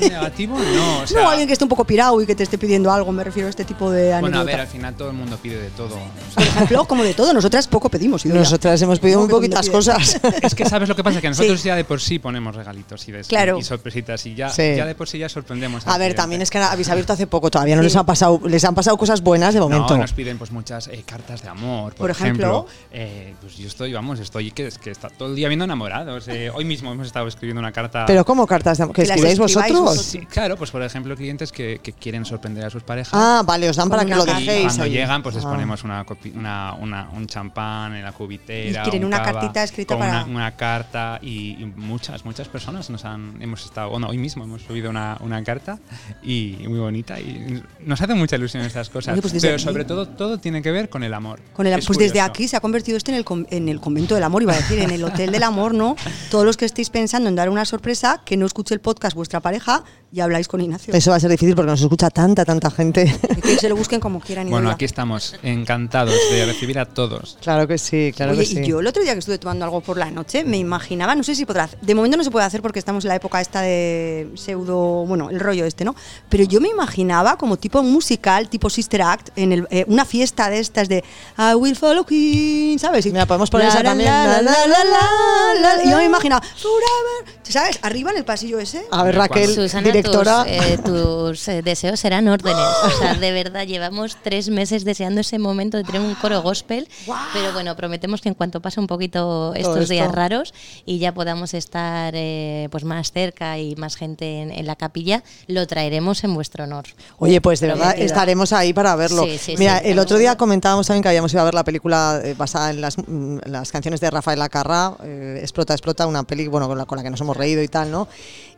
no, 0.00 0.08
negativo 0.08 0.58
no. 0.58 0.98
O 1.02 1.06
sea, 1.06 1.22
no, 1.22 1.28
alguien 1.30 1.46
que 1.46 1.52
esté 1.54 1.64
un 1.64 1.68
poco 1.70 1.84
pirado 1.84 2.20
y 2.20 2.26
que 2.26 2.34
te 2.34 2.42
esté 2.42 2.58
pidiendo 2.58 2.92
algo, 2.92 3.10
me 3.12 3.24
refiero 3.24 3.46
a 3.46 3.50
este 3.50 3.64
tipo 3.64 3.90
de 3.90 4.12
anécdota. 4.12 4.20
Bueno, 4.20 4.40
a 4.40 4.44
ver, 4.44 4.60
al 4.60 4.66
final 4.66 4.94
todo 4.94 5.08
el 5.08 5.14
mundo 5.16 5.38
pide 5.42 5.58
de 5.60 5.70
todo. 5.70 5.98
Por 6.34 6.42
ejemplo, 6.42 6.84
como 6.86 7.02
de 7.02 7.14
todo, 7.14 7.32
nosotras 7.32 7.66
poco 7.68 7.88
pedimos. 7.88 8.24
Idoia. 8.26 8.40
Nosotras 8.40 8.80
hemos 8.82 8.98
pedido 8.98 9.20
¿Cómo 9.20 9.28
muy 9.28 9.40
poquitas 9.40 9.68
cosas. 9.70 10.20
Es 10.42 10.54
que 10.54 10.66
sabes 10.66 10.88
lo 10.88 10.96
que 10.96 11.02
pasa, 11.04 11.20
que 11.20 11.28
nosotros 11.28 11.60
Sí. 11.60 11.68
ya 11.68 11.76
de 11.76 11.84
por 11.84 12.00
sí 12.00 12.18
ponemos 12.18 12.54
regalitos 12.54 13.08
y, 13.08 13.12
de, 13.12 13.20
Claro. 13.22 13.58
y 13.58 13.62
sorpresitas 13.62 14.24
y 14.26 14.34
ya, 14.34 14.50
Sí. 14.50 14.74
ya 14.76 14.84
de 14.86 14.94
por 14.94 15.08
sí 15.08 15.18
ya 15.18 15.28
sorprendemos. 15.28 15.86
A 15.86 15.92
ver, 15.92 15.98
cliente. 15.98 16.16
también 16.16 16.42
es 16.42 16.50
que 16.50 16.58
habéis 16.58 16.88
abierto 16.90 17.12
hace 17.12 17.26
poco, 17.26 17.50
todavía 17.50 17.76
no 17.76 17.82
Sí. 17.82 17.86
les 17.86 17.96
ha 17.96 18.04
pasado, 18.04 18.40
les 18.46 18.64
han 18.64 18.74
pasado 18.74 18.96
cosas 18.98 19.22
buenas 19.22 19.54
de 19.54 19.60
momento. 19.60 19.94
No, 19.94 20.02
nos 20.02 20.12
piden 20.12 20.36
pues 20.38 20.50
muchas 20.50 20.88
eh, 20.88 21.02
cartas 21.06 21.42
de 21.42 21.48
amor, 21.48 21.92
por, 21.94 21.98
Por 22.04 22.10
ejemplo. 22.10 22.66
Eh, 22.92 23.34
pues 23.40 23.56
yo 23.56 23.66
estoy, 23.68 23.92
vamos, 23.92 24.18
estoy 24.20 24.50
que, 24.50 24.73
es 24.74 24.78
que 24.78 24.90
está 24.90 25.08
todo 25.08 25.28
el 25.30 25.36
día 25.36 25.48
viendo 25.48 25.64
enamorados. 25.64 26.26
eh, 26.28 26.50
hoy 26.50 26.64
mismo 26.64 26.92
hemos 26.92 27.06
estado 27.06 27.26
escribiendo 27.28 27.60
una 27.60 27.72
carta. 27.72 28.04
Pero 28.06 28.24
¿cómo 28.24 28.46
cartas 28.46 28.78
de, 28.78 28.90
que 28.90 29.02
escribáis 29.02 29.38
vosotros? 29.38 29.70
vosotros. 29.80 30.04
Sí, 30.04 30.18
claro, 30.26 30.56
pues 30.56 30.70
por 30.70 30.82
ejemplo, 30.82 31.16
clientes 31.16 31.52
que, 31.52 31.80
que 31.82 31.92
quieren 31.92 32.24
sorprender 32.24 32.64
a 32.64 32.70
sus 32.70 32.82
parejas. 32.82 33.12
Ah, 33.14 33.42
vale, 33.46 33.68
os 33.70 33.76
dan 33.76 33.88
para 33.88 34.04
que 34.04 34.14
lo 34.14 34.24
dejéis 34.24 34.66
cuando 34.66 34.82
ahí. 34.84 34.90
llegan, 34.90 35.22
pues 35.22 35.34
les 35.36 35.44
Ah. 35.44 35.50
ponemos 35.50 35.84
una, 35.84 36.04
copi- 36.04 36.34
una, 36.34 36.74
una- 36.74 37.08
un 37.12 37.26
champán 37.26 37.94
en 37.94 38.02
la 38.04 38.12
cubitera. 38.12 38.80
Y 38.80 38.82
quieren 38.84 39.02
un 39.04 39.08
una 39.14 39.22
cava, 39.22 39.40
cartita 39.40 39.62
escrita 39.62 39.94
con 39.94 40.00
para- 40.06 40.24
Una, 40.24 40.34
una 40.34 40.56
carta 40.56 41.18
y, 41.22 41.56
y 41.62 41.72
muchas, 41.76 42.24
muchas 42.24 42.48
personas 42.48 42.90
nos 42.90 43.04
han. 43.04 43.40
Hemos 43.40 43.64
estado. 43.64 43.90
Bueno, 43.90 44.08
hoy 44.08 44.18
mismo 44.18 44.44
hemos 44.44 44.62
subido 44.62 44.90
una, 44.90 45.16
una 45.20 45.42
carta 45.44 45.78
y 46.22 46.56
muy 46.68 46.78
bonita 46.78 47.20
y 47.20 47.62
nos 47.80 48.00
hace 48.00 48.14
mucha 48.14 48.36
ilusión 48.36 48.64
estas 48.64 48.88
cosas. 48.90 49.18
Pues 49.20 49.34
Pero 49.40 49.58
sobre 49.58 49.84
todo, 49.84 50.08
todo 50.08 50.38
tiene 50.38 50.62
que 50.62 50.70
ver 50.70 50.88
con 50.88 51.02
el 51.04 51.14
amor. 51.14 51.40
Con 51.52 51.66
el, 51.66 51.74
Es 51.78 51.86
pues 51.86 51.98
desde 51.98 52.20
aquí 52.20 52.48
se 52.48 52.56
ha 52.56 52.60
convertido 52.60 52.96
esto 52.96 53.10
en 53.12 53.18
el, 53.18 53.24
en 53.50 53.68
el 53.68 53.80
convento 53.80 54.14
del 54.14 54.24
amor, 54.24 54.42
iba 54.42 54.52
a 54.52 54.56
decir, 54.64 54.80
en 54.80 54.90
el 54.90 55.04
hotel 55.04 55.30
del 55.30 55.42
amor, 55.42 55.74
¿no? 55.74 55.96
Todos 56.30 56.44
los 56.44 56.56
que 56.56 56.64
estéis 56.64 56.90
pensando 56.90 57.28
en 57.28 57.36
dar 57.36 57.48
una 57.48 57.64
sorpresa, 57.64 58.22
que 58.24 58.36
no 58.36 58.46
escuche 58.46 58.74
el 58.74 58.80
podcast 58.80 59.14
vuestra 59.14 59.40
pareja 59.40 59.84
y 60.12 60.20
habláis 60.20 60.46
con 60.46 60.60
Ignacio. 60.60 60.94
Eso 60.94 61.10
va 61.10 61.16
a 61.16 61.20
ser 61.20 61.30
difícil 61.30 61.56
porque 61.56 61.70
nos 61.70 61.80
escucha 61.80 62.08
tanta, 62.08 62.44
tanta 62.44 62.70
gente. 62.70 63.12
Y 63.36 63.40
que 63.40 63.58
se 63.58 63.68
lo 63.68 63.76
busquen 63.76 63.98
como 64.00 64.20
quieran. 64.20 64.48
Bueno, 64.48 64.66
Idoia. 64.66 64.74
aquí 64.74 64.84
estamos 64.84 65.34
encantados 65.42 66.14
de 66.30 66.46
recibir 66.46 66.78
a 66.78 66.86
todos. 66.86 67.36
claro 67.42 67.66
que 67.66 67.78
sí, 67.78 68.12
claro 68.14 68.32
Oye, 68.32 68.42
que 68.42 68.46
sí. 68.46 68.60
y 68.60 68.66
yo 68.66 68.80
el 68.80 68.86
otro 68.86 69.02
día 69.02 69.12
que 69.12 69.18
estuve 69.18 69.38
tomando 69.38 69.64
algo 69.64 69.80
por 69.80 69.96
la 69.96 70.10
noche, 70.10 70.44
me 70.44 70.56
imaginaba, 70.56 71.14
no 71.14 71.24
sé 71.24 71.34
si 71.34 71.44
podrá, 71.44 71.68
de 71.80 71.94
momento 71.94 72.16
no 72.16 72.24
se 72.24 72.30
puede 72.30 72.46
hacer 72.46 72.62
porque 72.62 72.78
estamos 72.78 73.04
en 73.04 73.08
la 73.08 73.16
época 73.16 73.40
esta 73.40 73.60
de 73.62 74.30
pseudo, 74.36 75.04
bueno, 75.06 75.30
el 75.30 75.40
rollo 75.40 75.64
este, 75.64 75.84
¿no? 75.84 75.96
Pero 76.28 76.44
yo 76.44 76.60
me 76.60 76.68
imaginaba 76.68 77.36
como 77.36 77.56
tipo 77.56 77.82
musical, 77.82 78.48
tipo 78.48 78.70
Sister 78.70 79.02
Act, 79.02 79.30
en 79.36 79.52
el, 79.52 79.66
eh, 79.70 79.84
una 79.88 80.04
fiesta 80.04 80.48
de 80.48 80.60
estas 80.60 80.88
de 80.88 81.02
I 81.38 81.54
will 81.56 81.74
follow 81.74 82.04
Queen, 82.04 82.78
¿sabes? 82.78 83.04
Y 83.06 83.10
Mira, 83.10 83.26
podemos 83.26 83.50
poner 83.50 83.68
esa 83.68 83.82
la, 83.82 83.90
también. 83.90 84.10
La, 84.58 84.66
La, 84.66 84.84
la, 84.84 84.84
la, 84.84 84.84
la, 84.84 85.54
la, 85.54 85.60
la, 85.60 85.76
la, 85.76 85.84
y 85.84 85.90
yo 85.90 85.96
me 85.96 86.04
imaginaba, 86.04 86.40
forever, 86.56 87.38
¿sabes? 87.42 87.78
Arriba 87.82 88.10
en 88.10 88.18
el 88.18 88.24
pasillo 88.24 88.58
ese. 88.58 88.84
A 88.90 89.02
ver, 89.04 89.14
Raquel, 89.16 89.54
Susana, 89.54 89.86
directora. 89.86 90.44
tus, 90.44 90.52
eh, 90.52 90.78
tus, 90.84 91.48
eh, 91.48 91.62
deseos 91.62 92.00
serán 92.00 92.28
órdenes. 92.28 92.64
O 92.84 92.90
sea, 92.98 93.14
de 93.14 93.32
verdad, 93.32 93.66
llevamos 93.66 94.16
tres 94.22 94.48
meses 94.48 94.84
deseando 94.84 95.20
ese 95.20 95.38
momento 95.38 95.76
de 95.76 95.84
tener 95.84 96.00
un 96.00 96.14
coro 96.14 96.42
gospel. 96.42 96.88
Pero 97.32 97.52
bueno, 97.52 97.76
prometemos 97.76 98.20
que 98.20 98.28
en 98.28 98.34
cuanto 98.34 98.60
pase 98.60 98.80
un 98.80 98.86
poquito 98.86 99.52
estos 99.54 99.78
esto. 99.78 99.92
días 99.92 100.10
raros 100.12 100.54
y 100.84 100.98
ya 100.98 101.12
podamos 101.14 101.54
estar 101.54 102.14
eh, 102.16 102.68
pues 102.70 102.84
más 102.84 103.12
cerca 103.12 103.58
y 103.58 103.76
más 103.76 103.96
gente 103.96 104.40
en, 104.42 104.50
en 104.50 104.66
la 104.66 104.76
capilla, 104.76 105.22
lo 105.46 105.66
traeremos 105.66 106.24
en 106.24 106.34
vuestro 106.34 106.64
honor. 106.64 106.84
Oye, 107.18 107.40
pues 107.40 107.60
de 107.60 107.68
verdad 107.68 107.94
estaremos 107.98 108.52
ahí 108.52 108.72
para 108.72 108.94
verlo. 108.96 109.24
Sí, 109.24 109.38
sí, 109.38 109.54
Mira, 109.58 109.80
sí, 109.80 109.88
el 109.88 109.98
otro 109.98 110.18
día 110.18 110.36
comentábamos 110.36 110.86
también 110.86 111.02
que 111.02 111.08
habíamos 111.08 111.32
ido 111.32 111.42
a 111.42 111.44
ver 111.44 111.54
la 111.54 111.64
película 111.64 112.20
eh, 112.22 112.34
basada 112.36 112.70
en 112.70 112.80
las, 112.80 112.98
mm, 112.98 113.38
las 113.46 113.70
canciones 113.72 114.00
de 114.00 114.10
Rafael 114.10 114.40
Acarra, 114.44 114.96
eh, 115.02 115.38
Explota, 115.40 115.74
Explota, 115.74 116.06
una 116.06 116.22
peli 116.24 116.46
bueno, 116.48 116.68
con, 116.68 116.78
la, 116.78 116.86
con 116.86 116.96
la 116.96 117.02
que 117.02 117.10
nos 117.10 117.20
hemos 117.20 117.36
reído 117.36 117.62
y 117.62 117.68
tal, 117.68 117.90
¿no? 117.90 118.08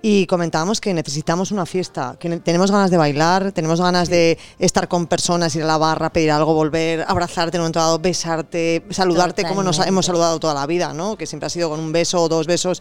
Y 0.08 0.24
comentábamos 0.28 0.80
que 0.80 0.94
necesitamos 0.94 1.50
una 1.50 1.66
fiesta, 1.66 2.14
que 2.20 2.28
ne- 2.28 2.38
tenemos 2.38 2.70
ganas 2.70 2.92
de 2.92 2.96
bailar, 2.96 3.50
tenemos 3.50 3.80
ganas 3.80 4.08
de 4.08 4.38
estar 4.60 4.86
con 4.86 5.08
personas, 5.08 5.56
ir 5.56 5.64
a 5.64 5.66
la 5.66 5.78
barra, 5.78 6.10
pedir 6.12 6.30
algo, 6.30 6.54
volver, 6.54 7.04
abrazarte 7.08 7.56
en 7.56 7.62
un 7.62 7.64
momento 7.64 7.80
dado, 7.80 7.98
besarte, 7.98 8.84
saludarte 8.90 9.42
como 9.48 9.64
nos 9.64 9.80
hemos 9.84 10.06
saludado 10.06 10.38
toda 10.38 10.54
la 10.54 10.64
vida, 10.64 10.92
¿no? 10.92 11.16
Que 11.16 11.26
siempre 11.26 11.48
ha 11.48 11.50
sido 11.50 11.68
con 11.70 11.80
un 11.80 11.90
beso 11.90 12.22
o 12.22 12.28
dos 12.28 12.46
besos. 12.46 12.80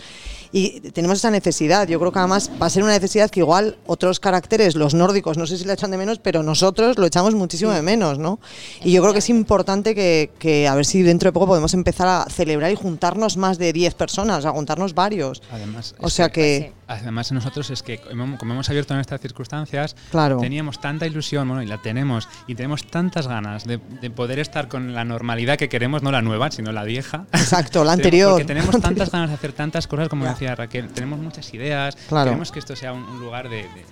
Y 0.52 0.82
tenemos 0.92 1.18
esa 1.18 1.32
necesidad. 1.32 1.88
Yo 1.88 2.00
creo 2.00 2.12
que 2.12 2.20
además 2.20 2.52
va 2.62 2.68
a 2.68 2.70
ser 2.70 2.84
una 2.84 2.92
necesidad 2.94 3.32
que 3.32 3.40
igual 3.40 3.76
otros 3.88 4.20
caracteres, 4.20 4.76
los 4.76 4.94
nórdicos, 4.94 5.36
no 5.36 5.48
sé 5.48 5.58
si 5.58 5.66
la 5.66 5.74
echan 5.74 5.90
de 5.90 5.98
menos, 5.98 6.20
pero 6.20 6.44
nosotros 6.44 7.00
lo 7.00 7.08
echamos 7.08 7.34
muchísimo 7.34 7.72
de 7.72 7.82
menos, 7.82 8.20
¿no? 8.20 8.40
Y 8.84 8.92
yo 8.92 9.02
creo 9.02 9.14
que 9.14 9.20
es 9.20 9.30
importante 9.32 9.96
que, 9.96 10.30
que 10.38 10.68
a 10.68 10.76
ver 10.76 10.86
si 10.86 11.02
dentro 11.02 11.30
de 11.30 11.34
poco 11.34 11.48
podemos 11.48 11.74
empezar 11.74 12.08
a 12.08 12.26
celebrar 12.30 12.70
y 12.72 12.76
juntarnos 12.76 13.36
más 13.36 13.58
de 13.58 13.74
10 13.74 13.96
personas, 13.96 14.44
sea, 14.44 14.52
juntarnos 14.52 14.94
varios. 14.94 15.42
Además, 15.52 15.96
O 16.00 16.10
sea 16.12 16.30
que- 16.30 16.72
que... 16.72 16.86
Además, 17.16 17.32
nosotros 17.32 17.70
es 17.70 17.82
que, 17.82 18.00
como 18.00 18.54
hemos 18.54 18.70
abierto 18.70 18.94
en 18.94 19.00
estas 19.00 19.22
circunstancias, 19.22 19.96
Claro. 20.12 20.38
teníamos 20.40 20.82
tanta 20.82 21.08
ilusión, 21.08 21.48
bueno, 21.48 21.64
y 21.64 21.66
la 21.66 21.82
tenemos, 21.82 22.28
y 22.46 22.56
tenemos 22.56 22.86
tantas 22.88 23.26
ganas 23.28 23.64
de, 23.64 23.78
de 24.02 24.10
poder 24.10 24.38
estar 24.40 24.68
con 24.68 24.94
la 24.94 25.06
normalidad 25.06 25.58
que 25.58 25.70
queremos, 25.70 26.04
no 26.04 26.12
la 26.12 26.22
nueva, 26.22 26.52
sino 26.52 26.74
la 26.74 26.84
vieja. 26.84 27.26
Exacto, 27.32 27.86
la 27.86 27.94
anterior. 27.94 28.32
Porque 28.32 28.44
tenemos 28.44 28.82
tantas 28.82 29.10
ganas 29.12 29.30
de 29.30 29.36
hacer 29.36 29.54
tantas 29.54 29.88
cosas, 29.88 30.10
como 30.10 30.26
Ya. 30.26 30.32
decía 30.32 30.56
Raquel, 30.56 30.90
tenemos 30.90 31.18
muchas 31.20 31.54
ideas, 31.54 31.96
Claro. 32.10 32.26
queremos 32.32 32.52
que 32.52 32.60
esto 32.60 32.76
sea 32.76 32.92
un, 32.92 33.04
un 33.04 33.20
lugar 33.22 33.48
de, 33.48 33.60
de- 33.64 33.86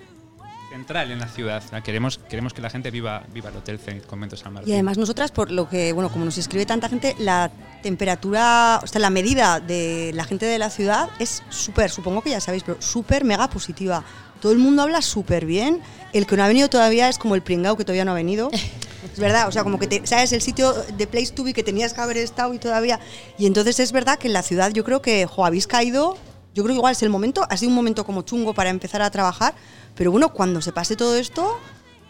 central 0.74 1.12
en 1.12 1.20
la 1.20 1.28
ciudad. 1.28 1.62
Queremos, 1.84 2.18
queremos 2.18 2.52
que 2.52 2.60
la 2.60 2.68
gente 2.68 2.90
viva, 2.90 3.22
viva 3.32 3.48
el 3.48 3.56
Hotel 3.56 3.78
Zenit 3.78 4.06
Convento 4.06 4.36
San 4.36 4.54
Martín. 4.54 4.68
Y 4.68 4.72
además 4.72 4.98
nosotras, 4.98 5.30
por 5.30 5.52
lo 5.52 5.68
que, 5.68 5.92
bueno, 5.92 6.10
como 6.10 6.24
nos 6.24 6.36
escribe 6.36 6.66
tanta 6.66 6.88
gente, 6.88 7.14
la 7.20 7.52
temperatura, 7.80 8.80
o 8.82 8.86
sea, 8.88 9.00
la 9.00 9.10
medida 9.10 9.60
de 9.60 10.10
la 10.14 10.24
gente 10.24 10.46
de 10.46 10.58
la 10.58 10.70
ciudad 10.70 11.10
es 11.20 11.44
súper, 11.48 11.90
supongo 11.90 12.22
que 12.22 12.30
ya 12.30 12.40
sabéis, 12.40 12.64
pero 12.64 12.82
súper 12.82 13.24
mega 13.24 13.48
positiva. 13.48 14.02
Todo 14.40 14.50
el 14.50 14.58
mundo 14.58 14.82
habla 14.82 15.00
súper 15.00 15.46
bien. 15.46 15.80
El 16.12 16.26
que 16.26 16.36
no 16.36 16.42
ha 16.42 16.48
venido 16.48 16.68
todavía 16.68 17.08
es 17.08 17.18
como 17.18 17.36
el 17.36 17.42
pringao 17.42 17.76
que 17.76 17.84
todavía 17.84 18.04
no 18.04 18.10
ha 18.10 18.16
venido. 18.16 18.50
Es 19.04 19.20
verdad, 19.20 19.46
o 19.46 19.52
sea, 19.52 19.62
como 19.64 19.78
que 19.78 19.86
te, 19.86 20.06
sabes 20.06 20.32
el 20.32 20.40
sitio 20.40 20.72
de 20.72 21.06
Place 21.06 21.30
to 21.30 21.44
Be 21.44 21.52
que 21.52 21.62
tenías 21.62 21.92
que 21.92 22.00
haber 22.00 22.16
estado 22.16 22.54
y 22.54 22.58
todavía. 22.58 22.98
Y 23.36 23.44
entonces 23.44 23.78
es 23.78 23.92
verdad 23.92 24.18
que 24.18 24.28
en 24.28 24.32
la 24.32 24.42
ciudad 24.42 24.72
yo 24.72 24.82
creo 24.82 25.02
que, 25.02 25.26
jo, 25.26 25.44
habéis 25.44 25.66
caído. 25.66 26.16
Yo 26.54 26.62
creo 26.62 26.74
que 26.74 26.78
igual 26.78 26.92
es 26.92 27.02
el 27.02 27.10
momento, 27.10 27.44
ha 27.50 27.56
sido 27.56 27.68
un 27.68 27.74
momento 27.74 28.06
como 28.06 28.22
chungo 28.22 28.54
para 28.54 28.70
empezar 28.70 29.02
a 29.02 29.10
trabajar, 29.10 29.54
pero 29.94 30.10
bueno, 30.10 30.32
cuando 30.32 30.60
se 30.60 30.72
pase 30.72 30.96
todo 30.96 31.16
esto, 31.16 31.58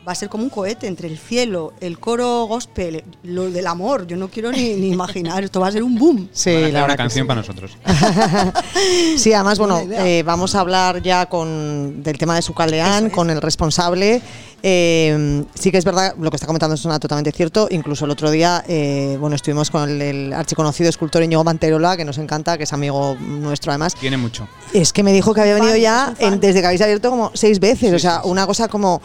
va 0.07 0.13
a 0.13 0.15
ser 0.15 0.29
como 0.29 0.45
un 0.45 0.51
cohete 0.51 0.87
entre 0.87 1.09
el 1.09 1.19
cielo, 1.19 1.73
el 1.81 1.99
coro 1.99 2.45
gospel, 2.45 3.03
lo 3.23 3.51
del 3.51 3.67
amor. 3.67 4.07
Yo 4.07 4.17
no 4.17 4.29
quiero 4.29 4.53
ni, 4.53 4.75
ni 4.75 4.89
imaginar, 4.91 5.43
esto 5.45 5.61
va 5.61 5.69
a 5.69 5.73
ser 5.73 5.83
un 5.83 5.97
boom. 5.99 6.29
Sí, 6.33 6.51
Van 6.53 6.57
a 6.57 6.65
hacer 6.67 6.73
la 6.75 6.85
una 6.85 6.97
canción 6.97 7.25
sí. 7.25 7.29
para 7.29 7.41
nosotros. 7.41 7.77
Sí, 9.17 9.33
además, 9.33 9.59
bueno, 9.59 9.81
eh, 9.91 10.23
vamos 10.25 10.55
a 10.55 10.61
hablar 10.61 11.01
ya 11.03 11.27
con 11.27 12.03
del 12.03 12.19
tema 12.19 12.35
de 12.35 12.43
Sucaldeán, 12.43 13.11
con 13.11 13.31
el 13.31 13.41
responsable. 13.41 14.21
Eh, 14.63 15.45
sí 15.55 15.71
que 15.71 15.79
es 15.79 15.85
verdad, 15.85 16.15
lo 16.19 16.31
que 16.31 16.37
está 16.37 16.47
comentando 16.47 16.75
es 16.75 16.83
totalmente 16.83 17.33
cierto. 17.33 17.69
Incluso 17.71 18.05
el 18.05 18.11
otro 18.11 18.31
día, 18.31 18.65
eh, 18.67 19.17
bueno, 19.21 19.37
estuvimos 19.37 19.71
con 19.71 19.89
el, 19.89 20.03
el 20.03 20.33
archiconocido 20.33 20.89
escultor 20.91 21.23
Íñigo 21.23 21.45
Manterola, 21.45 21.97
que 21.97 22.05
nos 22.05 22.19
encanta, 22.19 22.57
que 22.59 22.65
es 22.65 22.73
amigo 22.73 23.17
nuestro 23.21 23.73
además. 23.73 23.95
Tiene 23.95 24.17
mucho. 24.17 24.49
Es 24.73 24.93
que 24.93 25.03
me 25.03 25.13
dijo 25.13 25.33
que 25.35 25.41
había 25.43 25.55
venido 25.55 25.73
fan, 25.73 25.81
ya 25.81 26.15
es 26.19 26.27
en- 26.33 26.41
desde 26.41 26.61
que 26.61 26.67
habéis 26.67 26.83
abierto 26.83 27.11
como 27.11 27.31
seis 27.35 27.61
veces, 27.61 27.91
Sí, 27.91 27.95
o 27.95 27.99
sea, 27.99 28.17
sí, 28.17 28.21
sí. 28.25 28.31
una 28.31 28.47
cosa 28.47 28.69
como... 28.69 29.01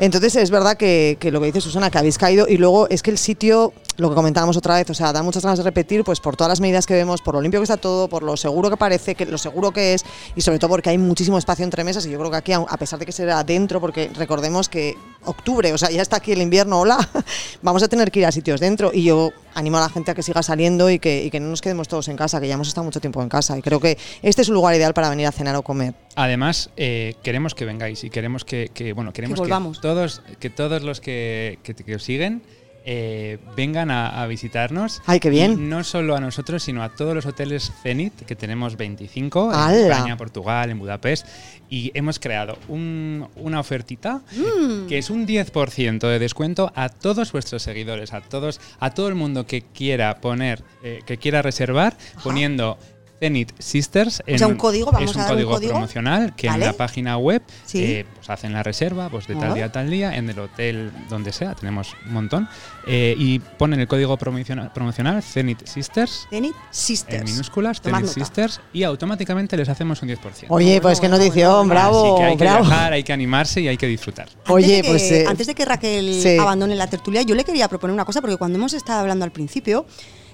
Entonces 0.00 0.34
es 0.36 0.50
verdad 0.50 0.78
que, 0.78 1.18
que 1.20 1.30
lo 1.30 1.40
que 1.40 1.46
dice 1.46 1.60
Susana, 1.60 1.90
que 1.90 1.98
habéis 1.98 2.16
caído 2.16 2.48
y 2.48 2.56
luego 2.56 2.88
es 2.88 3.02
que 3.02 3.10
el 3.10 3.18
sitio, 3.18 3.74
lo 3.96 4.08
que 4.08 4.14
comentábamos 4.14 4.56
otra 4.56 4.76
vez, 4.76 4.88
o 4.90 4.94
sea, 4.94 5.12
da 5.12 5.22
muchas 5.22 5.42
ganas 5.42 5.58
de 5.58 5.64
repetir, 5.64 6.04
pues 6.04 6.20
por 6.20 6.36
todas 6.36 6.48
las 6.48 6.60
medidas 6.60 6.86
que 6.86 6.94
vemos, 6.94 7.20
por 7.20 7.34
lo 7.34 7.40
limpio 7.40 7.60
que 7.60 7.64
está 7.64 7.76
todo, 7.76 8.08
por 8.08 8.22
lo 8.22 8.36
seguro 8.36 8.70
que 8.70 8.76
parece, 8.76 9.14
que 9.14 9.26
lo 9.26 9.38
seguro 9.38 9.72
que 9.72 9.94
es 9.94 10.04
y 10.34 10.40
sobre 10.40 10.58
todo 10.58 10.70
porque 10.70 10.90
hay 10.90 10.98
muchísimo 10.98 11.38
espacio 11.38 11.64
entre 11.64 11.84
mesas 11.84 12.06
y 12.06 12.10
yo 12.10 12.18
creo 12.18 12.30
que 12.30 12.36
aquí, 12.36 12.52
a 12.52 12.76
pesar 12.78 12.98
de 12.98 13.06
que 13.06 13.12
será 13.12 13.40
adentro, 13.40 13.80
porque 13.80 14.10
recordemos 14.14 14.68
que 14.68 14.96
octubre, 15.24 15.72
o 15.72 15.78
sea, 15.78 15.90
ya 15.90 16.02
está 16.02 16.16
aquí 16.16 16.32
el 16.32 16.42
invierno, 16.42 16.80
hola, 16.80 16.96
vamos 17.62 17.82
a 17.82 17.88
tener 17.88 18.10
que 18.10 18.20
ir 18.20 18.26
a 18.26 18.32
sitios 18.32 18.60
dentro 18.60 18.90
y 18.92 19.04
yo 19.04 19.30
animo 19.54 19.78
a 19.78 19.80
la 19.80 19.88
gente 19.88 20.10
a 20.10 20.14
que 20.14 20.22
siga 20.22 20.42
saliendo 20.42 20.90
y 20.90 20.98
que, 20.98 21.24
y 21.24 21.30
que 21.30 21.40
no 21.40 21.48
nos 21.48 21.60
quedemos 21.60 21.88
todos 21.88 22.08
en 22.08 22.16
casa, 22.16 22.40
que 22.40 22.48
ya 22.48 22.54
hemos 22.54 22.68
estado 22.68 22.84
mucho 22.84 23.00
tiempo 23.00 23.22
en 23.22 23.28
casa 23.28 23.58
y 23.58 23.62
creo 23.62 23.80
que 23.80 23.98
este 24.22 24.42
es 24.42 24.48
un 24.48 24.54
lugar 24.54 24.74
ideal 24.74 24.94
para 24.94 25.10
venir 25.10 25.26
a 25.26 25.32
cenar 25.32 25.56
o 25.56 25.62
comer. 25.62 25.94
Además, 26.16 26.70
eh, 26.76 27.14
queremos 27.22 27.54
que 27.54 27.64
vengáis 27.64 28.02
y 28.04 28.10
queremos 28.10 28.44
que, 28.44 28.70
que, 28.72 28.92
bueno, 28.92 29.12
queremos 29.12 29.36
que, 29.36 29.42
volvamos. 29.42 29.80
todos, 29.80 30.22
que 30.38 30.50
todos 30.50 30.82
los 30.82 31.00
que, 31.00 31.58
que, 31.62 31.74
que 31.74 31.94
os 31.94 32.02
siguen 32.02 32.42
eh, 32.84 33.38
vengan 33.56 33.90
a, 33.90 34.22
a 34.22 34.26
visitarnos. 34.26 35.02
Ay, 35.06 35.20
qué 35.20 35.30
bien. 35.30 35.52
Y 35.52 35.56
no 35.56 35.84
solo 35.84 36.16
a 36.16 36.20
nosotros, 36.20 36.62
sino 36.62 36.82
a 36.82 36.88
todos 36.90 37.14
los 37.14 37.26
hoteles 37.26 37.72
Zenit, 37.82 38.14
que 38.24 38.34
tenemos 38.36 38.76
25 38.76 39.50
en. 39.52 39.90
España, 39.92 40.16
Portugal, 40.16 40.70
en 40.70 40.78
Budapest. 40.78 41.26
Y 41.68 41.90
hemos 41.94 42.18
creado 42.18 42.58
un- 42.68 43.28
una 43.36 43.60
ofertita 43.60 44.22
Mm. 44.32 44.86
que 44.88 44.98
es 44.98 45.10
un 45.10 45.26
10% 45.26 46.08
de 46.08 46.18
descuento 46.18 46.72
a 46.74 46.88
todos 46.88 47.32
vuestros 47.32 47.62
seguidores, 47.62 48.12
a 48.12 48.20
todos, 48.20 48.60
a 48.80 48.90
todo 48.90 49.08
el 49.08 49.14
mundo 49.14 49.46
que 49.46 49.62
quiera 49.62 50.20
poner, 50.20 50.62
eh, 50.82 51.00
que 51.06 51.18
quiera 51.18 51.42
reservar, 51.42 51.96
poniendo 52.24 52.78
Zenit 53.20 53.52
Sisters. 53.58 54.22
sea, 54.26 54.46
un 54.46 54.56
código, 54.56 54.90
vamos 54.90 55.10
es 55.10 55.16
a 55.16 55.20
un 55.20 55.26
código, 55.28 55.58
promocional 55.60 56.34
que 56.34 56.48
Vale. 56.48 56.64
en 56.64 56.70
la 56.70 56.72
página 56.76 57.18
web 57.18 57.42
Sí. 57.66 57.84
eh, 57.84 58.06
pues 58.14 58.30
hacen 58.30 58.52
la 58.54 58.62
reserva 58.62 59.10
pues 59.10 59.26
de 59.26 59.34
tal 59.36 59.54
día 59.54 59.66
a 59.66 59.72
tal 59.72 59.90
día 59.90 60.16
en 60.16 60.30
el 60.30 60.38
hotel 60.38 60.90
donde 61.10 61.30
sea, 61.32 61.54
tenemos 61.54 61.94
un 62.06 62.14
montón, 62.14 62.48
eh, 62.86 63.14
y 63.18 63.38
ponen 63.38 63.78
el 63.80 63.86
código 63.88 64.16
promocional, 64.16 64.72
promocional 64.72 65.22
Zenit 65.22 65.66
Sisters 65.66 66.26
Zenit 66.30 66.54
en 66.54 66.62
Sisters. 66.70 67.24
minúsculas, 67.30 67.80
Tomad 67.82 67.98
Zenit 68.00 68.08
nota. 68.16 68.20
Sisters, 68.24 68.60
y 68.72 68.82
automáticamente 68.84 69.56
les 69.56 69.68
hacemos 69.68 70.00
un 70.02 70.08
10%. 70.08 70.46
Oye, 70.48 70.80
pues 70.80 70.98
qué 70.98 71.08
bueno, 71.08 71.22
notición, 71.22 71.52
bueno, 71.52 71.68
bravo, 71.68 72.14
Así 72.14 72.16
que 72.16 72.24
hay 72.24 72.36
que 72.38 72.44
bravo. 72.44 72.64
viajar, 72.66 72.92
hay 72.94 73.02
que 73.04 73.12
animarse 73.12 73.60
y 73.60 73.68
hay 73.68 73.76
que 73.76 73.86
disfrutar. 73.86 74.28
Antes 74.30 74.50
Oye, 74.50 74.76
de 74.76 74.82
que, 74.82 74.88
pues, 74.88 75.02
eh, 75.12 75.24
antes 75.28 75.46
de 75.46 75.54
que 75.54 75.64
Raquel 75.66 76.20
sí. 76.22 76.38
abandone 76.38 76.74
la 76.74 76.86
tertulia, 76.86 77.20
yo 77.22 77.34
le 77.34 77.44
quería 77.44 77.68
proponer 77.68 77.92
una 77.92 78.04
cosa, 78.06 78.20
porque 78.22 78.36
cuando 78.38 78.56
hemos 78.58 78.72
estado 78.72 79.00
hablando 79.00 79.24
al 79.26 79.30
principio, 79.32 79.84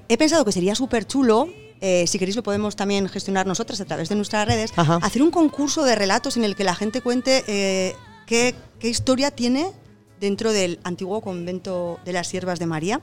he 0.09 0.16
pensado 0.16 0.44
que 0.44 0.53
sería 0.53 0.75
súper 0.77 1.05
chulo. 1.07 1.49
Eh, 1.81 2.07
si 2.07 2.19
queréis 2.19 2.37
lo 2.37 2.43
podemos 2.43 2.77
también 2.77 3.09
gestionar 3.09 3.47
nosotras 3.47 3.81
a 3.81 3.85
través 3.85 4.09
de 4.09 4.17
nuestras 4.17 4.47
redes, 4.47 4.73
Ajá. 4.77 4.99
hacer 5.03 5.23
un 5.23 5.31
concurso 5.31 5.85
de 5.85 5.95
relatos 5.95 6.37
en 6.37 6.45
el 6.45 6.57
que 6.57 6.65
la 6.65 6.75
gente 6.75 7.01
cuente 7.01 7.45
eh, 7.47 7.95
qué, 8.27 8.55
qué 8.79 8.89
historia 8.89 9.31
tiene 9.31 9.71
dentro 10.21 10.53
del 10.53 10.81
antiguo 10.85 11.21
convento 11.21 11.99
de 12.05 12.12
las 12.12 12.29
Siervas 12.29 12.59
de 12.59 12.67
María 12.67 13.01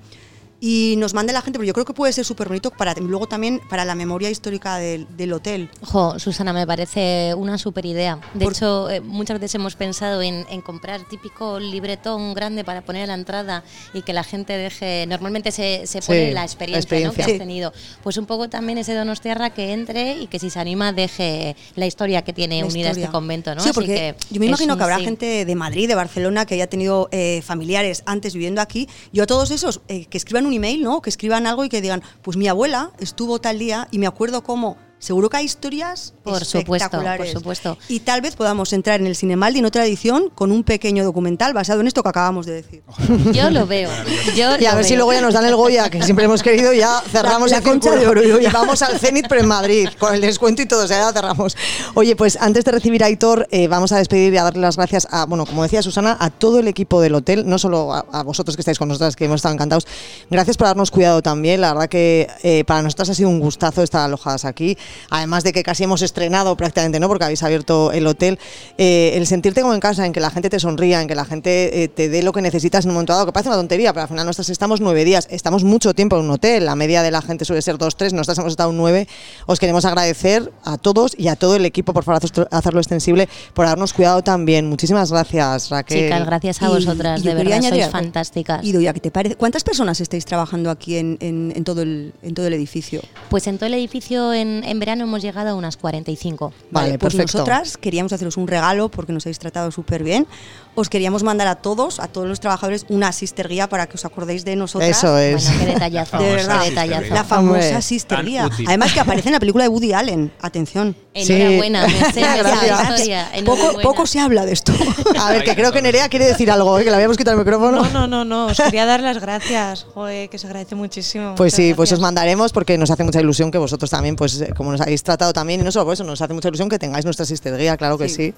y 0.65 0.95
nos 0.97 1.13
mande 1.13 1.33
la 1.33 1.41
gente, 1.41 1.59
pero 1.59 1.67
yo 1.67 1.73
creo 1.73 1.83
que 1.85 1.93
puede 1.93 2.13
ser 2.13 2.23
súper 2.23 2.47
bonito 2.47 2.71
para 2.71 2.93
luego 2.93 3.27
también 3.27 3.59
para 3.69 3.83
la 3.83 3.95
memoria 3.95 4.29
histórica 4.29 4.77
del, 4.77 5.05
del 5.17 5.33
hotel. 5.33 5.69
Jo, 5.81 6.17
Susana, 6.19 6.53
me 6.53 6.65
parece 6.65 7.33
una 7.35 7.57
super 7.57 7.85
idea. 7.85 8.21
De 8.33 8.45
Por- 8.45 8.53
hecho, 8.53 8.89
eh, 8.89 9.01
muchas 9.01 9.41
veces 9.41 9.55
hemos 9.55 9.75
pensado 9.75 10.21
en, 10.21 10.45
en 10.49 10.61
comprar 10.61 11.03
típico 11.09 11.59
libretón 11.59 12.33
grande 12.33 12.63
para 12.63 12.81
poner 12.81 13.03
a 13.03 13.07
la 13.07 13.15
entrada 13.15 13.65
y 13.93 14.03
que 14.03 14.13
la 14.13 14.23
gente 14.23 14.53
deje. 14.55 15.05
Normalmente 15.05 15.51
se, 15.51 15.85
se 15.85 16.01
pone 16.01 16.27
Sí, 16.27 16.33
la 16.33 16.39
la 16.39 16.45
experiencia, 16.45 16.79
experiencia. 16.79 17.09
¿no? 17.09 17.13
que 17.13 17.23
Sí. 17.25 17.31
has 17.33 17.37
tenido. 17.39 17.73
Pues 18.01 18.15
un 18.15 18.25
poco 18.25 18.47
también 18.49 18.77
ese 18.77 18.93
Donostiarra 18.93 19.49
que 19.49 19.73
entre 19.73 20.13
y 20.13 20.27
que 20.27 20.39
si 20.39 20.49
se 20.49 20.59
anima 20.61 20.93
deje 20.93 21.57
la 21.75 21.87
historia 21.87 22.21
que 22.21 22.31
tiene 22.31 22.61
la 22.61 22.67
unida 22.67 22.87
a 22.87 22.91
historia. 22.91 23.03
este 23.07 23.11
convento, 23.11 23.53
¿no? 23.53 23.61
Sí, 23.61 23.69
Así 23.69 23.75
porque 23.75 24.15
que 24.29 24.33
yo 24.33 24.39
me 24.39 24.45
imagino 24.45 24.75
un 24.75 24.77
que 24.79 24.83
habrá 24.85 24.99
sí. 24.99 25.03
gente 25.03 25.43
de 25.43 25.55
Madrid, 25.55 25.89
de 25.89 25.95
Barcelona, 25.95 26.45
que 26.45 26.53
haya 26.53 26.67
tenido 26.67 27.09
eh, 27.11 27.41
familiares 27.43 28.01
antes 28.05 28.33
viviendo 28.33 28.61
aquí. 28.61 28.87
Yo 29.11 29.23
a 29.23 29.27
todos 29.27 29.51
esos 29.51 29.81
eh, 29.89 30.05
que 30.05 30.17
escriban 30.17 30.45
un 30.45 30.52
email, 30.53 30.81
¿no? 30.83 31.01
Que 31.01 31.09
escriban 31.09 31.47
algo 31.47 31.65
y 31.65 31.69
que 31.69 31.81
digan, 31.81 32.03
pues 32.21 32.37
mi 32.37 32.47
abuela 32.47 32.91
estuvo 32.99 33.39
tal 33.39 33.59
día 33.59 33.87
y 33.91 33.99
me 33.99 34.07
acuerdo 34.07 34.43
cómo. 34.43 34.77
Seguro 35.03 35.29
que 35.29 35.35
hay 35.35 35.43
historias 35.45 36.13
Por 36.23 36.45
supuesto, 36.45 36.89
por 37.17 37.27
supuesto. 37.27 37.77
Y 37.89 37.99
tal 37.99 38.21
vez 38.21 38.37
podamos 38.37 38.71
entrar 38.71 39.01
en 39.01 39.07
el 39.07 39.17
Cinemaldi 39.17 39.59
en 39.59 39.65
otra 39.65 39.85
edición 39.85 40.29
con 40.33 40.49
un 40.53 40.63
pequeño 40.63 41.03
documental 41.03 41.53
basado 41.53 41.81
en 41.81 41.87
esto 41.87 42.01
que 42.03 42.07
acabamos 42.07 42.45
de 42.45 42.53
decir. 42.53 42.83
Yo 43.33 43.49
lo 43.49 43.67
veo. 43.67 43.89
Yo 44.33 44.57
Y 44.57 44.65
a 44.65 44.75
ver 44.75 44.85
si 44.85 44.95
luego 44.95 45.11
ya 45.11 45.19
nos 45.19 45.33
dan 45.33 45.43
el 45.43 45.57
Goya, 45.57 45.89
que 45.89 46.01
siempre 46.03 46.23
hemos 46.23 46.41
querido, 46.41 46.71
ya 46.71 47.01
cerramos 47.11 47.51
La- 47.51 47.57
la 47.57 47.63
el 47.63 47.69
concha 47.69 47.91
de 47.91 48.07
oro, 48.07 48.23
y 48.23 48.45
vamos 48.47 48.81
al 48.81 48.97
Zenit, 48.97 49.27
pero 49.27 49.41
en 49.41 49.47
Madrid, 49.47 49.89
con 49.99 50.15
el 50.15 50.21
descuento 50.21 50.61
y 50.61 50.67
todo, 50.67 50.85
o 50.85 50.87
sea, 50.87 50.99
ya 50.99 51.11
cerramos. 51.11 51.57
Oye, 51.95 52.15
pues 52.15 52.37
antes 52.39 52.63
de 52.63 52.71
recibir 52.71 53.03
a 53.03 53.07
Aitor, 53.07 53.49
eh, 53.51 53.67
vamos 53.67 53.91
a 53.91 53.97
despedir 53.97 54.33
y 54.33 54.37
a 54.37 54.43
darle 54.43 54.61
las 54.61 54.77
gracias 54.77 55.05
a, 55.11 55.25
bueno, 55.25 55.45
como 55.45 55.63
decía 55.63 55.81
Susana, 55.81 56.15
a 56.17 56.29
todo 56.29 56.59
el 56.59 56.69
equipo 56.69 57.01
del 57.01 57.13
hotel, 57.15 57.43
no 57.45 57.59
solo 57.59 57.93
a, 57.93 58.05
a 58.13 58.23
vosotros 58.23 58.55
que 58.55 58.61
estáis 58.61 58.79
con 58.79 58.87
nosotras, 58.87 59.17
que 59.17 59.25
hemos 59.25 59.35
estado 59.35 59.53
encantados. 59.53 59.85
Gracias 60.29 60.55
por 60.55 60.67
habernos 60.67 60.91
cuidado 60.91 61.21
también, 61.21 61.59
la 61.59 61.73
verdad 61.73 61.89
que 61.89 62.29
eh, 62.43 62.63
para 62.63 62.81
nosotras 62.81 63.09
ha 63.09 63.13
sido 63.15 63.27
un 63.27 63.41
gustazo 63.41 63.83
estar 63.83 64.01
alojadas 64.05 64.45
aquí, 64.45 64.77
además 65.09 65.43
de 65.43 65.53
que 65.53 65.63
casi 65.63 65.83
hemos 65.83 66.01
estrenado 66.01 66.55
prácticamente, 66.57 66.99
¿no? 66.99 67.07
Porque 67.07 67.23
habéis 67.25 67.43
abierto 67.43 67.91
el 67.91 68.05
hotel. 68.07 68.39
Eh, 68.77 69.13
el 69.15 69.27
sentirte 69.27 69.61
como 69.61 69.73
en 69.73 69.79
casa, 69.79 70.05
en 70.05 70.13
que 70.13 70.19
la 70.19 70.29
gente 70.31 70.49
te 70.49 70.59
sonría, 70.59 71.01
en 71.01 71.07
que 71.07 71.15
la 71.15 71.25
gente 71.25 71.83
eh, 71.83 71.87
te 71.87 72.09
dé 72.09 72.23
lo 72.23 72.31
que 72.31 72.41
necesitas 72.41 72.85
en 72.85 72.89
un 72.91 72.95
momento 72.95 73.13
dado, 73.13 73.25
que 73.25 73.31
parece 73.31 73.49
una 73.49 73.57
tontería, 73.57 73.93
pero 73.93 74.03
al 74.03 74.07
final 74.09 74.25
nosotras 74.25 74.49
estamos 74.49 74.81
nueve 74.81 75.05
días, 75.05 75.27
estamos 75.31 75.63
mucho 75.63 75.93
tiempo 75.93 76.17
en 76.17 76.23
un 76.25 76.31
hotel, 76.31 76.65
la 76.65 76.75
media 76.75 77.01
de 77.03 77.11
la 77.11 77.21
gente 77.21 77.45
suele 77.45 77.61
ser 77.61 77.77
dos, 77.77 77.95
tres, 77.95 78.13
nosotras 78.13 78.39
hemos 78.39 78.53
estado 78.53 78.71
nueve. 78.71 79.07
Os 79.45 79.59
queremos 79.59 79.85
agradecer 79.85 80.51
a 80.63 80.77
todos 80.77 81.13
y 81.17 81.27
a 81.27 81.35
todo 81.35 81.55
el 81.55 81.65
equipo, 81.65 81.93
por 81.93 82.03
favor, 82.03 82.21
hacer- 82.23 82.47
hacerlo 82.51 82.79
extensible, 82.79 83.27
por 83.53 83.65
habernos 83.65 83.93
cuidado 83.93 84.21
también. 84.23 84.67
Muchísimas 84.67 85.11
gracias, 85.11 85.69
Raquel. 85.69 86.05
Chicas, 86.05 86.25
gracias 86.25 86.61
a 86.61 86.65
Y- 86.65 86.69
vosotras, 86.69 87.19
y 87.21 87.23
de 87.23 87.29
quería 87.29 87.43
verdad, 87.43 87.57
añadir 87.59 87.83
sois 87.83 87.91
fantásticas. 87.91 88.63
Y 88.63 88.71
Doya, 88.71 88.93
¿qué 88.93 88.99
te 88.99 89.11
parece? 89.11 89.35
¿Cuántas 89.35 89.63
personas 89.63 89.99
estáis 90.01 90.25
trabajando 90.25 90.69
aquí 90.69 90.97
en, 90.97 91.17
en- 91.19 91.53
en 91.55 91.63
todo, 91.63 91.81
el, 91.81 92.13
en 92.21 92.33
todo 92.33 92.47
el 92.47 92.53
edificio? 92.53 93.01
Pues 93.29 93.47
en 93.47 93.57
todo 93.57 93.67
el 93.67 93.73
edificio 93.75 94.33
en, 94.33 94.63
en 94.63 94.79
verano 94.83 95.05
hemos 95.05 95.21
llegado 95.21 95.51
a 95.51 95.55
unas 95.55 95.77
45. 95.77 96.51
Vale, 96.71 96.99
pues 96.99 97.13
perfecto. 97.13 97.37
nosotras 97.37 97.77
queríamos 97.77 98.11
haceros 98.11 98.35
un 98.35 98.47
regalo 98.47 98.89
porque 98.89 99.13
nos 99.13 99.25
habéis 99.25 99.39
tratado 99.39 99.71
súper 99.71 100.03
bien. 100.03 100.27
Os 100.75 100.89
queríamos 100.89 101.23
mandar 101.23 101.47
a 101.47 101.55
todos, 101.55 101.99
a 101.99 102.07
todos 102.07 102.27
los 102.27 102.39
trabajadores, 102.39 102.85
una 102.89 103.11
sister 103.13 103.47
guía 103.47 103.69
para 103.69 103.87
que 103.87 103.95
os 103.95 104.03
acordéis 104.03 104.43
de 104.43 104.55
nosotras. 104.57 104.89
Eso 104.89 105.17
es. 105.17 105.45
Bueno, 105.45 105.59
qué 105.59 105.73
detallazo. 105.73 106.17
De 106.17 106.35
verdad, 106.35 106.63
qué 106.63 106.69
detallazo. 106.71 107.13
la 107.13 107.23
famosa 107.23 107.81
sister 107.81 108.25
guía. 108.25 108.49
Además 108.67 108.91
que 108.91 108.99
aparece 108.99 109.29
en 109.29 109.33
la 109.33 109.39
película 109.39 109.63
de 109.63 109.69
Woody 109.69 109.93
Allen. 109.93 110.31
Atención. 110.41 110.95
Enhorabuena, 111.13 111.87
me 111.87 111.93
sé, 111.93 111.99
me 112.01 112.11
sé 112.11 112.43
Gracias. 112.43 113.43
Poco, 113.45 113.79
poco 113.81 114.05
se 114.05 114.19
habla 114.19 114.45
de 114.45 114.53
esto. 114.53 114.73
A 115.19 115.31
ver, 115.31 115.43
que 115.43 115.55
creo 115.55 115.71
que 115.71 115.81
Nerea 115.81 116.09
quiere 116.09 116.25
decir 116.25 116.49
algo, 116.49 116.77
¿eh? 116.79 116.83
que 116.83 116.89
le 116.89 116.95
habíamos 116.95 117.17
quitado 117.17 117.39
el 117.39 117.45
micrófono. 117.45 117.83
No, 117.83 117.89
no, 117.89 118.07
no, 118.07 118.25
no. 118.25 118.45
Os 118.47 118.59
quería 118.59 118.85
dar 118.85 118.99
las 118.99 119.21
gracias. 119.21 119.85
Joder, 119.93 120.27
que 120.29 120.39
se 120.39 120.47
agradece 120.47 120.75
muchísimo. 120.75 121.35
Pues 121.35 121.53
Muchas 121.53 121.65
sí, 121.65 121.73
pues 121.75 121.87
os 121.87 121.99
gracias. 121.99 121.99
mandaremos 122.01 122.51
porque 122.51 122.77
nos 122.77 122.89
hace 122.89 123.03
mucha 123.03 123.21
ilusión 123.21 123.51
que 123.51 123.59
vosotros 123.59 123.91
también, 123.91 124.15
pues 124.15 124.41
eh, 124.41 124.53
como 124.63 124.71
nos 124.71 124.81
habéis 124.81 125.03
tratado 125.03 125.33
también, 125.33 125.61
y 125.61 125.63
no 125.63 125.71
solo 125.71 125.85
por 125.85 125.93
eso, 125.93 126.03
nos 126.03 126.21
hace 126.21 126.33
mucha 126.33 126.47
ilusión 126.47 126.69
que 126.69 126.79
tengáis 126.79 127.05
nuestra 127.05 127.25
sister 127.25 127.55
guía, 127.57 127.77
claro 127.77 127.97
que 127.97 128.09
sí. 128.09 128.15
Sí. 128.15 128.33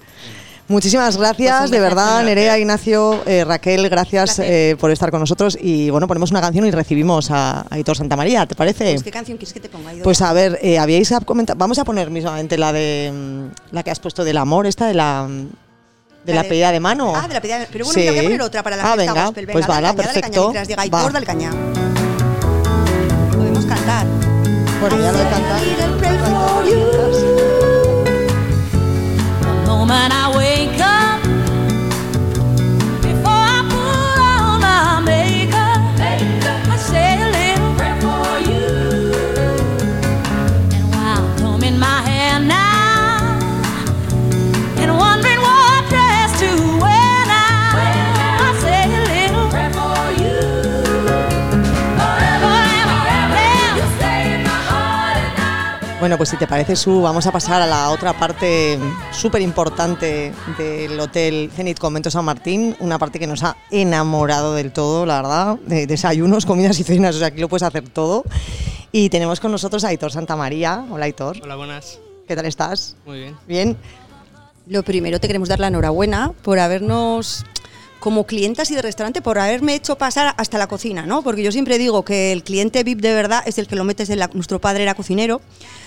Muchísimas 0.68 1.16
gracias, 1.16 1.58
Pues 1.60 1.70
de 1.70 1.78
verdad, 1.78 2.24
Nerea, 2.24 2.58
Ignacio, 2.58 3.22
eh, 3.24 3.44
Raquel, 3.44 3.88
gracias 3.88 4.40
eh, 4.40 4.76
por 4.80 4.90
estar 4.90 5.12
con 5.12 5.20
nosotros. 5.20 5.56
Y 5.60 5.90
bueno, 5.90 6.08
ponemos 6.08 6.32
una 6.32 6.40
canción 6.40 6.66
y 6.66 6.72
recibimos 6.72 7.30
a, 7.30 7.64
a 7.70 7.78
Hitor 7.78 7.96
Santa 7.96 8.16
María, 8.16 8.46
¿te 8.46 8.56
parece? 8.56 8.90
Pues, 8.94 9.04
¿Qué 9.04 9.12
canción 9.12 9.38
quieres 9.38 9.52
que 9.54 9.60
te 9.60 9.68
ponga? 9.68 9.90
Idoia? 9.92 10.02
Pues 10.02 10.20
a 10.22 10.32
ver, 10.32 10.58
eh, 10.62 10.80
habíais 10.80 11.14
comentado, 11.24 11.56
vamos 11.56 11.78
a 11.78 11.84
poner 11.84 12.10
mismamente 12.10 12.58
la 12.58 12.72
de 12.72 13.12
mm, 13.14 13.74
la 13.76 13.84
que 13.84 13.92
has 13.92 14.00
puesto 14.00 14.24
del 14.24 14.38
amor, 14.38 14.66
esta 14.66 14.88
de 14.88 14.94
la 14.94 15.28
mm, 15.28 15.48
de 16.24 16.34
la, 16.34 16.42
de- 16.42 16.48
pedida 16.48 16.72
de 16.72 16.80
mano. 16.80 17.12
Ah, 17.14 17.28
de 17.28 17.34
la 17.34 17.40
pedida 17.40 17.60
de- 17.60 17.66
Pero 17.70 17.84
bueno, 17.84 18.00
Sí. 18.00 18.08
voy 18.08 18.18
a 18.18 18.22
poner 18.24 18.42
otra 18.42 18.62
para 18.64 18.76
la 18.76 18.92
Ah, 18.92 18.96
venga, 18.96 19.24
gospel. 19.26 19.46
pues 19.46 19.66
dale 19.68 19.82
vale, 19.82 19.96
caña, 19.96 20.08
dale 20.08 20.20
caña, 20.20 20.32
perfecto. 20.32 20.40
mientras 20.42 20.66
diga 20.66 20.76
Va. 20.78 20.82
Aitor, 20.98 21.12
dale 21.12 21.26
caña. 21.26 21.50
Podemos 23.36 23.64
cantar. 23.66 24.06
Bueno, 24.80 24.98
ya 25.00 25.12
lo 25.12 25.18
he 25.20 25.30
cantado. 25.30 26.05
The 26.66 26.72
moment 29.66 30.12
I 30.12 30.32
wake 30.36 30.80
up, 30.80 30.95
Bueno, 56.06 56.18
pues 56.18 56.28
si 56.28 56.36
te 56.36 56.46
parece, 56.46 56.76
Su, 56.76 57.02
vamos 57.02 57.26
a 57.26 57.32
pasar 57.32 57.60
a 57.60 57.66
la 57.66 57.90
otra 57.90 58.16
parte 58.16 58.78
súper 59.10 59.42
importante 59.42 60.32
del 60.56 61.00
Hotel 61.00 61.50
Zenit 61.52 61.80
Convento 61.80 62.12
San 62.12 62.24
Martín, 62.24 62.76
una 62.78 62.96
parte 62.96 63.18
que 63.18 63.26
nos 63.26 63.42
ha 63.42 63.56
enamorado 63.72 64.54
del 64.54 64.70
todo, 64.70 65.04
la 65.04 65.16
verdad, 65.16 65.56
de 65.66 65.88
desayunos, 65.88 66.46
comidas 66.46 66.78
y 66.78 66.84
cenas, 66.84 67.16
o 67.16 67.18
sea, 67.18 67.26
aquí 67.26 67.40
lo 67.40 67.48
puedes 67.48 67.64
hacer 67.64 67.88
todo. 67.88 68.22
Y 68.92 69.08
tenemos 69.08 69.40
con 69.40 69.50
nosotros 69.50 69.82
a 69.82 69.88
Aitor 69.88 70.12
Santamaría. 70.12 70.86
Hola, 70.92 71.06
Aitor. 71.06 71.38
Hola, 71.42 71.56
buenas. 71.56 71.98
¿Qué 72.28 72.36
tal 72.36 72.46
estás? 72.46 72.94
Muy 73.04 73.18
bien. 73.18 73.36
Bien. 73.48 73.76
Lo 74.68 74.84
primero 74.84 75.18
te 75.18 75.26
queremos 75.26 75.48
dar 75.48 75.58
la 75.58 75.66
enhorabuena 75.66 76.30
por 76.42 76.60
habernos 76.60 77.44
como 78.06 78.24
clientas 78.24 78.70
y 78.70 78.76
de 78.76 78.82
restaurante 78.82 79.20
por 79.20 79.36
haberme 79.36 79.74
hecho 79.74 79.98
pasar 79.98 80.32
hasta 80.38 80.58
la 80.58 80.68
cocina, 80.68 81.06
¿no? 81.06 81.22
Porque 81.22 81.42
yo 81.42 81.50
siempre 81.50 81.76
digo 81.76 82.04
que 82.04 82.30
el 82.30 82.44
cliente 82.44 82.84
VIP 82.84 83.00
de 83.00 83.12
verdad 83.12 83.42
es 83.46 83.58
el 83.58 83.66
que 83.66 83.74
lo 83.74 83.82
metes 83.82 84.10
en 84.10 84.20
la, 84.20 84.30
nuestro 84.32 84.60
padre 84.60 84.84
era 84.84 84.94
cocinero. 84.94 85.40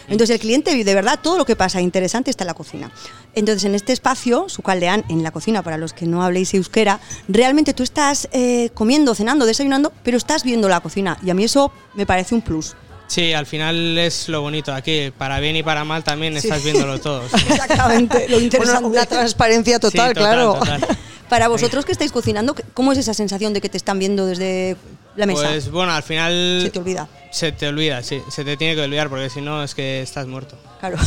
Entonces 0.09 0.33
el 0.33 0.41
cliente 0.41 0.73
VIP 0.73 0.85
de 0.85 0.95
verdad 0.95 1.19
todo 1.23 1.37
lo 1.37 1.45
que 1.45 1.55
pasa 1.55 1.79
interesante 1.79 2.29
está 2.29 2.43
en 2.43 2.47
la 2.47 2.55
cocina. 2.55 2.91
Entonces 3.35 3.63
en 3.63 3.73
este 3.73 3.93
espacio, 3.93 4.49
su 4.49 4.61
caldeán 4.61 5.05
en 5.07 5.23
la 5.23 5.31
cocina 5.31 5.63
para 5.63 5.77
los 5.77 5.93
que 5.93 6.07
no 6.07 6.21
habléis 6.21 6.53
euskera, 6.53 6.99
realmente 7.29 7.73
tú 7.73 7.83
estás 7.83 8.27
eh, 8.33 8.69
comiendo, 8.73 9.15
cenando, 9.15 9.45
desayunando, 9.45 9.93
pero 10.03 10.17
estás 10.17 10.43
viendo 10.43 10.67
la 10.67 10.81
cocina 10.81 11.17
y 11.23 11.29
a 11.29 11.33
mí 11.33 11.45
eso 11.45 11.71
me 11.93 12.05
parece 12.05 12.35
un 12.35 12.41
plus. 12.41 12.75
Sí, 13.07 13.31
al 13.31 13.45
final 13.45 13.97
es 13.97 14.27
lo 14.27 14.41
bonito 14.41 14.73
aquí, 14.73 15.13
para 15.17 15.39
bien 15.39 15.55
y 15.55 15.63
para 15.63 15.85
mal 15.85 16.03
también 16.03 16.35
estás 16.35 16.61
viéndolo 16.65 16.99
todo. 16.99 17.23
sí. 17.29 17.45
Exactamente, 17.49 18.27
lo 18.27 18.41
interesante. 18.41 18.79
Una, 18.83 18.87
una 18.89 19.05
transparencia 19.05 19.79
total, 19.79 20.09
Sí, 20.09 20.15
claro. 20.15 20.55
total. 20.59 20.85
Para 21.29 21.47
vosotros 21.47 21.85
que 21.85 21.91
estáis 21.91 22.11
cocinando, 22.11 22.55
¿cómo 22.73 22.91
es 22.91 22.97
esa 22.97 23.13
sensación 23.13 23.53
de 23.53 23.61
que 23.61 23.69
te 23.69 23.77
están 23.77 23.99
viendo 23.99 24.25
desde 24.25 24.75
la 25.15 25.25
mesa? 25.25 25.47
Pues 25.47 25.69
bueno, 25.69 25.91
al 25.91 26.03
final 26.03 26.61
Se 26.63 26.69
te 26.71 26.79
olvida. 26.79 27.07
se 27.31 27.51
te 27.51 27.67
olvida, 27.67 28.03
sí, 28.03 28.21
se 28.29 28.43
te 28.43 28.57
tiene 28.57 28.75
que 28.75 28.81
olvidar 28.81 29.09
porque 29.09 29.29
si 29.29 29.41
no 29.41 29.63
es 29.63 29.75
que 29.75 30.01
estás 30.01 30.27
muerto. 30.27 30.57
Claro. 30.79 30.97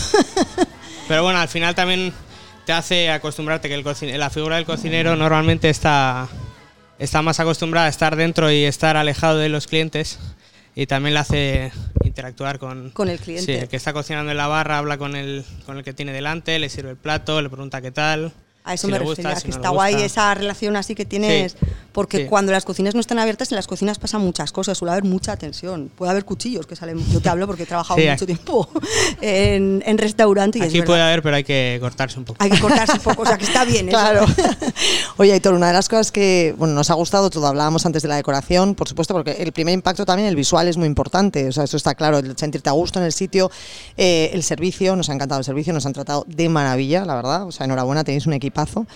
Pero 1.08 1.24
bueno, 1.24 1.40
al 1.40 1.48
final 1.48 1.74
también 1.74 2.12
te 2.64 2.72
hace 2.72 3.10
acostumbrarte 3.10 3.68
que 3.68 3.74
el 3.74 4.18
la 4.18 4.30
figura 4.30 4.56
del 4.56 4.64
cocinero 4.64 5.16
normalmente 5.16 5.68
está, 5.68 6.28
está 6.98 7.20
más 7.22 7.40
acostumbrada 7.40 7.86
a 7.86 7.90
estar 7.90 8.14
dentro 8.16 8.50
y 8.50 8.64
estar 8.64 8.96
alejado 8.96 9.38
de 9.38 9.48
los 9.48 9.66
clientes 9.66 10.20
y 10.74 10.86
también 10.86 11.14
le 11.14 11.20
hace 11.20 11.72
interactuar 12.04 12.58
con, 12.58 12.90
Con 12.90 13.08
el 13.08 13.18
cliente. 13.18 13.44
Sí, 13.44 13.60
el 13.60 13.68
que 13.68 13.76
está 13.76 13.92
cocinando 13.92 14.30
en 14.30 14.36
la 14.36 14.46
barra 14.46 14.78
habla 14.78 14.98
con 14.98 15.16
el, 15.16 15.44
con 15.66 15.76
el 15.76 15.84
que 15.84 15.92
tiene 15.92 16.12
delante, 16.12 16.58
le 16.58 16.68
sirve 16.68 16.90
el 16.90 16.96
plato, 16.96 17.42
le 17.42 17.50
pregunta 17.50 17.82
qué 17.82 17.90
tal. 17.90 18.32
A 18.64 18.74
eso 18.74 18.86
si 18.86 18.92
me 18.92 18.98
le 19.00 19.04
gusta, 19.04 19.22
refería, 19.22 19.36
si 19.40 19.42
que 19.46 19.48
no 19.50 19.56
está 19.56 19.68
guay 19.70 19.94
esa 20.02 20.32
relación 20.34 20.76
así 20.76 20.94
que 20.94 21.04
tienes, 21.04 21.52
Sí. 21.52 21.58
porque 21.90 22.18
Sí. 22.18 22.24
cuando 22.26 22.52
las 22.52 22.64
cocinas 22.64 22.94
no 22.94 23.00
están 23.00 23.18
abiertas, 23.18 23.50
en 23.50 23.56
las 23.56 23.66
cocinas 23.66 23.98
pasan 23.98 24.20
muchas 24.20 24.52
cosas, 24.52 24.78
suele 24.78 24.92
haber 24.92 25.02
mucha 25.04 25.36
tensión, 25.36 25.90
puede 25.96 26.12
haber 26.12 26.24
cuchillos 26.24 26.66
que 26.66 26.76
salen, 26.76 27.04
yo 27.10 27.20
te 27.20 27.28
hablo 27.28 27.46
porque 27.48 27.64
he 27.64 27.66
trabajado 27.66 27.98
Sí, 28.00 28.08
mucho 28.08 28.24
tiempo 28.26 28.68
en, 29.20 29.82
en 29.84 29.98
restaurante 29.98 30.58
y 30.58 30.62
es 30.62 30.68
Aquí 30.68 30.78
verdad, 30.78 30.86
puede 30.92 31.02
haber, 31.02 31.22
pero 31.22 31.36
hay 31.36 31.44
que 31.44 31.78
cortarse 31.80 32.18
un 32.18 32.24
poco. 32.24 32.36
hay 32.42 32.50
que 32.50 32.60
cortarse 32.60 32.92
un 32.94 33.00
poco, 33.00 33.22
o 33.22 33.26
sea 33.26 33.36
que 33.36 33.44
está 33.44 33.64
bien. 33.64 33.88
eso. 33.88 33.98
Claro. 33.98 34.26
Oye, 35.16 35.32
Aitor, 35.32 35.54
una 35.54 35.68
de 35.68 35.72
las 35.72 35.88
cosas 35.88 36.12
que 36.12 36.54
bueno, 36.56 36.74
nos 36.74 36.90
ha 36.90 36.94
gustado, 36.94 37.30
todo 37.30 37.46
hablábamos 37.46 37.84
antes 37.86 38.02
de 38.02 38.08
la 38.08 38.16
decoración, 38.16 38.74
por 38.74 38.88
supuesto, 38.88 39.14
porque 39.14 39.32
el 39.32 39.52
primer 39.52 39.74
impacto 39.74 40.04
también, 40.04 40.28
el 40.28 40.36
visual, 40.36 40.68
es 40.68 40.76
muy 40.76 40.86
importante. 40.86 41.48
O 41.48 41.52
sea, 41.52 41.64
eso 41.64 41.76
está 41.76 41.94
claro, 41.94 42.18
el 42.18 42.36
sentirte 42.36 42.68
a 42.68 42.72
gusto 42.72 42.98
en 42.98 43.06
el 43.06 43.12
sitio, 43.12 43.50
eh, 43.96 44.30
el 44.32 44.42
servicio, 44.42 44.94
nos 44.96 45.08
ha 45.10 45.14
encantado 45.14 45.38
el 45.40 45.44
servicio, 45.44 45.72
nos 45.72 45.84
han 45.86 45.92
tratado 45.92 46.24
de 46.28 46.48
maravilla, 46.48 47.04
la 47.04 47.14
verdad. 47.16 47.46
O 47.46 47.52
sea, 47.52 47.64
enhorabuena, 47.64 48.04
tenéis 48.04 48.26
un 48.26 48.32
equipazo. 48.52 48.86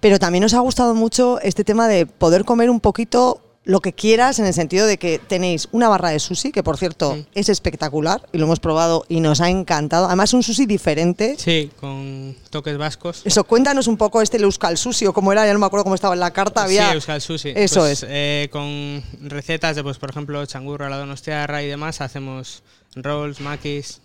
Pero 0.00 0.18
también 0.18 0.42
nos 0.42 0.54
ha 0.54 0.60
gustado 0.60 0.94
mucho 0.94 1.40
este 1.40 1.64
tema 1.64 1.88
de 1.88 2.06
poder 2.06 2.44
comer 2.44 2.68
un 2.70 2.80
poquito 2.80 3.40
lo 3.66 3.80
que 3.80 3.94
quieras 3.94 4.38
en 4.40 4.44
el 4.44 4.52
sentido 4.52 4.86
de 4.86 4.98
que 4.98 5.18
tenéis 5.18 5.68
una 5.72 5.88
barra 5.88 6.10
de 6.10 6.18
sushi 6.20 6.52
que 6.52 6.62
por 6.62 6.76
cierto 6.76 7.14
Mm. 7.16 7.20
es 7.34 7.48
espectacular 7.48 8.20
y 8.30 8.36
lo 8.36 8.44
hemos 8.44 8.60
probado 8.60 9.06
y 9.08 9.20
nos 9.20 9.40
ha 9.40 9.48
encantado 9.48 10.04
además 10.04 10.34
un 10.34 10.42
sushi 10.42 10.66
diferente 10.66 11.36
Sí, 11.38 11.70
con 11.80 12.36
toques 12.50 12.76
vascos. 12.76 13.22
eso, 13.24 13.44
cuéntanos 13.44 13.86
un 13.86 13.96
poco 13.96 14.20
este 14.20 14.36
el 14.36 14.42
Euskal 14.42 14.76
Sushi 14.76 15.06
o 15.06 15.14
cómo 15.14 15.32
era, 15.32 15.46
ya 15.46 15.54
no 15.54 15.58
me 15.60 15.64
acuerdo 15.64 15.84
cómo 15.84 15.94
estaba 15.94 16.12
en 16.12 16.20
la 16.20 16.30
carta. 16.32 16.62
Había... 16.64 16.88
Sí, 16.90 16.94
Euskal 16.96 17.22
Sushi. 17.22 17.52
Eso 17.56 17.80
Pues, 17.80 18.02
es. 18.02 18.06
eh, 18.10 18.48
con 18.52 19.02
recetas 19.22 19.76
de, 19.76 19.82
pues, 19.82 19.96
por 19.96 20.10
ejemplo, 20.10 20.44
changurro, 20.44 20.86
la 20.90 20.98
donostiarra 20.98 21.62
y 21.62 21.66
demás, 21.66 22.02
hacemos 22.02 22.62
rolls, 22.96 23.40
maquis. 23.40 24.02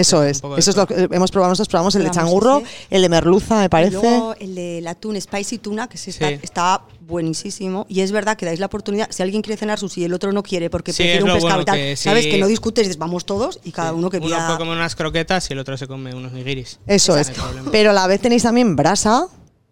Eso 0.00 0.22
es. 0.22 0.40
de 0.42 0.48
Eso 0.58 0.70
es 0.70 0.76
lo 0.76 0.86
que 0.86 1.08
hemos 1.10 1.30
probado 1.30 1.50
nosotros. 1.50 1.68
Probamos 1.68 1.94
el 1.96 2.04
de 2.04 2.10
changurro, 2.10 2.58
ese. 2.58 2.68
el 2.90 3.02
de 3.02 3.08
merluza, 3.08 3.58
me 3.58 3.64
Y 3.66 3.68
parece. 3.68 3.92
luego 3.92 4.34
el 4.38 4.54
del 4.54 4.86
atún 4.86 5.20
spicy 5.20 5.58
tuna, 5.58 5.88
que 5.88 5.98
se 5.98 6.10
está, 6.10 6.28
Sí. 6.28 6.38
está 6.42 6.82
buenísimo. 7.00 7.86
Y 7.88 8.00
es 8.00 8.12
verdad 8.12 8.36
que 8.36 8.46
dais 8.46 8.60
la 8.60 8.66
oportunidad, 8.66 9.08
si 9.10 9.22
alguien 9.22 9.42
quiere 9.42 9.56
cenar 9.58 9.78
sushi 9.78 10.02
y 10.02 10.04
el 10.04 10.14
otro 10.14 10.30
no 10.32 10.42
quiere 10.42 10.68
porque 10.70 10.92
Sí, 10.92 11.02
prefiere 11.02 11.24
un 11.24 11.30
pescado 11.32 11.40
bueno 11.56 11.62
y 11.62 11.64
tal, 11.64 11.76
que 11.76 11.96
sabes 11.96 12.24
sí. 12.24 12.30
que 12.30 12.38
no 12.38 12.46
discutes, 12.46 12.84
dices, 12.84 12.98
vamos 12.98 13.24
todos 13.24 13.60
y 13.64 13.72
cada 13.72 13.90
Sí. 13.90 13.96
uno 13.96 14.10
que 14.10 14.18
Uno 14.18 14.26
pida. 14.26 14.46
puede 14.46 14.58
comer 14.58 14.76
unas 14.76 14.94
croquetas 14.94 15.48
y 15.50 15.52
el 15.54 15.58
otro 15.58 15.76
se 15.76 15.86
come 15.86 16.14
unos 16.14 16.32
nigiris. 16.32 16.78
Eso 16.86 17.16
es. 17.16 17.32
Pero 17.72 17.90
a 17.90 17.92
la 17.94 18.06
vez 18.06 18.20
tenéis 18.20 18.42
también 18.42 18.76
brasa. 18.76 19.26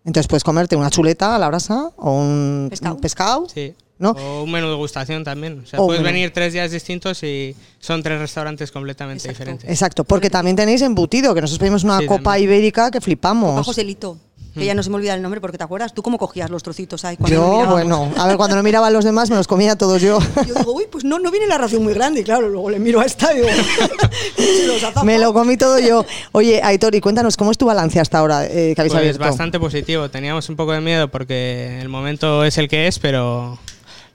Entonces 0.05 0.29
puedes 0.29 0.45
comerte 0.45 0.77
una 0.77 0.89
chuleta 0.89 1.35
a 1.35 1.39
la 1.39 1.49
brasa 1.49 1.91
o 1.97 2.13
un 2.13 2.69
Pescado. 2.71 2.95
un 2.95 3.01
pescado. 3.01 3.47
Sí. 3.53 3.75
¿No? 3.99 4.11
O 4.11 4.43
un 4.45 4.51
menú 4.53 4.67
de 4.67 4.73
degustación 4.73 5.25
también. 5.25 5.61
O 5.65 5.67
sea, 5.67 5.81
O 5.81 5.87
puedes 5.87 6.03
menú. 6.03 6.15
venir 6.15 6.33
tres 6.33 6.53
días 6.53 6.71
distintos 6.71 7.23
y 7.23 7.55
son 7.81 8.03
tres 8.03 8.19
restaurantes 8.19 8.71
completamente 8.73 9.23
Exacto. 9.25 9.39
diferentes. 9.39 9.71
Exacto, 9.71 10.05
porque 10.05 10.31
también 10.31 10.57
tenéis 10.57 10.83
embutido, 10.83 11.35
que 11.35 11.41
nosotros 11.41 11.59
pedimos 11.61 11.85
una 11.85 11.99
Sí, 12.01 12.07
copa 12.07 12.23
también. 12.33 12.45
ibérica 12.45 12.91
que 12.91 13.01
flipamos. 13.01 13.53
Copa 13.53 13.65
Joselito, 13.65 14.19
que 14.55 14.65
ya 14.65 14.75
no 14.75 14.83
se 14.83 14.89
me 14.89 14.97
olvida 14.97 15.13
el 15.15 15.21
nombre 15.21 15.39
porque 15.41 15.59
te 15.59 15.65
acuerdas, 15.65 15.93
tú 15.93 16.03
cómo 16.03 16.17
cogías 16.17 16.49
los 16.49 16.63
trocitos 16.63 17.05
ahí 17.05 17.19
cuando 17.19 17.35
Yo, 17.37 17.67
bueno, 17.71 18.11
a 18.17 18.27
ver, 18.27 18.39
cuando 18.39 18.57
no 18.57 18.63
miraba 18.63 18.87
a 18.87 18.91
los 18.91 19.05
demás 19.05 19.29
me 19.29 19.37
los 19.37 19.47
comía 19.47 19.77
todos 19.77 20.01
yo. 20.01 20.19
Yo 20.47 20.55
digo, 20.55 20.73
uy, 20.73 20.85
pues 20.91 21.05
no, 21.05 21.19
no 21.19 21.31
viene 21.31 21.47
la 21.47 21.59
ración 21.59 21.83
muy 21.85 21.93
grande. 21.93 22.21
Y 22.21 22.25
claro, 22.25 22.49
luego 22.49 22.71
le 22.71 22.79
miro 22.79 23.01
a 23.01 23.05
esta 23.05 23.35
y 23.35 23.37
digo, 23.37 23.49
los 24.67 25.05
me 25.05 25.19
lo 25.19 25.33
comí 25.33 25.57
todo 25.57 25.79
yo. 25.79 26.05
Oye, 26.33 26.61
Aitor, 26.63 26.95
y 26.95 27.01
cuéntanos, 27.01 27.37
¿cómo 27.37 27.51
es 27.51 27.59
tu 27.59 27.67
balance 27.67 28.01
hasta 28.01 28.19
ahora 28.19 28.47
eh, 28.47 28.73
que 28.75 28.81
habéis 28.81 28.93
Pues 28.93 28.95
abierto? 28.95 29.21
bastante 29.25 29.61
positivo. 29.61 30.09
Teníamos 30.11 30.49
un 30.49 30.57
poco 30.57 30.73
de 30.73 30.81
miedo 30.81 31.09
porque 31.09 31.79
el 31.81 31.89
momento 31.89 32.45
es 32.45 32.57
el 32.59 32.69
que 32.69 32.87
es, 32.87 32.99
pero 32.99 33.59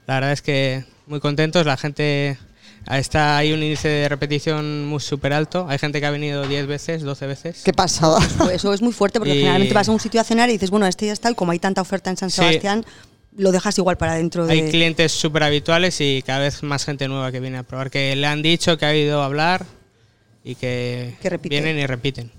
la 0.06 0.14
verdad 0.14 0.32
es 0.32 0.42
que 0.42 0.84
muy 1.06 1.20
contentos. 1.20 1.64
La 1.66 1.76
gente 1.76 2.38
está 2.90 3.36
hay 3.38 3.52
un 3.52 3.62
índice 3.62 3.88
de 3.88 4.08
repetición 4.08 4.86
muy 4.86 5.00
súper 5.00 5.32
alto. 5.32 5.66
Hay 5.68 5.78
gente 5.78 6.00
que 6.00 6.06
ha 6.06 6.10
venido 6.10 6.46
10 6.46 6.66
veces, 6.66 7.02
12 7.02 7.26
veces. 7.26 7.62
Qué 7.64 7.72
pasada. 7.72 8.18
Pues 8.38 8.56
eso 8.56 8.72
es 8.74 8.82
muy 8.82 8.92
fuerte 8.92 9.18
porque 9.18 9.34
Y- 9.34 9.38
generalmente 9.38 9.74
vas 9.74 9.88
a 9.88 9.92
un 9.92 10.00
sitio 10.00 10.20
a 10.20 10.24
cenar 10.24 10.48
y 10.48 10.52
dices, 10.52 10.70
bueno, 10.70 10.86
este 10.86 11.06
ya 11.06 11.12
está, 11.12 11.30
y 11.30 11.34
como 11.34 11.52
hay 11.52 11.58
tanta 11.58 11.80
oferta 11.80 12.10
en 12.10 12.16
San 12.16 12.30
Sí. 12.30 12.36
Sebastián, 12.36 12.84
lo 13.36 13.50
dejas 13.52 13.78
igual 13.78 13.96
para 13.96 14.14
dentro 14.14 14.46
de... 14.46 14.52
Hay 14.52 14.70
clientes 14.70 15.10
súper 15.12 15.42
habituales 15.44 16.00
y 16.00 16.22
cada 16.26 16.40
vez 16.40 16.62
más 16.62 16.84
gente 16.84 17.08
nueva 17.08 17.32
que 17.32 17.40
viene 17.40 17.58
a 17.58 17.62
probar, 17.62 17.90
que 17.90 18.14
le 18.16 18.26
han 18.26 18.42
dicho 18.42 18.76
que 18.76 18.84
ha 18.84 18.94
ido 18.94 19.22
a 19.22 19.24
hablar 19.26 19.64
y 20.44 20.54
que, 20.56 21.14
Que 21.22 21.38
vienen 21.38 21.78
y 21.78 21.86
repiten. 21.86 22.30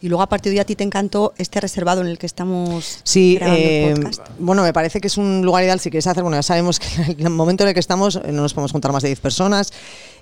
Y 0.00 0.08
luego 0.08 0.22
a 0.22 0.28
partir 0.28 0.50
de 0.52 0.58
ahí 0.58 0.60
a 0.60 0.64
ti 0.64 0.76
te 0.76 0.84
encantó 0.84 1.34
este 1.38 1.60
reservado 1.60 2.00
en 2.02 2.06
el 2.06 2.18
que 2.18 2.26
estamos 2.26 3.00
Sí, 3.02 3.34
grabando 3.36 3.60
eh, 3.60 3.88
el 3.90 3.94
podcast. 4.02 4.22
bueno, 4.38 4.62
me 4.62 4.72
parece 4.72 5.00
que 5.00 5.08
es 5.08 5.16
un 5.16 5.42
lugar 5.44 5.64
ideal 5.64 5.80
si 5.80 5.90
quieres 5.90 6.06
hacer, 6.06 6.22
bueno, 6.22 6.36
ya 6.38 6.42
sabemos 6.42 6.78
que 6.78 6.86
en 7.12 7.20
el 7.20 7.30
momento 7.30 7.64
en 7.64 7.68
el 7.68 7.74
que 7.74 7.80
estamos 7.80 8.16
eh, 8.16 8.30
no 8.32 8.42
nos 8.42 8.54
podemos 8.54 8.72
juntar 8.72 8.92
más 8.92 9.02
de 9.02 9.08
10 9.08 9.20
personas 9.20 9.72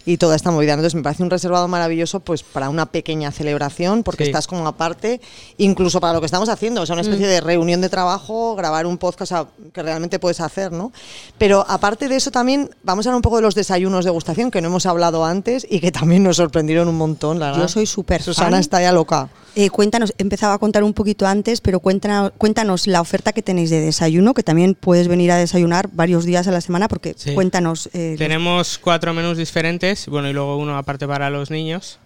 y 0.06 0.16
toda 0.16 0.36
esta 0.36 0.50
movida. 0.50 0.72
Entonces 0.72 0.94
me 0.94 1.02
parece 1.02 1.22
un 1.22 1.30
reservado 1.30 1.68
maravilloso 1.68 2.20
pues 2.20 2.42
para 2.42 2.70
una 2.70 2.86
pequeña 2.86 3.30
celebración 3.32 4.02
porque 4.04 4.24
Sí. 4.24 4.30
estás 4.30 4.46
como 4.46 4.66
aparte, 4.66 5.20
incluso 5.58 6.00
para 6.00 6.12
lo 6.14 6.20
que 6.20 6.26
estamos 6.26 6.48
haciendo, 6.48 6.80
o 6.82 6.86
sea, 6.86 6.94
una 6.94 7.02
Mm. 7.02 7.06
especie 7.06 7.26
de 7.26 7.40
reunión 7.40 7.80
de 7.80 7.88
trabajo, 7.88 8.54
grabar 8.56 8.86
un 8.86 8.96
podcast 8.98 9.32
o 9.32 9.34
sea, 9.34 9.46
que 9.74 9.82
realmente 9.82 10.18
puedes 10.18 10.40
hacer, 10.40 10.72
¿no? 10.72 10.92
Pero 11.38 11.64
aparte 11.68 12.08
de 12.08 12.16
eso 12.16 12.30
también 12.30 12.70
vamos 12.84 13.04
a 13.06 13.10
hablar 13.10 13.16
un 13.16 13.22
poco 13.22 13.36
de 13.36 13.42
los 13.42 13.54
desayunos 13.54 14.04
de 14.04 14.10
degustación 14.10 14.50
que 14.50 14.60
no 14.60 14.68
hemos 14.68 14.86
hablado 14.86 15.24
antes 15.24 15.66
y 15.68 15.80
que 15.80 15.90
también 15.92 16.22
nos 16.22 16.36
sorprendieron 16.36 16.88
un 16.88 16.96
montón, 16.96 17.38
la 17.40 17.46
verdad. 17.46 17.62
Yo 17.62 17.68
soy 17.68 17.86
súper 17.86 18.22
Susana 18.22 18.50
fan. 18.52 18.60
está 18.60 18.80
ya 18.80 18.92
loca. 18.92 19.28
Eh, 19.58 19.70
cuéntanos, 19.70 20.12
empezaba 20.18 20.52
a 20.52 20.58
contar 20.58 20.84
un 20.84 20.92
poquito 20.92 21.26
antes, 21.26 21.62
pero 21.62 21.80
cuéntanos, 21.80 22.30
cuéntanos 22.36 22.86
la 22.86 23.00
oferta 23.00 23.32
que 23.32 23.40
tenéis 23.40 23.70
de 23.70 23.80
desayuno, 23.80 24.34
que 24.34 24.42
también 24.42 24.74
puedes 24.78 25.08
venir 25.08 25.32
a 25.32 25.36
desayunar 25.36 25.88
varios 25.92 26.26
días 26.26 26.46
a 26.46 26.50
la 26.50 26.60
semana, 26.60 26.88
porque 26.88 27.14
Sí. 27.16 27.32
cuéntanos. 27.32 27.88
eh, 27.94 28.16
Tenemos 28.18 28.76
cuatro 28.78 29.14
menús 29.14 29.38
diferentes, 29.38 29.95
bueno, 30.08 30.28
y 30.28 30.32
luego 30.32 30.56
uno 30.56 30.76
aparte 30.76 31.06
para 31.06 31.30
los 31.30 31.50
niños. 31.50 31.98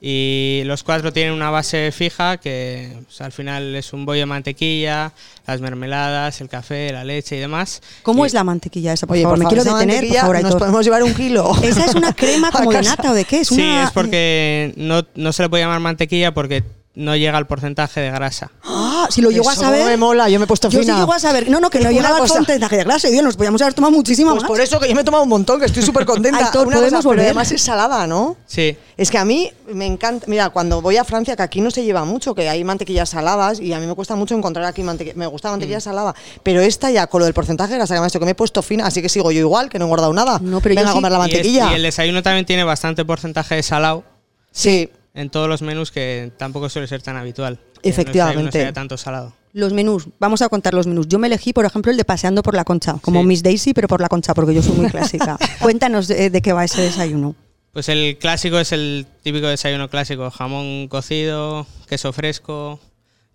Y 0.00 0.62
los 0.64 0.82
cuatro 0.82 1.12
tienen 1.12 1.32
una 1.32 1.50
base 1.50 1.90
fija 1.92 2.38
que 2.38 2.92
pues, 3.06 3.20
al 3.20 3.32
final 3.32 3.74
es 3.76 3.92
un 3.92 4.04
bollo 4.06 4.20
de 4.20 4.26
mantequilla, 4.26 5.12
las 5.46 5.60
mermeladas, 5.60 6.40
el 6.40 6.48
café, 6.48 6.92
la 6.92 7.04
leche 7.04 7.36
y 7.36 7.38
demás. 7.40 7.82
¿Cómo 8.02 8.24
Y- 8.24 8.28
es 8.28 8.34
la 8.34 8.44
mantequilla 8.44 8.92
esa? 8.92 9.06
Por 9.06 9.14
Oye, 9.14 9.22
favor, 9.24 9.38
me 9.38 9.46
quiero 9.46 9.64
detener, 9.64 10.06
por 10.08 10.16
favor, 10.16 10.42
nos 10.42 10.54
podemos 10.56 10.84
llevar 10.84 11.02
un 11.02 11.14
kilo. 11.14 11.52
¿Esa 11.62 11.84
es 11.84 11.94
una 11.94 12.12
crema 12.16 12.50
como 12.50 12.72
de 12.72 12.82
nata 12.82 13.10
o 13.10 13.14
de 13.14 13.24
qué? 13.24 13.40
Es 13.40 13.48
sí, 13.48 13.54
una- 13.60 13.84
es 13.84 13.90
porque 13.90 14.72
no, 14.76 15.02
no 15.14 15.32
se 15.32 15.42
le 15.42 15.48
puede 15.48 15.62
llamar 15.62 15.80
mantequilla 15.80 16.32
porque 16.34 16.64
no 16.94 17.16
llega 17.16 17.36
al 17.36 17.46
porcentaje 17.46 18.00
de 18.00 18.10
grasa. 18.10 18.50
Ah, 18.96 19.08
si 19.10 19.20
lo 19.20 19.30
llego 19.30 19.50
a 19.50 19.54
saber. 19.54 19.84
me 19.86 19.96
mola, 19.96 20.28
yo 20.28 20.38
me 20.38 20.44
he 20.44 20.46
puesto 20.46 20.68
Yo 20.68 20.78
sí 20.78 20.84
fina. 20.84 20.98
llego 20.98 21.12
a 21.12 21.18
saber. 21.18 21.48
No, 21.50 21.58
no, 21.58 21.68
que 21.70 21.78
no 21.80 21.88
Una 21.88 21.92
llegaba 21.92 22.16
al 22.16 22.22
cosa. 22.22 22.34
porcentaje 22.36 22.76
de. 22.76 22.84
Y 23.08 23.10
Dios, 23.10 23.24
nos 23.24 23.36
podíamos 23.36 23.60
haber 23.62 23.74
tomado 23.74 23.90
muchísimo 23.92 24.30
Pues 24.30 24.42
más. 24.42 24.48
por 24.48 24.60
eso 24.60 24.78
que 24.78 24.88
yo 24.88 24.94
me 24.94 25.00
he 25.00 25.04
tomado 25.04 25.22
un 25.24 25.28
montón, 25.28 25.58
que 25.58 25.66
estoy 25.66 25.82
súper 25.82 26.04
contenta. 26.06 26.38
Aitor, 26.46 26.66
Una 26.68 26.76
cosa, 26.76 26.78
podemos 26.86 27.00
pero 27.02 27.08
volver. 27.10 27.24
además 27.26 27.50
es 27.52 27.62
salada, 27.62 28.06
¿no? 28.06 28.36
Sí, 28.46 28.76
Es 28.96 29.10
que 29.10 29.18
a 29.18 29.24
mí 29.24 29.50
me 29.72 29.86
encanta. 29.86 30.26
Mira, 30.28 30.50
cuando 30.50 30.80
voy 30.80 30.96
a 30.96 31.04
Francia, 31.04 31.34
que 31.34 31.42
aquí 31.42 31.60
no 31.60 31.70
se 31.72 31.82
lleva 31.82 32.04
mucho, 32.04 32.34
que 32.34 32.48
hay 32.48 32.62
mantequillas 32.62 33.08
saladas 33.10 33.58
y 33.60 33.72
a 33.72 33.80
mí 33.80 33.86
me 33.86 33.94
cuesta 33.94 34.14
mucho 34.14 34.36
encontrar 34.36 34.64
aquí 34.66 34.82
mantequilla. 34.84 35.16
Me 35.16 35.26
gusta 35.26 35.50
mantequilla 35.50 35.78
Mm. 35.78 35.80
salada. 35.80 36.14
Pero 36.44 36.60
esta 36.60 36.90
ya, 36.90 37.06
con 37.08 37.18
lo 37.18 37.24
del 37.24 37.34
porcentaje 37.34 37.72
de 37.72 37.78
grasa 37.78 37.94
que 37.94 38.00
me 38.00 38.04
ha 38.06 38.08
hecho, 38.08 38.20
que 38.20 38.24
me 38.26 38.30
he 38.30 38.34
puesto 38.36 38.62
fina, 38.62 38.86
así 38.86 39.02
que 39.02 39.08
sigo 39.08 39.32
yo 39.32 39.40
igual, 39.40 39.68
que 39.68 39.78
no 39.78 39.84
he 39.84 39.88
engordado 39.88 40.12
nada. 40.12 40.38
No, 40.40 40.60
pero 40.60 40.74
yo 40.74 40.78
Venga 40.80 40.90
a 40.90 40.92
sí. 40.92 40.98
comer 40.98 41.12
la 41.12 41.18
y, 41.18 41.20
es- 41.20 41.26
mantequilla. 41.34 41.72
y 41.72 41.74
el 41.74 41.82
desayuno 41.82 42.22
también 42.22 42.46
tiene 42.46 42.62
bastante 42.64 43.04
porcentaje 43.04 43.56
de 43.56 43.62
salado. 43.64 44.04
Sí. 44.52 44.88
En 45.14 45.30
todos 45.30 45.48
los 45.48 45.62
menús 45.62 45.90
que 45.90 46.32
tampoco 46.36 46.68
suele 46.68 46.88
ser 46.88 47.00
tan 47.02 47.16
habitual. 47.16 47.58
Efectivamente. 47.82 48.42
No 48.44 48.50
sea 48.52 48.72
tanto 48.72 48.96
salado. 48.96 49.32
Los 49.52 49.72
menús, 49.72 50.08
vamos 50.18 50.42
a 50.42 50.48
contar 50.48 50.74
los 50.74 50.86
menús. 50.88 51.06
Yo 51.06 51.18
me 51.20 51.28
elegí, 51.28 51.52
por 51.52 51.64
ejemplo, 51.64 51.92
el 51.92 51.96
de 51.96 52.04
paseando 52.04 52.42
por 52.42 52.54
la 52.54 52.64
concha, 52.64 52.96
como 53.00 53.20
Sí. 53.20 53.26
Miss 53.26 53.42
Daisy, 53.44 53.72
pero 53.72 53.86
por 53.86 54.00
la 54.00 54.08
concha, 54.08 54.34
porque 54.34 54.52
yo 54.52 54.62
soy 54.62 54.74
muy 54.74 54.90
clásica. 54.90 55.38
Cuéntanos 55.60 56.08
de, 56.08 56.28
de 56.30 56.42
qué 56.42 56.52
va 56.52 56.64
ese 56.64 56.82
desayuno. 56.82 57.36
Pues 57.72 57.88
el 57.88 58.18
clásico 58.18 58.58
es 58.58 58.72
el 58.72 59.06
típico 59.22 59.46
desayuno 59.46 59.88
clásico: 59.88 60.28
jamón 60.30 60.88
cocido, 60.88 61.66
queso 61.88 62.12
fresco, 62.12 62.80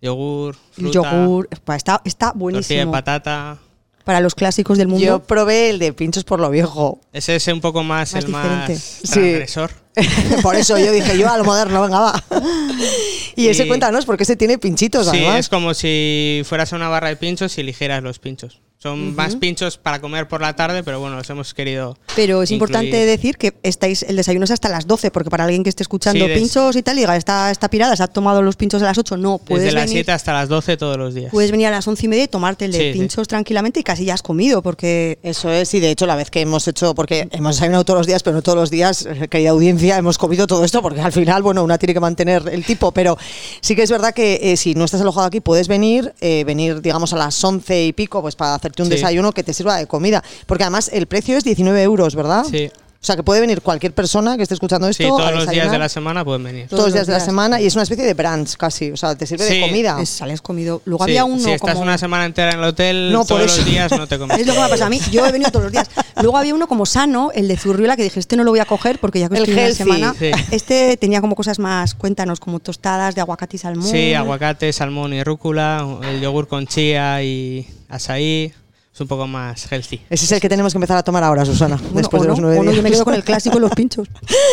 yogur, 0.02 0.56
fruta, 0.72 0.92
yogur, 0.92 1.48
está, 1.50 2.00
está 2.04 2.26
tortilla 2.26 2.32
de 2.34 2.38
buenísimo. 2.38 2.92
patata. 2.92 3.58
Para 4.04 4.20
los 4.20 4.34
clásicos 4.34 4.76
del 4.78 4.88
mundo. 4.88 5.04
Yo 5.06 5.22
probé 5.22 5.70
el 5.70 5.78
de 5.78 5.92
pinchos 5.92 6.24
por 6.24 6.40
lo 6.40 6.50
viejo. 6.50 7.00
Ese 7.12 7.36
es 7.36 7.46
un 7.48 7.60
poco 7.60 7.82
más, 7.82 8.12
Más 8.14 8.24
el 8.24 8.26
diferente. 8.26 8.72
más 8.74 8.80
Sí. 9.04 9.34
por 10.42 10.56
eso 10.56 10.78
yo 10.78 10.92
dije, 10.92 11.16
yo 11.18 11.28
a 11.28 11.36
lo 11.38 11.44
moderno, 11.44 11.82
venga, 11.82 12.00
va. 12.00 12.24
y 13.36 13.48
ese 13.48 13.64
Y- 13.64 13.68
cuéntanos, 13.68 14.04
porque 14.04 14.24
ese 14.24 14.36
tiene 14.36 14.58
pinchitos, 14.58 15.08
Sí, 15.10 15.18
además. 15.18 15.40
es 15.40 15.48
como 15.48 15.74
si 15.74 16.42
fueras 16.44 16.72
a 16.72 16.76
una 16.76 16.88
barra 16.88 17.08
de 17.08 17.16
pinchos 17.16 17.56
y 17.58 17.60
eligieras 17.62 18.02
los 18.02 18.18
pinchos. 18.18 18.60
Son 18.82 19.14
más 19.14 19.36
pinchos 19.36 19.76
para 19.76 20.00
comer 20.00 20.26
por 20.26 20.40
la 20.40 20.56
tarde, 20.56 20.82
pero 20.82 20.98
bueno, 21.00 21.14
los 21.14 21.28
hemos 21.28 21.52
querido. 21.52 21.98
Pero 22.16 22.42
es 22.42 22.50
importante 22.50 22.86
incluir. 22.86 23.06
decir 23.06 23.36
que 23.36 23.52
estáis, 23.62 24.02
el 24.04 24.16
desayuno 24.16 24.46
es 24.46 24.50
hasta 24.52 24.70
las 24.70 24.86
12, 24.86 25.10
porque 25.10 25.28
para 25.28 25.44
alguien 25.44 25.62
que 25.62 25.68
esté 25.68 25.82
escuchando 25.82 26.24
Sí, 26.26 26.32
pinchos 26.32 26.74
y 26.76 26.82
tal, 26.82 26.96
diga, 26.96 27.14
está, 27.14 27.50
está 27.50 27.68
pirada, 27.68 27.94
se 27.94 28.02
ha 28.04 28.06
tomado 28.06 28.40
los 28.40 28.56
pinchos 28.56 28.80
a 28.80 28.86
las 28.86 28.96
8, 28.96 29.18
no, 29.18 29.36
puedes 29.36 29.64
Desde 29.66 29.74
las 29.74 29.84
venir, 29.84 29.96
7 29.98 30.12
hasta 30.12 30.32
las 30.32 30.48
12 30.48 30.78
todos 30.78 30.96
los 30.96 31.12
días. 31.12 31.30
puedes 31.30 31.50
venir 31.50 31.66
a 31.66 31.72
las 31.72 31.86
11 31.86 32.06
y 32.06 32.08
media 32.08 32.24
y 32.24 32.28
tomarte 32.28 32.64
el 32.64 32.72
de 32.72 32.78
Sí, 32.78 32.92
sí. 32.94 32.98
pinchos 33.00 33.28
tranquilamente 33.28 33.80
y 33.80 33.82
casi 33.82 34.06
ya 34.06 34.14
has 34.14 34.22
comido, 34.22 34.62
porque 34.62 35.18
Eso 35.22 35.50
es, 35.52 35.74
y 35.74 35.80
de 35.80 35.90
hecho 35.90 36.06
la 36.06 36.16
vez 36.16 36.30
que 36.30 36.40
hemos 36.40 36.66
hecho, 36.66 36.94
porque 36.94 37.28
hemos 37.32 37.56
desayunado 37.56 37.84
todos 37.84 37.98
los 38.00 38.06
días, 38.06 38.22
pero 38.22 38.36
no 38.36 38.40
todos 38.40 38.56
los 38.56 38.70
días, 38.70 39.04
eh, 39.04 39.28
querida 39.28 39.50
audiencia, 39.50 39.89
hemos 39.98 40.18
comido 40.18 40.46
todo 40.46 40.64
esto, 40.64 40.82
porque 40.82 41.00
al 41.00 41.12
final, 41.12 41.42
bueno, 41.42 41.62
una 41.64 41.78
tiene 41.78 41.94
que 41.94 42.00
mantener 42.00 42.48
el 42.50 42.64
tipo, 42.64 42.92
pero 42.92 43.16
sí 43.60 43.74
que 43.76 43.82
es 43.82 43.90
verdad 43.90 44.12
que 44.14 44.38
eh, 44.52 44.56
si 44.56 44.74
no 44.74 44.84
estás 44.84 45.00
alojado 45.00 45.26
aquí, 45.26 45.40
puedes 45.40 45.68
venir, 45.68 46.12
eh, 46.20 46.44
venir, 46.44 46.80
digamos, 46.82 47.12
a 47.12 47.16
las 47.16 47.42
11 47.42 47.86
y 47.86 47.92
pico, 47.92 48.20
pues 48.22 48.36
para 48.36 48.54
hacerte 48.54 48.82
un 48.82 48.88
Sí. 48.88 48.94
desayuno 48.94 49.32
que 49.32 49.42
te 49.42 49.52
sirva 49.54 49.76
de 49.76 49.86
comida, 49.86 50.22
porque 50.46 50.64
además 50.64 50.90
el 50.92 51.06
precio 51.06 51.36
es 51.36 51.44
19 51.44 51.82
euros, 51.82 52.14
¿verdad? 52.14 52.44
Sí. 52.50 52.70
O 53.02 53.06
sea, 53.06 53.16
que 53.16 53.22
puede 53.22 53.40
venir 53.40 53.62
cualquier 53.62 53.94
persona 53.94 54.36
que 54.36 54.42
esté 54.42 54.52
escuchando 54.52 54.86
esto. 54.86 55.02
Sí, 55.02 55.08
todos 55.08 55.22
a 55.26 55.30
los 55.30 55.48
días 55.48 55.70
de 55.72 55.78
la 55.78 55.88
semana 55.88 56.22
pueden 56.22 56.44
venir. 56.44 56.68
todos 56.68 56.84
los 56.84 56.92
días 56.92 57.06
de 57.06 57.14
la 57.14 57.20
semana 57.20 57.58
y 57.58 57.64
es 57.64 57.72
una 57.74 57.84
especie 57.84 58.04
de 58.04 58.12
brunch 58.12 58.56
casi, 58.58 58.90
o 58.90 58.96
sea, 58.98 59.14
te 59.14 59.26
sirve 59.26 59.46
de 59.46 59.60
comida. 59.62 59.96
es- 60.02 60.10
sales 60.10 60.42
comido. 60.42 60.82
Luego 60.84 61.06
Sí, 61.06 61.12
había 61.12 61.24
uno 61.24 61.42
si 61.42 61.50
estás 61.50 61.72
como... 61.72 61.82
una 61.84 61.96
semana 61.96 62.26
entera 62.26 62.50
en 62.52 62.58
el 62.58 62.64
hotel, 62.64 63.10
No, 63.10 63.24
todos 63.24 63.40
los 63.56 63.64
días 63.64 63.90
no 63.92 64.06
te 64.06 64.18
comes. 64.18 64.38
Es 64.38 64.46
lo 64.46 64.52
que 64.52 64.58
me 64.58 64.64
ha 64.66 64.68
pasado 64.68 64.88
a 64.88 64.90
mí. 64.90 65.00
Yo 65.10 65.24
he 65.24 65.32
venido 65.32 65.50
todos 65.50 65.62
los 65.64 65.72
días. 65.72 65.88
Luego 66.20 66.36
había 66.36 66.54
uno 66.54 66.68
como 66.68 66.84
sano, 66.84 67.30
el 67.34 67.48
de 67.48 67.56
Zurriola, 67.56 67.96
que 67.96 68.02
dije, 68.02 68.20
este 68.20 68.36
no 68.36 68.44
lo 68.44 68.50
voy 68.50 68.60
a 68.60 68.66
coger 68.66 68.98
porque 68.98 69.18
ya 69.20 69.30
que 69.30 69.36
El 69.38 69.42
estoy 69.44 69.54
una 69.54 69.62
healthy. 69.62 69.76
semana. 69.78 70.14
Sí. 70.18 70.30
Este 70.50 70.98
tenía 70.98 71.22
como 71.22 71.34
cosas 71.34 71.58
más, 71.58 71.94
cuéntanos, 71.94 72.38
como 72.38 72.60
tostadas 72.60 73.14
de 73.14 73.22
aguacate 73.22 73.56
y 73.56 73.58
salmón. 73.60 73.88
Sí, 73.90 74.12
aguacate, 74.12 74.70
salmón 74.74 75.14
y 75.14 75.24
rúcula, 75.24 75.86
el 76.02 76.20
yogur 76.20 76.48
con 76.48 76.66
chía 76.66 77.22
y 77.22 77.66
azaí. 77.88 78.52
Es 79.00 79.02
un 79.02 79.08
poco 79.08 79.26
más 79.26 79.64
healthy. 79.72 79.98
Ese 80.10 80.26
es 80.26 80.32
el 80.32 80.40
que 80.40 80.48
tenemos 80.50 80.74
que 80.74 80.76
empezar 80.76 80.98
a 80.98 81.02
tomar 81.02 81.24
ahora, 81.24 81.46
Susana, 81.46 81.76
Bueno, 81.76 81.94
después 81.94 82.20
o 82.20 82.22
de 82.24 82.28
los 82.28 82.38
no, 82.38 82.48
nueve 82.48 82.58
o 82.60 82.62
no, 82.62 82.70
días. 82.70 82.76
yo 82.76 82.82
me 82.82 82.90
quedo 82.90 83.04
con 83.06 83.14
el 83.14 83.24
clásico 83.24 83.56
y 83.56 83.60
los 83.62 83.70
pinchos. 83.70 84.08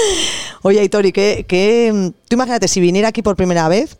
Oye, 0.61 0.79
Aitori, 0.79 1.11
¿qué, 1.11 1.43
qué, 1.45 1.91
mm, 1.93 2.07
tú 2.29 2.35
imagínate, 2.37 2.69
si 2.69 2.79
viniera 2.79 3.09
aquí 3.09 3.21
por 3.21 3.35
primera 3.35 3.67
vez, 3.67 3.97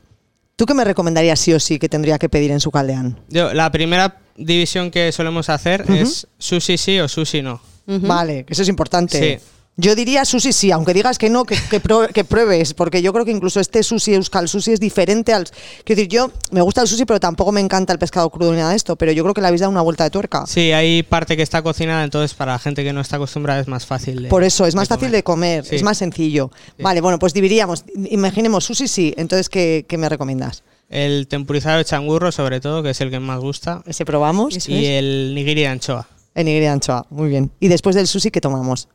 ¿tú 0.56 0.66
qué 0.66 0.74
me 0.74 0.86
recomendarías 0.86 1.38
sí 1.38 1.52
o 1.52 1.60
sí 1.60 1.80
que 1.80 1.90
tendría 1.90 2.18
que 2.18 2.30
pedir 2.30 2.52
en 2.52 2.62
su 2.62 2.72
caldeán? 2.72 3.20
Yo, 3.28 3.54
la 3.54 3.70
primera 3.74 4.20
división 4.38 4.90
que 4.90 5.12
solemos 5.12 5.50
hacer 5.50 5.84
es 5.92 6.28
sushi 6.38 6.78
sí 6.78 6.98
o 7.02 7.10
sushi 7.10 7.42
no. 7.42 7.60
Vale, 7.86 8.46
que 8.46 8.54
eso 8.54 8.62
es 8.62 8.70
importante. 8.70 9.40
Sí. 9.42 9.46
Yo 9.80 9.94
diría 9.96 10.26
sushi 10.26 10.54
sí, 10.54 10.72
aunque 10.72 10.92
digas 10.92 11.20
que 11.20 11.30
no, 11.30 11.46
que, 11.46 11.56
que, 11.70 11.80
pro- 11.80 12.08
que 12.08 12.24
pruebes, 12.24 12.74
porque 12.74 13.04
yo 13.04 13.14
creo 13.14 13.26
que 13.26 13.32
incluso 13.32 13.60
este 13.60 13.84
sushi, 13.84 14.16
Euskal 14.16 14.50
Sushi, 14.50 14.72
es 14.72 14.80
diferente 14.80 15.34
al... 15.34 15.44
Quiero 15.84 15.98
decir, 15.98 16.08
yo 16.08 16.32
me 16.50 16.62
gusta 16.62 16.82
el 16.82 16.88
sushi, 16.88 17.06
pero 17.06 17.20
tampoco 17.20 17.52
me 17.52 17.62
encanta 17.62 17.94
el 17.94 18.00
pescado 18.00 18.28
crudo 18.32 18.52
ni 18.54 18.58
nada 18.58 18.72
de 18.72 18.76
esto, 18.76 18.96
pero 18.96 19.12
yo 19.12 19.22
creo 19.24 19.36
que 19.36 19.42
le 19.42 19.48
habéis 19.48 19.62
dado 19.62 19.70
una 19.72 19.82
vuelta 19.82 20.04
de 20.04 20.10
tuerca. 20.10 20.48
Sí, 20.48 20.72
hay 20.72 21.04
parte 21.04 21.38
que 21.38 21.44
está 21.44 21.62
cocinada, 21.62 22.04
entonces 22.04 22.34
para 22.34 22.54
la 22.54 22.60
gente 22.60 22.84
que 22.84 22.92
no 22.92 23.02
está 23.02 23.18
acostumbrada 23.18 23.60
es 23.60 23.68
más 23.68 23.86
fácil. 23.86 24.24
de- 24.24 24.30
Por 24.30 24.44
eso, 24.44 24.66
es 24.66 24.74
más 24.74 24.88
fácil 24.88 25.12
de 25.12 25.22
comer, 25.22 25.64
Sí. 25.64 25.76
es 25.76 25.84
más 25.84 26.00
sencillo. 26.00 26.50
Sí. 26.76 26.82
Vale, 26.82 27.00
bueno, 27.02 27.20
pues 27.20 27.34
dividiríamos. 27.36 27.86
Imaginemos 28.10 28.66
sushi 28.66 28.88
sí, 28.88 29.14
entonces, 29.16 29.48
¿qué, 29.48 29.86
qué 29.88 29.98
me 30.00 30.10
recomiendas? 30.10 30.64
El 30.90 31.28
tempurizado 31.28 31.78
de 31.78 31.86
changurro, 31.86 32.32
sobre 32.32 32.62
todo, 32.62 32.82
que 32.82 32.90
es 32.90 33.02
el 33.02 33.12
que 33.12 33.20
más 33.20 33.40
gusta. 33.40 33.84
Ese 33.86 34.06
probamos. 34.06 34.56
Y 34.68 34.86
es. 34.86 34.90
el 34.90 35.34
nigiri 35.36 35.62
de 35.62 35.68
anchoa. 35.68 36.08
En 36.34 36.46
nigiri 36.46 36.62
de 36.66 36.70
anchoa, 36.70 37.06
muy 37.12 37.30
bien. 37.30 37.52
Y 37.60 37.68
después 37.68 37.96
del 37.96 38.08
sushi, 38.08 38.32
¿qué 38.32 38.42
tomamos? 38.42 38.88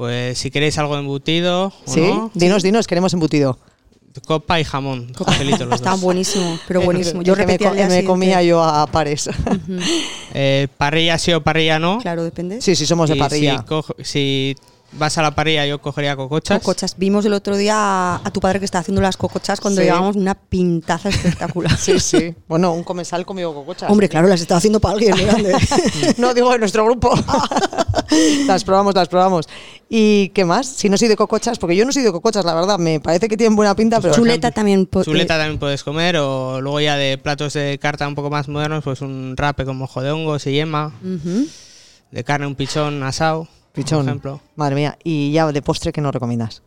Pues 0.00 0.38
si 0.38 0.50
queréis 0.50 0.78
algo 0.78 0.96
embutido 0.96 1.66
o 1.66 1.92
¿Sí? 1.92 2.00
no, 2.00 2.30
Dinos, 2.32 2.62
dinos, 2.62 2.86
queremos 2.86 3.12
embutido. 3.12 3.58
copa 4.26 4.58
y 4.58 4.64
jamón. 4.64 5.12
cogelitos 5.12 5.60
los 5.68 5.74
Está 5.74 5.90
dos. 5.90 6.00
buenísimo, 6.00 6.58
pero 6.66 6.80
buenísimo. 6.80 7.20
Yo 7.20 7.36
me, 7.36 7.58
co- 7.58 7.74
me 7.74 8.02
comía 8.04 8.42
yo 8.42 8.64
a 8.64 8.86
pares. 8.86 9.28
Eh, 10.32 10.68
parrilla 10.78 11.18
sí 11.18 11.32
o 11.34 11.42
parrilla 11.42 11.78
no. 11.78 11.98
Claro, 11.98 12.24
depende. 12.24 12.62
sí, 12.62 12.74
sí, 12.76 12.86
somos 12.86 13.10
de 13.10 13.16
Y 13.16 13.18
parrilla. 13.18 13.58
Si, 13.58 13.64
cojo- 13.66 13.94
si 14.02 14.56
vas 14.92 15.16
a 15.18 15.22
la 15.22 15.30
parrilla, 15.34 15.66
yo 15.66 15.80
cogería 15.80 16.16
cocochas. 16.16 16.58
Cocochas. 16.60 16.96
Vimos 16.98 17.24
el 17.24 17.32
otro 17.32 17.56
día 17.56 17.74
a, 17.76 18.20
a 18.24 18.30
tu 18.30 18.40
padre 18.40 18.58
que 18.58 18.64
estaba 18.64 18.80
haciendo 18.80 19.00
las 19.00 19.16
cocochas 19.16 19.60
cuando 19.60 19.80
Sí. 19.80 19.86
llevábamos 19.86 20.16
una 20.16 20.34
pintaza 20.34 21.08
espectacular. 21.08 21.76
Sí, 21.78 21.98
sí. 22.00 22.34
Bueno, 22.48 22.72
un 22.72 22.82
comensal 22.84 23.24
comió 23.24 23.54
cocochas. 23.54 23.90
Hombre, 23.90 24.08
claro, 24.08 24.26
las 24.28 24.40
estaba 24.40 24.58
haciendo 24.58 24.80
para 24.80 24.94
alguien 24.94 25.14
grande. 25.16 25.54
no, 26.18 26.34
digo, 26.34 26.52
en 26.54 26.60
nuestro 26.60 26.84
grupo. 26.84 27.12
las 28.46 28.64
probamos, 28.64 28.94
las 28.94 29.08
probamos. 29.08 29.46
¿Y 29.88 30.28
qué 30.30 30.44
más? 30.44 30.66
Si 30.66 30.88
no 30.88 30.96
soy 30.96 31.08
de 31.08 31.16
cocochas, 31.16 31.58
porque 31.58 31.74
yo 31.76 31.84
no 31.84 31.92
soy 31.92 32.02
de 32.02 32.12
cocochas, 32.12 32.44
la 32.44 32.54
verdad. 32.54 32.78
Me 32.78 33.00
parece 33.00 33.28
que 33.28 33.36
tienen 33.36 33.56
buena 33.56 33.74
pinta, 33.74 34.00
pero... 34.00 34.14
Chuleta 34.14 34.50
también. 34.50 34.86
po- 34.86 35.02
Chuleta 35.04 35.34
eh, 35.36 35.38
también 35.38 35.58
puedes 35.58 35.82
comer 35.84 36.16
o 36.18 36.60
luego 36.60 36.80
ya 36.80 36.96
de 36.96 37.18
platos 37.18 37.52
de 37.54 37.78
carta 37.80 38.06
un 38.06 38.14
poco 38.14 38.30
más 38.30 38.48
modernos, 38.48 38.84
pues 38.84 39.00
un 39.00 39.34
rape 39.36 39.64
con 39.64 39.76
mojo 39.76 40.02
de 40.02 40.10
hongos 40.10 40.46
y 40.46 40.52
yema, 40.52 40.92
de 42.10 42.24
carne 42.24 42.46
un 42.46 42.54
pichón 42.54 43.02
asado, 43.02 43.48
Pichón. 43.72 44.00
por 44.00 44.08
ejemplo, 44.08 44.40
Madre 44.56 44.74
mía. 44.74 44.98
Y 45.04 45.32
ya 45.32 45.50
de 45.50 45.62
postre, 45.62 45.92
¿qué 45.92 46.00
nos 46.00 46.12
recomiendas? 46.12 46.62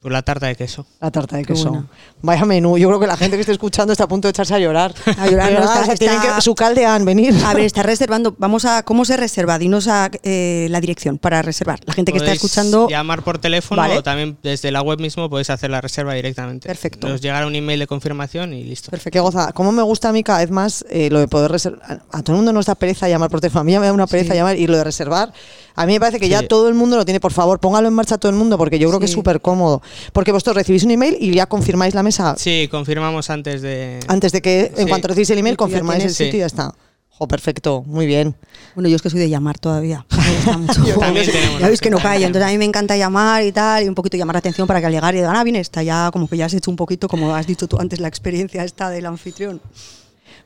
Pues 0.00 0.12
la 0.12 0.22
tarta 0.22 0.46
de 0.46 0.54
queso. 0.54 0.86
La 1.00 1.10
tarta 1.10 1.36
de 1.36 1.42
Qué 1.44 1.54
queso. 1.54 1.70
buena. 1.70 1.86
Vaya 2.22 2.44
menú. 2.44 2.78
Yo 2.78 2.86
creo 2.86 3.00
que 3.00 3.08
la 3.08 3.16
gente 3.16 3.36
que 3.36 3.40
esté 3.40 3.50
escuchando 3.52 3.92
está 3.92 4.04
a 4.04 4.08
punto 4.08 4.28
de 4.28 4.30
echarse 4.30 4.54
a 4.54 4.58
llorar. 4.60 4.94
A 5.18 5.26
llorar, 5.26 5.48
De 5.48 5.54
no, 5.54 5.60
verdad, 5.60 5.64
está- 5.64 5.80
o 5.82 5.84
sea, 5.86 5.94
tienen 5.96 6.18
está- 6.20 6.36
que, 6.36 6.40
su 6.40 6.54
caldeán, 6.54 7.04
venir. 7.04 7.34
A 7.44 7.52
ver, 7.52 7.64
está 7.64 7.82
reservando. 7.82 8.32
Vamos 8.38 8.64
a. 8.64 8.84
¿Cómo 8.84 9.04
se 9.04 9.16
reserva? 9.16 9.58
Dinos 9.58 9.88
a, 9.88 10.08
eh, 10.22 10.68
la 10.70 10.80
dirección 10.80 11.18
para 11.18 11.42
reservar. 11.42 11.80
La 11.84 11.94
gente 11.94 12.12
que 12.12 12.18
está 12.18 12.26
Podéis 12.28 12.44
escuchando. 12.44 12.88
llamar 12.88 13.22
por 13.24 13.38
teléfono 13.38 13.82
Vale. 13.82 13.98
o 13.98 14.02
también 14.04 14.38
desde 14.40 14.70
la 14.70 14.82
web 14.82 15.00
mismo 15.00 15.28
podéis 15.28 15.50
hacer 15.50 15.70
la 15.70 15.80
reserva 15.80 16.14
directamente. 16.14 16.68
Perfecto. 16.68 17.08
Os 17.08 17.20
llegará 17.20 17.48
un 17.48 17.56
email 17.56 17.80
de 17.80 17.88
confirmación 17.88 18.54
y 18.54 18.62
listo. 18.62 18.90
Perfecto. 18.92 19.16
Qué 19.16 19.20
goza. 19.20 19.50
¿Cómo 19.52 19.72
me 19.72 19.82
gusta 19.82 20.10
a 20.10 20.12
mí 20.12 20.22
cada 20.22 20.38
vez 20.38 20.50
más 20.52 20.84
eh, 20.90 21.10
lo 21.10 21.18
de 21.18 21.26
poder 21.26 21.50
reservar? 21.50 22.02
A 22.12 22.22
todo 22.22 22.34
el 22.34 22.36
mundo 22.36 22.52
nos 22.52 22.66
da 22.66 22.76
pereza 22.76 23.08
llamar 23.08 23.30
por 23.30 23.40
teléfono. 23.40 23.62
A 23.62 23.64
mí 23.64 23.72
ya 23.72 23.80
me 23.80 23.86
da 23.86 23.92
una 23.92 24.06
pereza 24.06 24.32
Sí. 24.32 24.38
llamar 24.38 24.56
y 24.56 24.68
lo 24.68 24.76
de 24.76 24.84
reservar. 24.84 25.32
A 25.74 25.86
mí 25.86 25.92
me 25.92 26.00
parece 26.00 26.18
que 26.18 26.28
ya 26.28 26.40
Sí. 26.40 26.48
todo 26.48 26.68
el 26.68 26.74
mundo 26.74 26.96
lo 26.96 27.04
tiene. 27.04 27.20
Por 27.20 27.32
favor, 27.32 27.58
póngalo 27.60 27.86
en 27.88 27.94
marcha 27.94 28.18
todo 28.18 28.30
el 28.30 28.36
mundo 28.36 28.58
porque 28.58 28.78
yo 28.78 28.88
creo 28.88 28.98
que 29.00 29.04
es 29.06 29.10
Sí. 29.10 29.14
súper 29.16 29.40
cómodo. 29.40 29.80
Porque 30.12 30.32
vosotros 30.32 30.56
recibís 30.56 30.84
un 30.84 30.90
email 30.90 31.16
y 31.20 31.32
ya 31.34 31.46
confirmáis 31.46 31.94
la 31.94 32.02
mesa 32.02 32.34
Sí, 32.36 32.68
confirmamos 32.70 33.30
antes 33.30 33.62
de... 33.62 34.00
antes 34.08 34.32
de 34.32 34.42
que, 34.42 34.72
en 34.76 34.84
Sí. 34.84 34.88
cuanto 34.88 35.08
recibís 35.08 35.30
el 35.30 35.38
email, 35.38 35.56
confirmáis 35.56 36.04
el 36.04 36.10
sitio 36.10 36.30
Sí. 36.32 36.36
y 36.36 36.40
ya 36.40 36.46
está. 36.46 36.74
Jo, 37.10 37.26
perfecto. 37.26 37.82
Muy 37.84 38.06
bien. 38.06 38.36
Bueno, 38.76 38.88
yo 38.88 38.94
es 38.94 39.02
que 39.02 39.10
soy 39.10 39.18
de 39.18 39.28
llamar 39.28 39.58
todavía. 39.58 40.06
Me 40.10 40.34
gusta 40.36 40.56
mucho. 40.58 40.84
Yo 40.86 40.98
también 40.98 41.26
tenemos 41.26 41.60
ya 41.60 41.66
veis 41.66 41.80
que 41.80 41.90
no 41.90 41.96
aplicación. 41.96 42.26
Entonces 42.26 42.48
a 42.48 42.52
mí 42.52 42.58
me 42.58 42.64
encanta 42.64 42.96
llamar 42.96 43.42
y 43.42 43.50
tal, 43.50 43.82
y 43.84 43.88
un 43.88 43.94
poquito 43.96 44.16
llamar 44.16 44.36
la 44.36 44.38
atención 44.38 44.68
para 44.68 44.78
que 44.80 44.86
al 44.86 44.92
llegar 44.92 45.14
y 45.14 45.18
digan, 45.18 45.34
ah, 45.34 45.42
bien, 45.42 45.56
está 45.56 45.82
ya 45.82 46.10
como 46.12 46.28
que 46.28 46.36
ya 46.36 46.46
has 46.46 46.54
hecho 46.54 46.70
un 46.70 46.76
poquito, 46.76 47.08
como 47.08 47.34
has 47.34 47.46
dicho 47.48 47.66
tú 47.66 47.76
antes, 47.80 47.98
la 47.98 48.06
experiencia 48.06 48.62
esta 48.62 48.88
del 48.88 49.06
anfitrión. 49.06 49.60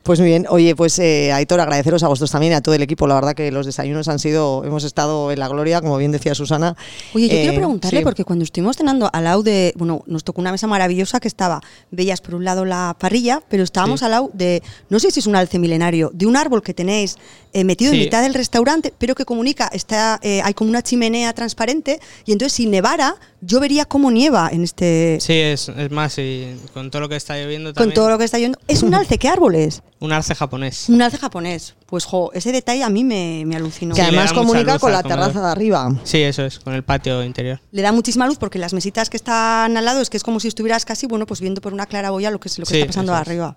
Pues 0.02 0.18
muy 0.18 0.28
bien. 0.30 0.46
Oye, 0.48 0.74
pues 0.74 0.98
eh, 0.98 1.32
Aitor, 1.32 1.60
agradeceros 1.60 2.02
a 2.02 2.08
vosotros 2.08 2.30
también 2.32 2.52
y 2.52 2.56
a 2.56 2.60
todo 2.60 2.74
el 2.74 2.82
equipo. 2.82 3.06
La 3.06 3.14
verdad 3.14 3.34
que 3.34 3.52
los 3.52 3.66
desayunos 3.66 4.08
han 4.08 4.18
sido, 4.18 4.64
hemos 4.64 4.82
estado 4.82 5.30
en 5.30 5.38
la 5.38 5.46
gloria, 5.46 5.80
como 5.80 5.96
bien 5.96 6.10
decía 6.10 6.34
Susana. 6.34 6.76
Oye, 7.14 7.28
yo 7.28 7.34
Eh, 7.36 7.42
quiero 7.42 7.54
preguntarle, 7.56 8.00
sí. 8.00 8.04
porque 8.04 8.24
cuando 8.24 8.44
estuvimos 8.44 8.76
cenando 8.76 9.08
al 9.12 9.22
lado 9.24 9.44
de. 9.44 9.72
Bueno, 9.76 10.02
nos 10.06 10.24
tocó 10.24 10.40
una 10.40 10.50
mesa 10.50 10.66
maravillosa 10.66 11.20
que 11.20 11.28
estaba. 11.28 11.60
Veías 11.92 12.20
por 12.20 12.34
un 12.34 12.44
lado 12.44 12.64
la 12.64 12.96
parrilla, 12.98 13.42
pero 13.48 13.62
estábamos 13.62 14.00
Sí. 14.00 14.04
al 14.06 14.10
lado 14.10 14.30
de. 14.32 14.60
No 14.88 14.98
sé 14.98 15.12
si 15.12 15.20
es 15.20 15.26
un 15.28 15.36
alce 15.36 15.60
milenario, 15.60 16.10
de 16.12 16.26
un 16.26 16.36
árbol 16.36 16.62
que 16.62 16.74
tenéis 16.74 17.16
eh, 17.52 17.62
metido 17.62 17.92
en 17.92 18.00
mitad 18.00 18.22
del 18.22 18.34
restaurante, 18.34 18.92
pero 18.98 19.14
que 19.14 19.24
comunica. 19.24 19.68
Está, 19.72 20.18
eh, 20.22 20.40
hay 20.42 20.54
como 20.54 20.68
una 20.70 20.82
chimenea 20.82 21.32
transparente, 21.32 22.00
y 22.24 22.32
entonces 22.32 22.54
si 22.54 22.66
nevara, 22.66 23.14
yo 23.40 23.60
vería 23.60 23.84
cómo 23.84 24.10
nieva 24.10 24.48
en 24.52 24.64
este. 24.64 25.18
Sí, 25.20 25.34
es, 25.34 25.68
es 25.68 25.90
más, 25.92 26.18
y 26.18 26.56
con 26.74 26.90
todo 26.90 27.02
lo 27.02 27.08
que 27.08 27.14
está 27.16 27.36
lloviendo 27.36 27.68
Con 27.70 27.74
también. 27.74 27.94
todo 27.94 28.10
lo 28.10 28.18
que 28.18 28.24
está 28.24 28.40
yendo. 28.40 28.58
¿Es 28.66 28.82
un 28.82 28.94
alce? 28.94 29.16
¿Qué 29.18 29.28
árbol 29.28 29.54
es? 29.54 29.80
Un 30.02 30.10
arce 30.10 30.34
japonés. 30.34 30.88
Un 30.88 31.00
alce 31.00 31.16
japonés. 31.16 31.76
Pues, 31.86 32.04
jo, 32.04 32.32
ese 32.34 32.50
detalle 32.50 32.82
a 32.82 32.90
mí 32.90 33.04
me, 33.04 33.44
me 33.46 33.54
alucinó. 33.54 33.94
Que 33.94 34.02
además 34.02 34.30
da 34.30 34.34
mucha 34.34 34.46
comunica 34.46 34.72
luz 34.72 34.80
con 34.80 34.90
la 34.90 35.02
terraza 35.04 35.40
de 35.40 35.46
arriba. 35.46 35.94
Sí, 36.02 36.20
eso 36.20 36.44
es, 36.44 36.58
con 36.58 36.74
el 36.74 36.82
patio 36.82 37.22
interior. 37.22 37.60
Le 37.70 37.82
da 37.82 37.92
muchísima 37.92 38.26
luz 38.26 38.36
porque 38.36 38.58
las 38.58 38.72
mesitas 38.72 39.08
que 39.08 39.16
están 39.16 39.76
al 39.76 39.84
lado 39.84 40.00
es 40.00 40.10
que 40.10 40.16
es 40.16 40.24
como 40.24 40.40
si 40.40 40.48
estuvieras 40.48 40.84
casi, 40.84 41.06
bueno, 41.06 41.24
pues 41.24 41.40
viendo 41.40 41.60
por 41.60 41.72
una 41.72 41.86
claraboya 41.86 42.32
lo 42.32 42.40
que, 42.40 42.48
es, 42.48 42.58
lo 42.58 42.66
que 42.66 42.70
Sí, 42.74 42.80
está 42.80 42.88
pasando 42.88 43.12
es. 43.12 43.56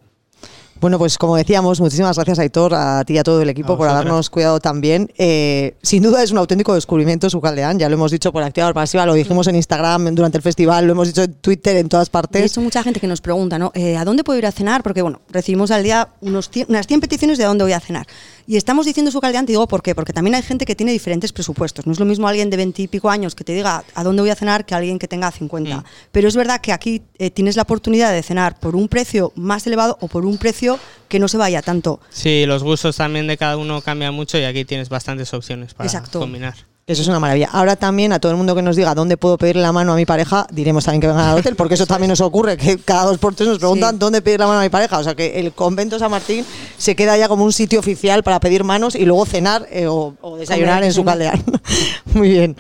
Bueno, 0.82 1.00
pues 1.00 1.18
como 1.18 1.38
decíamos, 1.38 1.80
muchísimas 1.80 2.18
gracias 2.18 2.38
Aitor, 2.38 2.76
a 2.76 3.04
ti 3.06 3.14
y 3.14 3.18
a 3.18 3.24
todo 3.24 3.42
el 3.42 3.50
equipo 3.50 3.78
por 3.78 3.88
habernos 3.88 4.30
cuidado 4.30 4.60
también. 4.60 5.10
Eh, 5.18 5.76
sin 5.82 6.04
duda 6.04 6.22
es 6.22 6.32
un 6.32 6.38
auténtico 6.38 6.76
descubrimiento 6.76 7.30
su 7.30 7.40
caldeán, 7.40 7.80
ya 7.80 7.88
lo 7.88 7.96
hemos 7.96 8.12
dicho 8.12 8.32
por 8.32 8.44
activa 8.44 8.70
o 8.70 8.74
pasiva, 8.74 9.06
lo 9.06 9.14
dijimos 9.14 9.48
en 9.48 9.56
Instagram 9.56 10.14
durante 10.14 10.38
el 10.38 10.42
festival, 10.44 10.86
lo 10.86 10.92
hemos 10.92 11.08
dicho 11.08 11.24
en 11.24 11.34
Twitter, 11.36 11.78
en 11.78 11.88
todas 11.88 12.08
De 12.08 12.12
partes. 12.12 12.52
hecho, 12.52 12.62
mucha 12.62 12.84
gente 12.84 13.00
que 13.00 13.08
nos 13.08 13.22
pregunta, 13.22 13.58
¿no? 13.58 13.72
Eh, 13.74 13.96
¿A 13.96 14.04
dónde 14.04 14.24
puedo 14.24 14.38
ir 14.38 14.46
a 14.46 14.52
cenar? 14.52 14.84
Porque, 14.84 15.02
bueno, 15.02 15.22
recibimos 15.30 15.72
al 15.72 15.84
día 15.84 16.10
unos 16.22 16.50
100 16.50 16.68
unas 16.70 16.88
100 16.88 17.00
peticiones 17.00 17.38
de 17.38 17.46
a 17.46 17.48
dónde 17.48 17.64
voy 17.64 17.74
a 17.74 17.80
cenar. 17.80 18.06
Y 18.48 18.58
estamos 18.58 18.86
diciendo 18.86 19.12
su 19.12 19.20
caldeán, 19.20 19.46
te 19.46 19.54
digo 19.54 19.68
por 19.68 19.82
qué. 19.82 19.96
Porque 19.96 20.14
también 20.14 20.36
hay 20.36 20.44
gente 20.44 20.66
que 20.66 20.76
tiene 20.76 20.92
diferentes 20.92 21.34
presupuestos. 21.34 21.86
No 21.88 21.94
es 21.94 22.00
lo 22.00 22.06
mismo 22.06 22.28
alguien 22.28 22.50
de 22.50 22.58
20 22.58 22.82
y 22.84 22.88
pico 22.88 23.10
años 23.10 23.34
que 23.34 23.44
te 23.44 23.54
diga 23.54 23.84
a 23.94 24.04
dónde 24.04 24.22
voy 24.22 24.30
a 24.30 24.36
cenar 24.36 24.66
que 24.66 24.76
alguien 24.76 25.00
que 25.00 25.08
tenga 25.08 25.32
50. 25.32 25.84
Pero 26.12 26.28
es 26.28 26.36
verdad 26.36 26.62
que 26.62 26.72
aquí 26.72 27.02
eh, 27.18 27.32
tienes 27.32 27.56
la 27.56 27.64
oportunidad 27.64 28.12
de 28.12 28.22
cenar 28.22 28.60
por 28.60 28.76
un 28.76 28.88
precio 28.88 29.32
más 29.36 29.66
elevado 29.66 29.98
o 30.02 30.08
por 30.08 30.26
un 30.26 30.38
precio 30.38 30.80
que 31.08 31.20
no 31.20 31.28
se 31.28 31.38
vaya 31.38 31.62
tanto. 31.62 32.00
Sí, 32.10 32.46
los 32.46 32.64
gustos 32.64 32.98
también 32.98 33.28
de 33.28 33.38
cada 33.38 33.58
uno 33.58 33.82
cambian 33.82 34.14
mucho 34.14 34.38
y 34.38 34.44
aquí 34.44 34.66
tienes 34.66 34.90
bastantes 34.90 35.34
opciones 35.34 35.74
para 35.74 35.88
Exacto. 35.88 36.20
combinar. 36.20 36.56
Eso 36.88 37.02
es 37.02 37.08
una 37.08 37.20
maravilla. 37.20 37.50
Ahora 37.52 37.76
también 37.76 38.14
a 38.14 38.20
todo 38.20 38.32
el 38.32 38.38
mundo 38.38 38.54
que 38.54 38.62
nos 38.62 38.76
diga 38.76 38.94
dónde 38.94 39.18
puedo 39.18 39.40
pedirle 39.40 39.64
la 39.64 39.72
mano 39.72 39.94
a 39.94 39.96
mi 39.96 40.06
pareja, 40.06 40.46
diremos 40.52 40.86
también 40.86 41.02
que 41.02 41.08
vengan 41.08 41.30
al 41.30 41.40
hotel, 41.40 41.56
porque 41.56 41.74
eso 41.74 41.88
también 41.88 42.10
nos 42.10 42.22
ocurre, 42.22 42.58
que 42.58 42.78
cada 42.78 43.06
dos 43.06 43.18
por 43.18 43.34
tres 43.34 43.50
nos 43.50 43.58
preguntan 43.58 43.94
Sí. 43.96 43.98
dónde 43.98 44.22
pedir 44.22 44.40
la 44.40 44.46
mano 44.46 44.60
a 44.60 44.64
mi 44.64 44.70
pareja. 44.70 45.00
O 45.00 45.04
sea 45.04 45.16
que 45.16 45.40
el 45.40 45.52
convento 45.54 45.98
San 45.98 46.12
Martín 46.12 46.46
se 46.78 46.96
queda 46.96 47.18
ya 47.18 47.28
como 47.28 47.44
un 47.44 47.54
sitio 47.54 47.80
oficial 47.80 48.22
para 48.22 48.40
pedir 48.40 48.64
manos 48.64 48.94
y 48.94 49.04
luego 49.06 49.26
cenar 49.26 49.68
eh, 49.72 49.88
o, 49.88 50.14
o 50.22 50.38
desayunar 50.38 50.84
en 50.84 50.94
su 50.94 51.04
caldeán. 51.04 51.44
Muy 52.14 52.30
bien. 52.30 52.56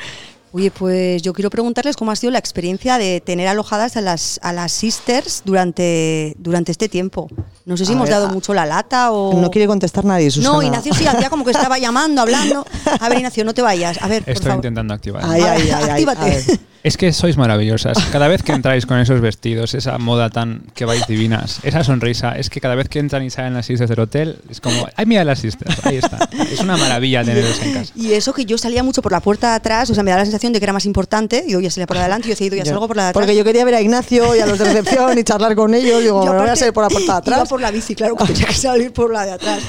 Oye, 0.58 0.72
pues 0.72 1.22
yo 1.22 1.34
quiero 1.34 1.49
preguntarles 1.49 1.97
cómo 1.97 2.12
ha 2.12 2.16
sido 2.16 2.32
la 2.32 2.39
experiencia 2.39 2.97
de 2.97 3.20
tener 3.20 3.45
alojadas 3.49 3.97
a 3.97 4.01
las, 4.01 4.39
a 4.41 4.53
las 4.53 4.72
sisters 4.72 5.41
durante, 5.43 6.34
durante 6.39 6.72
este 6.72 6.88
tiempo. 6.88 7.28
No 7.66 7.76
sé 7.76 7.84
si 7.86 7.91
A 7.91 7.95
hemos 7.95 8.06
ver, 8.08 8.14
dado 8.14 8.28
a- 8.28 8.32
mucho 8.32 8.53
la 8.53 8.66
lata 8.66 9.12
o... 9.12 9.34
No 9.41 9.51
quiere 9.51 9.68
contestar 9.68 10.06
nadie, 10.06 10.32
Susana. 10.32 10.53
No, 10.56 10.64
Ignacio 10.64 10.93
sí, 10.93 11.06
hacía 11.08 11.30
como 11.30 11.43
que 11.43 11.51
estaba 11.51 11.78
llamando, 11.78 12.22
hablando. 12.22 12.66
A 13.01 13.10
ver, 13.10 13.18
Ignacio, 13.18 13.43
no 13.43 13.53
te 13.53 13.62
vayas. 13.64 14.01
A 14.01 14.08
ver, 14.08 14.24
por 14.24 14.32
Estoy 14.32 14.45
favor. 14.45 14.60
intentando 14.60 14.93
activar. 14.93 15.24
Ay, 15.26 15.41
ay, 15.41 15.70
ay, 15.72 15.89
Actívate. 15.89 16.60
Es 16.84 16.97
que 16.97 17.12
sois 17.14 17.36
maravillosas. 17.36 17.97
Cada 18.12 18.28
vez 18.28 18.43
que 18.43 18.51
entráis 18.51 18.86
con 18.86 18.99
esos 18.99 19.20
vestidos, 19.20 19.74
esa 19.74 19.97
moda 19.97 20.30
tan 20.30 20.62
que 20.76 20.86
vais 20.86 21.08
divinas, 21.08 21.58
esa 21.64 21.84
sonrisa, 21.84 22.34
es 22.38 22.51
que 22.51 22.62
cada 22.62 22.76
vez 22.76 22.89
que 22.89 22.99
entran 22.99 23.24
y 23.24 23.32
salen 23.32 23.56
las 23.56 23.66
sisters 23.66 23.89
del 23.89 23.99
hotel, 24.01 24.38
es 24.51 24.62
como, 24.62 24.88
ay, 24.95 25.08
mira 25.08 25.24
las 25.24 25.39
sisters, 25.39 25.84
ahí 25.84 25.95
está. 25.97 26.30
Es 26.51 26.60
una 26.60 26.78
maravilla 26.78 27.24
teneros 27.26 27.60
en 27.64 27.74
casa. 27.74 27.91
Y 27.95 28.14
eso 28.14 28.34
que 28.34 28.45
yo 28.45 28.60
salía 28.60 28.84
mucho 28.84 29.01
por 29.01 29.12
la 29.12 29.20
puerta 29.20 29.49
de 29.49 29.56
atrás, 29.56 29.89
o 29.89 29.95
sea, 29.95 30.03
me 30.03 30.12
da 30.12 30.18
la 30.18 30.26
sensación 30.26 30.44
de 30.53 30.59
que 30.59 30.65
era 30.65 30.73
más 30.73 30.85
importante. 30.85 31.43
Y 31.47 31.51
yo 31.51 31.59
ya 31.59 31.69
salía 31.71 31.87
por 31.87 31.97
adelante 31.97 32.27
y 32.27 32.29
yo 32.29 32.33
decía, 32.33 32.47
yo 32.49 32.55
ya 32.57 32.65
salgo 32.65 32.87
por 32.87 32.95
la 32.97 33.03
de 33.03 33.09
atrás. 33.09 33.21
Porque 33.21 33.35
yo 33.35 33.43
quería 33.43 33.63
ver 33.65 33.75
a 33.75 33.81
Ignacio 33.81 34.35
y 34.35 34.39
a 34.39 34.45
los 34.45 34.57
de 34.59 34.65
recepción 34.73 35.17
y 35.17 35.23
charlar 35.23 35.55
con 35.55 35.73
ellos. 35.73 36.01
Digo, 36.01 36.23
Yo 36.25 36.31
me 36.33 36.37
voy 36.39 36.39
a 36.39 36.41
aparte 36.41 36.59
salir 36.59 36.73
por 36.73 36.83
la 36.83 36.89
puerta 36.89 37.13
de 37.21 37.27
Iba 37.27 37.35
atrás. 37.37 37.49
por 37.49 37.61
la 37.61 37.71
bici, 37.71 37.95
claro, 37.95 38.15
que 38.15 38.25
tenía 38.25 38.45
que 38.47 38.53
salir 38.53 38.91
por 38.93 39.11
la 39.11 39.25
de 39.25 39.31
atrás. 39.31 39.59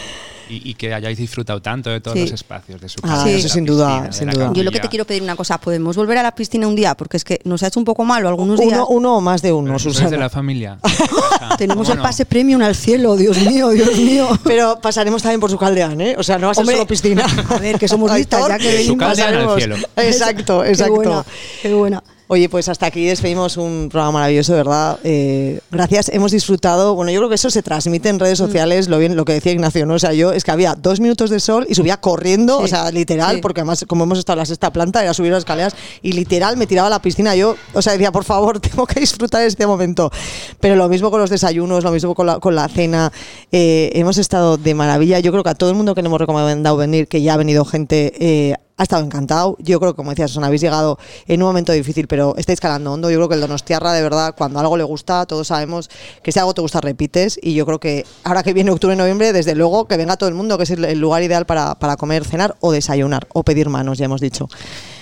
Y, 0.48 0.70
y 0.70 0.74
que 0.74 0.94
hayáis 0.94 1.18
disfrutado 1.18 1.60
tanto 1.60 1.90
de 1.90 2.00
todos 2.00 2.14
Sí. 2.16 2.22
los 2.22 2.32
espacios, 2.32 2.80
de 2.80 2.88
su 2.88 3.00
Ah, 3.02 3.08
casa, 3.08 3.24
sí, 3.24 3.30
de 3.30 3.36
eso 3.38 3.48
sin 3.48 3.64
duda, 3.64 3.86
piscina, 3.88 4.06
de 4.06 4.12
sin 4.12 4.26
la 4.28 4.32
duda. 4.34 4.52
Yo 4.54 4.62
lo 4.62 4.70
que 4.70 4.78
te 4.80 4.88
quiero 4.88 5.04
pedir 5.04 5.22
una 5.22 5.34
cosa, 5.34 5.58
¿podemos 5.58 5.96
volver 5.96 6.18
a 6.18 6.22
la 6.22 6.34
piscina 6.34 6.68
un 6.68 6.76
día? 6.76 6.94
Porque 6.96 7.16
es 7.16 7.24
que 7.24 7.40
nos 7.44 7.62
ha 7.64 7.66
hecho 7.66 7.80
un 7.80 7.84
poco 7.84 8.04
malo 8.04 8.28
algunos 8.28 8.60
días. 8.60 8.74
Uno, 8.74 8.86
uno 8.88 9.16
o 9.16 9.20
más 9.20 9.42
de 9.42 9.52
uno, 9.52 9.76
Susana. 9.78 10.10
de 10.10 10.18
la 10.18 10.30
familia. 10.30 10.78
Tenemos 11.58 11.88
el 11.88 11.98
pase 11.98 12.24
premium 12.26 12.62
al 12.62 12.74
cielo, 12.76 13.16
Dios 13.16 13.36
mío, 13.38 13.70
Dios 13.70 13.96
mío. 13.96 14.28
Pero 14.44 14.78
pasaremos 14.80 15.22
también 15.22 15.40
por 15.40 15.50
su 15.50 15.58
caldeán, 15.58 16.00
¿eh? 16.00 16.14
O 16.18 16.22
sea, 16.22 16.38
no 16.38 16.46
va 16.46 16.52
a 16.52 16.54
ser 16.54 16.62
Hombre, 16.62 16.76
solo 16.76 16.86
piscina. 16.86 17.26
a 17.50 17.58
ver, 17.58 17.78
que 17.78 17.88
somos 17.88 18.12
listas, 18.12 18.46
ya 18.48 18.58
que 18.58 18.70
Su 18.70 18.76
venimos. 18.96 18.98
caldeán 18.98 19.34
al 19.34 19.58
cielo. 19.58 19.76
Exacto, 19.96 20.62
Qué 20.62 20.68
exacto. 20.70 20.94
buena, 20.94 21.24
qué 21.62 21.74
buena. 21.74 22.02
Oye, 22.28 22.48
pues 22.48 22.68
hasta 22.68 22.86
aquí 22.86 23.06
despedimos 23.06 23.56
un 23.56 23.88
programa 23.88 24.18
maravilloso, 24.18 24.50
de 24.52 24.58
verdad. 24.58 24.98
Eh, 25.04 25.60
gracias, 25.70 26.08
hemos 26.08 26.32
disfrutado. 26.32 26.96
Bueno, 26.96 27.12
yo 27.12 27.20
creo 27.20 27.28
que 27.28 27.36
eso 27.36 27.50
se 27.50 27.62
transmite 27.62 28.08
en 28.08 28.16
Mm. 28.16 28.18
redes 28.18 28.36
sociales, 28.38 28.88
lo 28.88 28.98
bien, 28.98 29.14
lo 29.14 29.24
que 29.24 29.34
decía 29.34 29.52
Ignacio, 29.52 29.86
¿no? 29.86 29.94
O 29.94 29.98
sea, 30.00 30.12
yo 30.12 30.32
es 30.32 30.42
que 30.42 30.50
había 30.50 30.74
dos 30.74 30.98
minutos 30.98 31.30
de 31.30 31.38
sol 31.38 31.66
y 31.68 31.76
subía 31.76 31.96
corriendo, 32.00 32.58
Sí, 32.58 32.64
o 32.64 32.66
sea, 32.66 32.90
literal, 32.90 33.36
sí. 33.36 33.40
porque 33.42 33.60
además, 33.60 33.84
como 33.86 34.02
hemos 34.02 34.18
estado 34.18 34.34
en 34.34 34.38
la 34.40 34.46
sexta 34.46 34.72
planta, 34.72 35.04
era 35.04 35.14
subir 35.14 35.30
las 35.30 35.38
escaleras 35.42 35.76
y 36.02 36.14
literal 36.14 36.56
me 36.56 36.66
tiraba 36.66 36.88
a 36.88 36.90
la 36.90 37.00
piscina. 37.00 37.36
Yo, 37.36 37.54
o 37.74 37.80
sea, 37.80 37.92
decía, 37.92 38.10
por 38.10 38.24
favor, 38.24 38.58
tengo 38.60 38.86
que 38.88 38.98
disfrutar 38.98 39.42
este 39.42 39.64
momento. 39.64 40.10
Pero 40.58 40.74
lo 40.74 40.88
mismo 40.88 41.12
con 41.12 41.20
los 41.20 41.30
desayunos, 41.30 41.84
lo 41.84 41.92
mismo 41.92 42.16
con 42.16 42.26
la, 42.26 42.40
con 42.40 42.56
la 42.56 42.66
cena. 42.68 43.12
Eh, 43.52 43.92
hemos 43.94 44.18
estado 44.18 44.56
de 44.56 44.74
maravilla. 44.74 45.20
Yo 45.20 45.30
creo 45.30 45.44
que 45.44 45.50
a 45.50 45.54
todo 45.54 45.70
el 45.70 45.76
mundo 45.76 45.94
que 45.94 46.02
le 46.02 46.08
hemos 46.08 46.20
recomendado 46.20 46.76
venir, 46.76 47.06
que 47.06 47.22
ya 47.22 47.34
ha 47.34 47.36
venido 47.36 47.64
gente. 47.64 48.12
eh, 48.18 48.56
ha 48.76 48.82
estado 48.82 49.04
encantado. 49.04 49.56
Yo 49.60 49.80
creo 49.80 49.92
que, 49.92 49.96
como 49.96 50.10
decías, 50.10 50.30
Susana, 50.30 50.48
habéis 50.48 50.60
llegado 50.60 50.98
en 51.26 51.42
un 51.42 51.48
momento 51.48 51.72
difícil, 51.72 52.06
pero 52.06 52.34
estáis 52.36 52.60
calando 52.60 52.92
hondo. 52.92 53.10
Yo 53.10 53.16
creo 53.18 53.28
que 53.28 53.34
el 53.34 53.40
Donostiarra, 53.40 53.92
de 53.92 54.02
verdad, 54.02 54.34
cuando 54.36 54.58
algo 54.60 54.76
le 54.76 54.84
gusta, 54.84 55.26
todos 55.26 55.48
sabemos 55.48 55.88
que 56.22 56.32
si 56.32 56.38
algo 56.38 56.54
te 56.54 56.60
gusta, 56.60 56.80
repites. 56.80 57.38
Y 57.42 57.54
yo 57.54 57.64
creo 57.66 57.80
que 57.80 58.04
ahora 58.24 58.42
que 58.42 58.52
viene 58.52 58.70
octubre 58.70 58.96
noviembre, 58.96 59.32
desde 59.32 59.54
luego 59.54 59.86
que 59.86 59.96
venga 59.96 60.16
todo 60.16 60.28
el 60.28 60.34
mundo, 60.34 60.58
que 60.58 60.64
es 60.64 60.70
el 60.70 60.98
lugar 60.98 61.22
ideal 61.22 61.46
para, 61.46 61.74
para 61.76 61.96
comer, 61.96 62.24
cenar 62.24 62.56
o 62.60 62.72
desayunar 62.72 63.26
o 63.32 63.42
pedir 63.42 63.68
manos, 63.68 63.98
ya 63.98 64.04
hemos 64.04 64.20
dicho. 64.20 64.48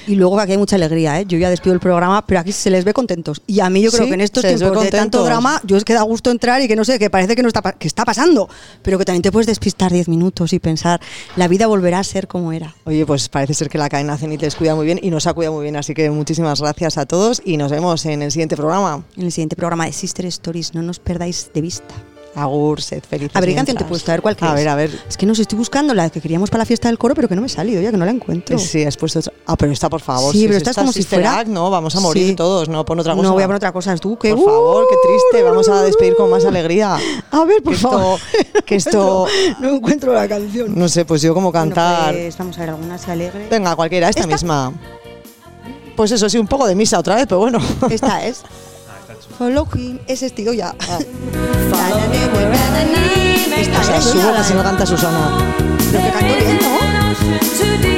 Y 0.07 0.17
luego 0.17 0.37
que 0.37 0.43
aquí 0.43 0.53
hay 0.53 0.59
mucha 0.59 0.77
alegría, 0.77 1.21
¿eh? 1.21 1.25
Yo 1.27 1.39
ya 1.39 1.51
despido 1.51 1.75
el 1.75 1.81
programa, 1.81 2.25
pero 2.27 2.41
aquí 2.41 2.53
se 2.53 2.71
les 2.71 2.85
ve 2.85 2.93
contentos. 2.93 3.43
Y 3.47 3.61
a 3.61 3.71
mí 3.71 3.83
yo 3.83 3.91
creo 3.91 4.05
Sí, 4.05 4.09
que 4.09 4.15
en 4.15 4.21
estos 4.21 4.43
tiempos 4.45 4.83
de 4.83 4.91
tanto 4.91 5.25
drama, 5.25 5.61
yo 5.65 5.77
es 5.77 5.85
que 5.85 5.95
da 5.95 6.03
gusto 6.03 6.31
entrar 6.31 6.61
y 6.63 6.69
que 6.69 6.77
no 6.77 6.85
sé, 6.85 6.99
que 6.99 7.11
parece 7.11 7.35
que 7.37 7.43
no 7.43 7.49
está, 7.49 7.63
que 7.73 7.87
está 7.87 8.05
pasando, 8.05 8.49
pero 8.83 8.99
que 8.99 9.05
también 9.05 9.23
te 9.23 9.33
puedes 9.33 9.47
despistar 9.47 9.93
10 9.93 10.09
minutos 10.09 10.53
y 10.53 10.59
pensar, 10.59 11.01
la 11.37 11.49
vida 11.49 11.67
volverá 11.67 11.99
a 12.01 12.05
ser 12.05 12.29
como 12.29 12.53
era. 12.53 12.75
Oye, 12.85 13.07
pues 13.07 13.29
parece 13.29 13.55
ser 13.55 13.69
que 13.69 13.79
la 13.79 13.89
cadena 13.89 14.17
Cenit 14.19 14.43
les 14.43 14.55
cuida 14.55 14.75
muy 14.75 14.87
bien 14.87 15.01
y 15.03 15.11
nos 15.11 15.27
ha 15.27 15.33
cuidado 15.35 15.55
muy 15.55 15.63
bien. 15.63 15.77
Así 15.77 15.95
que 15.95 16.11
muchísimas 16.11 16.61
gracias 16.61 16.99
a 16.99 17.07
todos 17.07 17.41
y 17.45 17.57
nos 17.57 17.71
vemos 17.71 18.05
en 18.07 18.23
el 18.23 18.31
siguiente 18.31 18.57
programa. 18.57 19.05
En 19.17 19.25
el 19.25 19.33
siguiente 19.33 19.57
programa 19.57 19.87
de 19.87 19.93
Sister 19.93 20.27
Stories, 20.27 20.75
no 20.75 20.83
nos 20.83 20.99
perdáis 20.99 21.51
de 21.53 21.61
vista. 21.61 21.95
Agur, 22.37 22.81
sed 22.83 23.03
felices. 23.09 23.35
A 23.37 23.41
ver, 23.41 23.51
¿qué 23.51 23.55
canción 23.55 23.77
te? 23.77 23.85
A 23.85 24.13
ver 24.15 24.23
cuál 24.23 24.35
A 24.35 24.37
quieres. 24.37 24.55
ver, 24.57 24.69
a 24.69 24.75
ver. 24.75 24.91
Es 25.09 25.17
que 25.17 25.25
no 25.27 25.35
sé, 25.35 25.43
estoy 25.43 25.59
buscando 25.59 25.95
la 25.95 26.11
que 26.11 26.21
queríamos 26.21 26.51
para 26.51 26.63
la 26.63 26.67
fiesta 26.67 26.89
del 26.89 26.99
coro, 26.99 27.15
pero 27.15 27.29
que 27.29 27.35
no 27.37 27.41
me 27.43 27.47
ha 27.47 27.49
salido, 27.49 27.81
ya 27.81 27.91
que 27.91 27.97
no 27.97 28.05
la 28.05 28.11
encuentro. 28.11 28.59
Sí, 28.59 28.83
has 28.85 28.97
puesto 28.97 29.21
otra. 29.21 29.33
Ah, 29.47 29.57
pero 29.57 29.71
esta, 29.73 29.89
por 29.89 30.01
favor. 30.01 30.33
Sí, 30.33 30.41
si 30.41 30.45
pero 30.47 30.57
es 30.57 30.63
esta 30.63 30.71
es 30.73 30.77
como 30.77 30.93
si 30.93 31.03
fuera- 31.05 31.39
Act, 31.39 31.49
no, 31.49 31.71
vamos 31.71 31.95
a 31.97 32.01
morir 32.01 32.29
Sí. 32.29 32.35
todos, 32.35 32.69
no, 32.69 32.85
pon 32.85 32.99
otra 33.01 33.15
cosa. 33.15 33.23
No 33.27 33.33
voy 33.35 33.43
a 33.43 33.47
poner 33.47 33.57
otra 33.59 33.73
cosa, 33.73 33.97
tú 33.97 34.19
que 34.19 34.35
Por 34.35 34.45
favor, 34.45 34.87
qué 34.91 34.97
triste, 35.09 35.43
vamos 35.49 35.69
a 35.69 35.83
despedir 35.83 36.17
con 36.17 36.31
más 36.31 36.45
alegría. 36.45 36.97
A 37.31 37.45
ver, 37.45 37.63
por 37.63 37.73
Que 37.73 37.77
esto- 37.77 37.91
favor. 37.91 38.21
que 38.67 38.75
esto- 38.77 39.27
no 39.61 39.69
encuentro 39.77 40.13
la 40.13 40.27
canción. 40.29 40.77
No 40.79 40.89
sé, 40.89 41.05
pues 41.05 41.23
yo 41.23 41.35
como 41.35 41.53
cantar. 41.53 42.13
Bueno, 42.13 42.25
pues 42.27 42.39
vamos 42.39 42.57
a 42.57 42.61
ver 42.61 42.71
alguna 42.71 42.99
se 42.99 43.11
alegre. 43.13 43.49
Venga, 43.51 43.77
cualquiera, 43.77 44.09
esta, 44.09 44.23
¿Esta? 44.23 44.33
misma. 44.35 44.73
Pues 45.97 46.11
eso 46.11 46.29
sí, 46.29 46.39
un 46.39 46.49
poco 46.49 46.67
de 46.67 46.75
misa 46.75 46.99
otra 46.99 47.15
vez, 47.15 47.27
pero 47.29 47.39
bueno. 47.39 47.59
Esta 47.89 48.25
es. 48.27 48.43
Follow 49.39 49.67
Him. 49.75 49.99
Es 50.07 50.23
estilo 50.23 50.53
ya. 50.53 50.75
Ah. 50.89 50.99
Esta 53.57 53.81
O 53.81 53.85
sea, 53.85 53.97
es, 53.99 54.05
subo 54.05 54.35
que 54.35 54.45
si 54.45 54.55
no 54.55 54.63
canta 54.63 54.87
Susana. 54.87 55.55
Pero 55.91 56.05
que 56.05 56.11
canto 56.11 56.35
bien, 56.35 56.59
¿no? 56.61 57.94